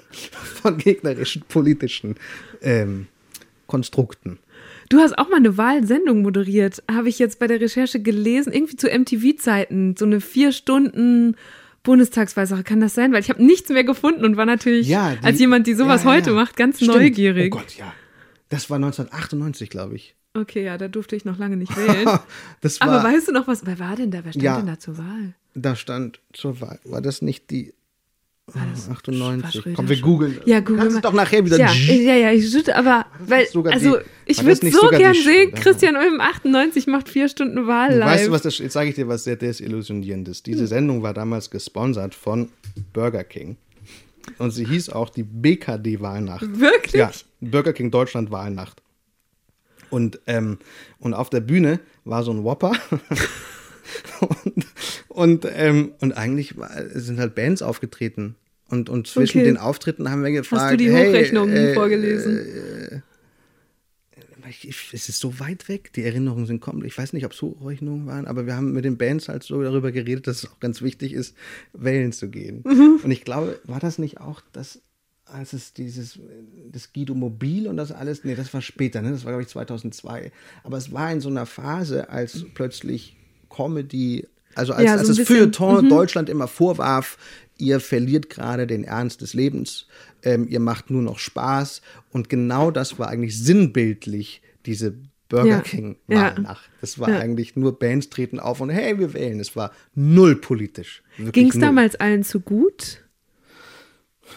[0.62, 2.16] von gegnerischen politischen
[2.62, 3.08] ähm,
[3.66, 4.40] Konstrukten.
[4.90, 8.78] Du hast auch mal eine Wahlsendung moderiert, habe ich jetzt bei der Recherche gelesen, irgendwie
[8.78, 11.36] zu MTV-Zeiten, so eine vier Stunden
[11.84, 12.64] Bundestagswahlsache.
[12.64, 13.12] Kann das sein?
[13.14, 16.04] Weil ich habe nichts mehr gefunden und war natürlich Ja, die- als jemand, die sowas
[16.04, 16.94] ja, ja, heute macht, ganz Stimmt.
[16.96, 17.54] neugierig.
[17.54, 17.94] Oh Gott, ja.
[18.50, 20.16] Das war 1998, glaube ich.
[20.34, 22.06] Okay, ja, da durfte ich noch lange nicht wählen.
[22.06, 22.24] War,
[22.80, 23.66] Aber weißt du noch was?
[23.66, 24.20] Wer war denn da?
[24.24, 25.34] Wer stand denn da zur Wahl?
[25.56, 26.80] Da stand zur Wahl.
[26.86, 27.74] War das nicht die
[28.54, 29.62] war 98?
[29.62, 30.40] Schröder Komm, wir googeln.
[30.46, 31.02] Ja, google Kannst mal.
[31.02, 31.58] du doch nachher wieder.
[31.58, 35.54] Ja, ja, ja, ich schütte, aber weil, also die- ich würde so gern sehen.
[35.54, 38.08] Christian Ulm 98 macht vier Stunden Wahl live.
[38.10, 40.44] Weißt du, was das, jetzt sage ich dir was sehr Desillusionierendes.
[40.44, 40.68] Diese Hm.
[40.68, 42.50] Sendung war damals gesponsert von
[42.94, 43.58] Burger King.
[44.38, 46.46] Und sie hieß auch die BKD-Wahlnacht.
[46.60, 46.94] Wirklich?
[46.94, 47.12] Ja,
[47.42, 48.82] Burger King Deutschland Wahlnacht.
[49.90, 50.58] Und, ähm,
[51.00, 52.74] und auf der Bühne war so ein Whopper.
[54.20, 54.66] und
[55.18, 56.54] und, ähm, und eigentlich
[56.94, 58.36] sind halt Bands aufgetreten.
[58.70, 59.48] Und, und zwischen Okay.
[59.48, 60.62] den Auftritten haben wir gefragt.
[60.62, 62.38] Hast du die hey, Hochrechnungen äh, vorgelesen?
[62.38, 63.02] Äh,
[64.48, 66.92] ich, ich, es ist so weit weg, die Erinnerungen sind komplett.
[66.92, 69.62] Ich weiß nicht, ob es Hochrechnungen waren, aber wir haben mit den Bands halt so
[69.64, 71.36] darüber geredet, dass es auch ganz wichtig ist,
[71.74, 72.62] wählen zu gehen.
[72.64, 73.00] Mhm.
[73.04, 74.84] Und ich glaube, war das nicht auch das,
[75.26, 76.20] als es dieses,
[76.72, 79.10] das Guido Mobil und das alles, nee, das war später, ne?
[79.10, 80.32] das war, glaube ich, 2002.
[80.64, 83.17] Aber es war in so einer Phase, als plötzlich
[83.50, 85.90] Comedy, also als, Ja, so als das Feuilleton mhm.
[85.90, 87.18] Deutschland immer vorwarf,
[87.58, 89.88] ihr verliert gerade den Ernst des Lebens,
[90.24, 91.82] ähm, ihr macht nur noch Spaß.
[92.12, 94.96] Und genau das war eigentlich sinnbildlich, diese
[95.30, 96.36] Burger Ja, King ja.
[96.82, 97.20] Das war Ja.
[97.20, 99.40] eigentlich nur Bands treten auf und hey, wir wählen.
[99.40, 101.04] Es war null politisch.
[101.34, 103.04] Ging es damals allen zu gut,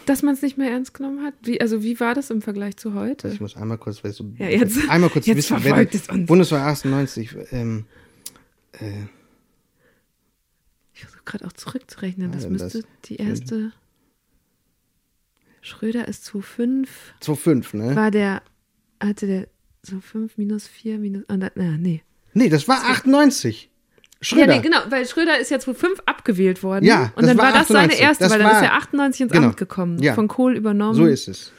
[0.07, 1.35] dass man es nicht mehr ernst genommen hat?
[1.43, 3.29] Wie, also wie war das im Vergleich zu heute?
[3.29, 5.87] Ich muss einmal kurz, weißt du, Ja, jetzt- einmal kurz jetzt wissen, wer.
[6.27, 7.85] Bundeswahl 98, ähm,
[8.73, 9.05] äh,
[10.95, 12.29] Ich versuche gerade auch zurückzurechnen.
[12.31, 13.73] Ja, Das müsste das- die erste.
[15.63, 16.89] Schröder ist zu 5.
[17.21, 17.95] 2,5, ne?
[17.97, 18.43] War der,
[19.03, 19.49] hatte der
[19.83, 21.25] so 5 minus 4 minus.
[21.29, 22.03] ah, da- na, nee.
[22.35, 23.65] nee, das war 98.
[23.65, 23.71] Ja,
[24.23, 24.47] Schröder.
[24.57, 26.85] nee, genau, weil Schröder ist ja 2005 abgewählt worden.
[26.85, 28.01] Ja, und dann war, war das seine 98.
[28.03, 29.47] erste, Das weil dann ist er 98 ins genau.
[29.49, 30.03] Amt gekommen.
[30.03, 30.15] Ja.
[30.15, 30.95] Von Kohl übernommen.
[30.95, 31.53] So ist es.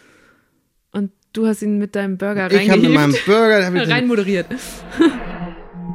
[0.92, 3.26] Und du hast ihn mit deinem Burger Ich habe mit meinem reingehievt.
[3.26, 4.48] Burger rein moderiert.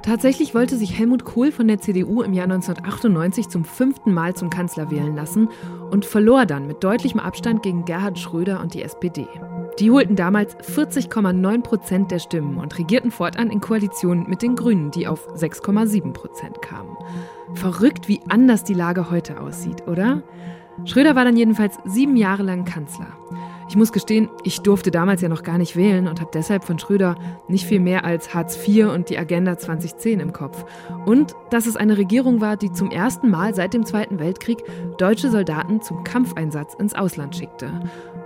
[0.07, 4.51] Tatsächlich wollte sich Helmut Kohl von der CDU im Jahr 1998 zum fünften Mal zum
[4.51, 5.49] Kanzler wählen lassen
[5.91, 9.27] und verlor dann mit deutlichem Abstand gegen Gerhard Schröder und die SPD.
[9.81, 14.93] Die holten damals 40,9 Prozent der Stimmen und regierten fortan in Koalition mit den Grünen,
[14.93, 16.97] die auf 6,7 Prozent kamen.
[17.55, 20.23] Verrückt, wie anders die Lage heute aussieht, oder?
[20.85, 23.09] Schröder war dann jedenfalls sieben Jahre lang Kanzler.
[23.69, 26.79] Ich muss gestehen, ich durfte damals ja noch gar nicht wählen und habe deshalb von
[26.79, 27.17] Schröder
[27.49, 30.65] nicht viel mehr als Hartz IV und die Agenda 2010 im Kopf.
[31.05, 34.59] Und dass es eine Regierung war, die zum ersten Mal seit dem Zweiten Weltkrieg
[34.99, 37.81] deutsche Soldaten zum Kampfeinsatz ins Ausland schickte.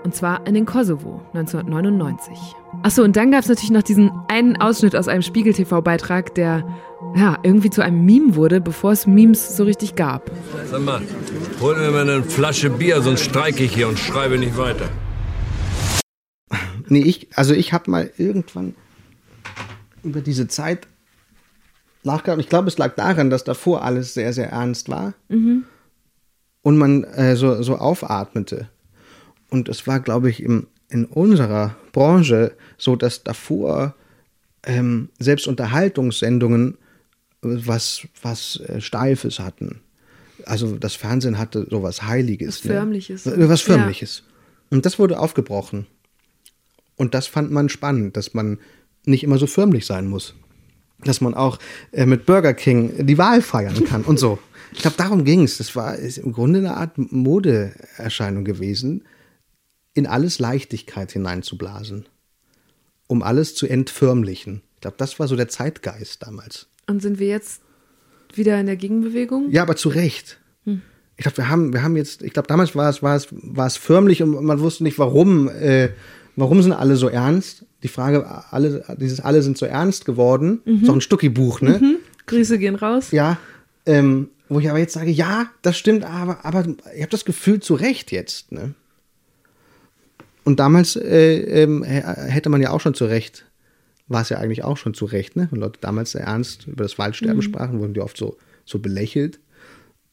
[0.04, 2.38] Und zwar in den Kosovo 1999.
[2.82, 6.64] Achso, und dann gab es natürlich noch diesen einen Ausschnitt aus einem Spiegel-TV-Beitrag, der
[7.16, 10.30] ja irgendwie zu einem Meme wurde, bevor es Memes so richtig gab.
[10.70, 11.00] Sag mal,
[11.60, 14.88] hol mir mal eine Flasche Bier, sonst streike ich hier und schreibe nicht weiter.
[16.90, 18.74] Nee, ich, also ich habe mal irgendwann
[20.02, 20.86] über diese Zeit
[22.02, 22.40] nachgedacht.
[22.40, 25.64] Ich glaube, es lag daran, dass davor alles sehr, sehr ernst war Mhm.
[26.62, 28.68] und man äh, so, so aufatmete.
[29.50, 33.94] Und es war, glaube ich, im, in unserer Branche so, dass davor
[34.64, 36.76] ähm, selbst Unterhaltungssendungen
[37.42, 39.80] was, was äh, Steifes hatten.
[40.46, 42.64] Also das Fernsehen hatte sowas Heiliges.
[42.64, 43.26] Was Förmliches.
[43.26, 43.48] Ne?
[43.48, 44.22] Was Förmliches.
[44.70, 45.86] Und das wurde aufgebrochen.
[47.00, 48.58] Und das fand man spannend, dass man
[49.06, 50.34] nicht immer so förmlich sein muss.
[51.02, 51.58] Dass man auch
[51.92, 54.38] äh, mit Burger King die Wahl feiern kann und so.
[54.72, 55.58] Ich glaube, darum ging es.
[55.58, 59.04] Das war im Grunde eine Art Modeerscheinung gewesen,
[59.94, 62.06] in alles Leichtigkeit hineinzublasen,
[63.08, 64.62] um alles zu entförmlichen.
[64.76, 66.68] Ich glaube, das war so der Zeitgeist damals.
[66.86, 67.62] Und sind wir jetzt
[68.34, 69.50] wieder in der Gegenbewegung?
[69.50, 70.38] Ja, aber zu Recht.
[70.66, 70.82] Hm.
[71.16, 73.66] Ich glaube, wir haben, wir haben jetzt, ich glaube, damals war es, war es, war
[73.66, 75.88] es förmlich und man wusste nicht, warum, äh,
[76.36, 77.64] warum sind alle so ernst?
[77.82, 80.82] Die Frage, alle, dieses alle sind so ernst geworden, Mhm.
[80.82, 81.78] ist auch ein Stucki-Buch, ne?
[81.80, 81.96] Mhm.
[82.26, 83.10] Grüße gehen raus.
[83.10, 83.38] Ja,
[83.86, 87.60] ähm, wo ich aber jetzt sage, ja, das stimmt, aber, aber ich habe das Gefühl
[87.60, 88.74] zu Recht jetzt, ne?
[90.44, 93.44] Und damals äh, ähm, h- hätte man ja auch schon zu Recht,
[94.08, 95.48] war es ja eigentlich auch schon zu Recht, ne?
[95.50, 97.42] Wenn Leute damals sehr ernst über das Waldsterben Mhm.
[97.42, 99.38] sprachen, wurden die oft so, so belächelt.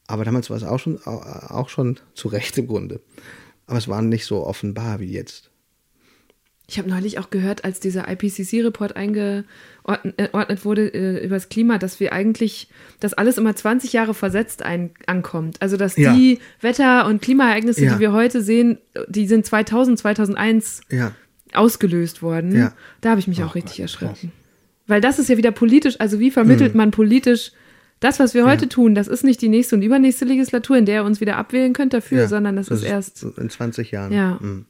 [0.06, 3.00] Aber damals war es auch schon, au- auch schon zu Recht im Grunde.
[3.66, 5.50] Aber es war nicht so offenbar wie jetzt.
[6.70, 11.98] Ich habe neulich auch gehört, als dieser IPCC-Report eingeordnet wurde äh, über das Klima, dass
[11.98, 12.68] wir eigentlich,
[13.00, 15.62] dass alles immer 20 Jahre versetzt ein, ankommt.
[15.62, 16.14] Also dass Ja.
[16.14, 17.94] die Wetter- und Klimaereignisse, Ja.
[17.94, 18.76] die wir heute sehen,
[19.08, 21.12] die sind 2000, 2001 Ja.
[21.54, 22.54] ausgelöst worden.
[22.54, 22.74] Ja.
[23.00, 24.30] Da habe ich mich auch richtig erschrocken.
[24.86, 26.78] Weil das ist ja wieder politisch, also wie vermittelt Mhm.
[26.78, 27.52] man politisch
[28.00, 30.96] das, was wir heute tun, das ist nicht die nächste und übernächste Legislatur, in der
[31.00, 34.12] ihr uns wieder abwählen könnt dafür, Ja, sondern das, ist erst in 20 Jahren.
[34.12, 34.38] Ja.
[34.40, 34.66] Mhm.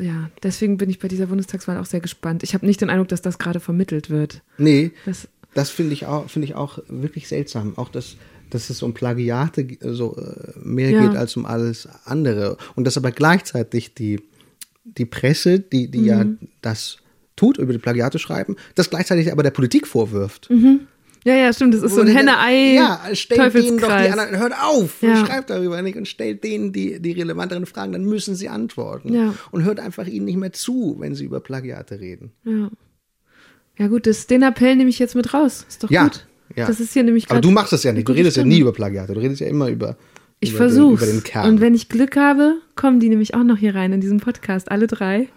[0.00, 2.42] Ja, deswegen bin ich bei dieser Bundestagswahl auch sehr gespannt.
[2.42, 4.42] Ich habe nicht den Eindruck, dass das gerade vermittelt wird.
[4.58, 7.76] Nee, Das- das, finde ich, auch- finde ich auch wirklich seltsam.
[7.76, 8.16] Auch, dass,
[8.50, 11.06] dass es um Plagiate so äh, mehr Ja.
[11.06, 12.56] geht als um alles andere.
[12.76, 14.20] Und dass aber gleichzeitig die,
[14.84, 16.38] die Presse, die, die ja Mhm.
[16.62, 16.98] das
[17.36, 20.50] tut, über die Plagiate schreiben, das gleichzeitig aber der Politik vorwirft.
[20.50, 20.80] Mhm.
[21.24, 21.74] Ja, ja, stimmt.
[21.74, 22.74] Das ist so ein Henne-Ei.
[22.74, 25.24] Ja, stellt denen doch die anderen, hört auf, Ja.
[25.26, 29.12] schreibt darüber nicht und stellt denen die, die relevanteren Fragen, dann müssen sie antworten.
[29.12, 29.34] Ja.
[29.50, 32.32] Und hört einfach ihnen nicht mehr zu, wenn sie über Plagiate reden.
[32.44, 32.70] Ja.
[33.78, 35.64] Ja, gut, das, den Appell nehme ich jetzt mit raus.
[35.68, 36.26] Ist doch Ja, gut.
[36.56, 36.66] ja.
[36.66, 38.56] Das ist hier nämlich Aber du machst das ja nicht, du redest ja Stunde.
[38.56, 39.96] nie über Plagiate, du redest ja immer über,
[40.40, 41.48] Ich Kern.
[41.50, 44.70] Und wenn ich Glück habe, kommen die nämlich auch noch hier rein in diesem Podcast,
[44.70, 45.28] alle drei.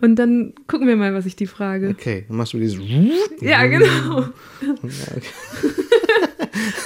[0.00, 1.90] Und dann gucken wir mal, was ich die frage.
[1.90, 2.78] okay, dann machst du dieses.
[3.40, 4.24] Ja, genau.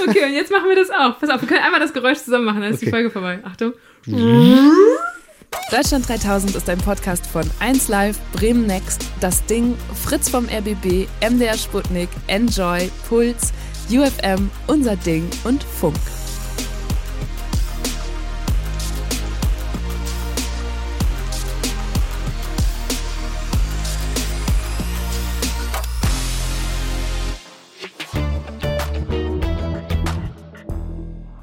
[0.08, 1.18] Okay, und jetzt machen wir das auch.
[1.20, 2.90] Pass auf, wir können einmal das Geräusch zusammen machen, dann ist die Okay.
[2.96, 3.38] Folge vorbei.
[3.42, 3.72] Achtung.
[5.70, 9.74] Deutschland 3000 ist ein Podcast von 1Live, Bremen Next, Das Ding,
[10.04, 13.52] Fritz vom RBB, MDR Sputnik, Enjoy, Puls,
[13.90, 15.96] UFM, Unser Ding und Funk.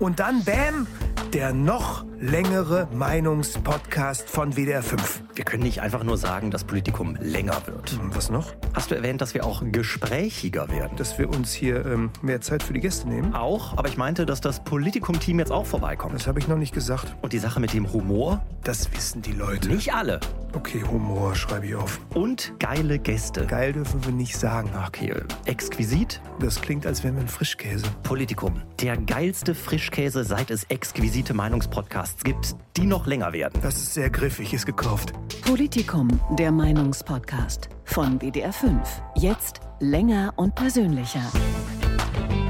[0.06, 0.86] Und dann, bam,
[1.34, 5.22] der noch längere Meinungspodcast von WDR 5.
[5.36, 8.00] Wir können nicht einfach nur sagen, dass Politikum länger wird.
[8.16, 8.52] Was noch?
[8.74, 10.98] Hast du erwähnt, dass wir auch gesprächiger werden?
[10.98, 13.36] Dass wir uns hier ähm, mehr Zeit für die Gäste nehmen?
[13.36, 16.16] Auch, aber ich meinte, dass das Politikum-Team jetzt auch vorbeikommt.
[16.16, 17.16] Das habe ich noch nicht gesagt.
[17.22, 18.44] Und die Sache mit dem Humor?
[18.64, 19.70] Das wissen die Leute.
[19.70, 20.20] Nicht alle.
[20.54, 22.00] Okay, Humor schreibe ich auf.
[22.16, 23.46] Und geile Gäste.
[23.46, 24.72] Geil dürfen wir nicht sagen.
[24.88, 26.22] Okay, äh, exquisit?
[26.40, 27.86] Das klingt, als wären wir ein Frischkäse.
[28.04, 28.62] Politikum.
[28.82, 33.60] Der geilste Frischkäse, seit es exquisite Meinungspodcasts gibt, die noch länger werden.
[33.62, 35.14] Das ist sehr griffig, ist gekauft.
[35.46, 38.80] Politikum, der Meinungspodcast von WDR 5.
[39.16, 41.32] Jetzt länger und persönlicher.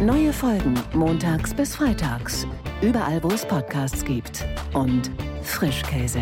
[0.01, 2.45] Neue Folgen montags bis freitags.
[2.81, 4.45] Überall, wo es Podcasts gibt.
[4.73, 5.09] Und
[5.41, 6.21] Frischkäse.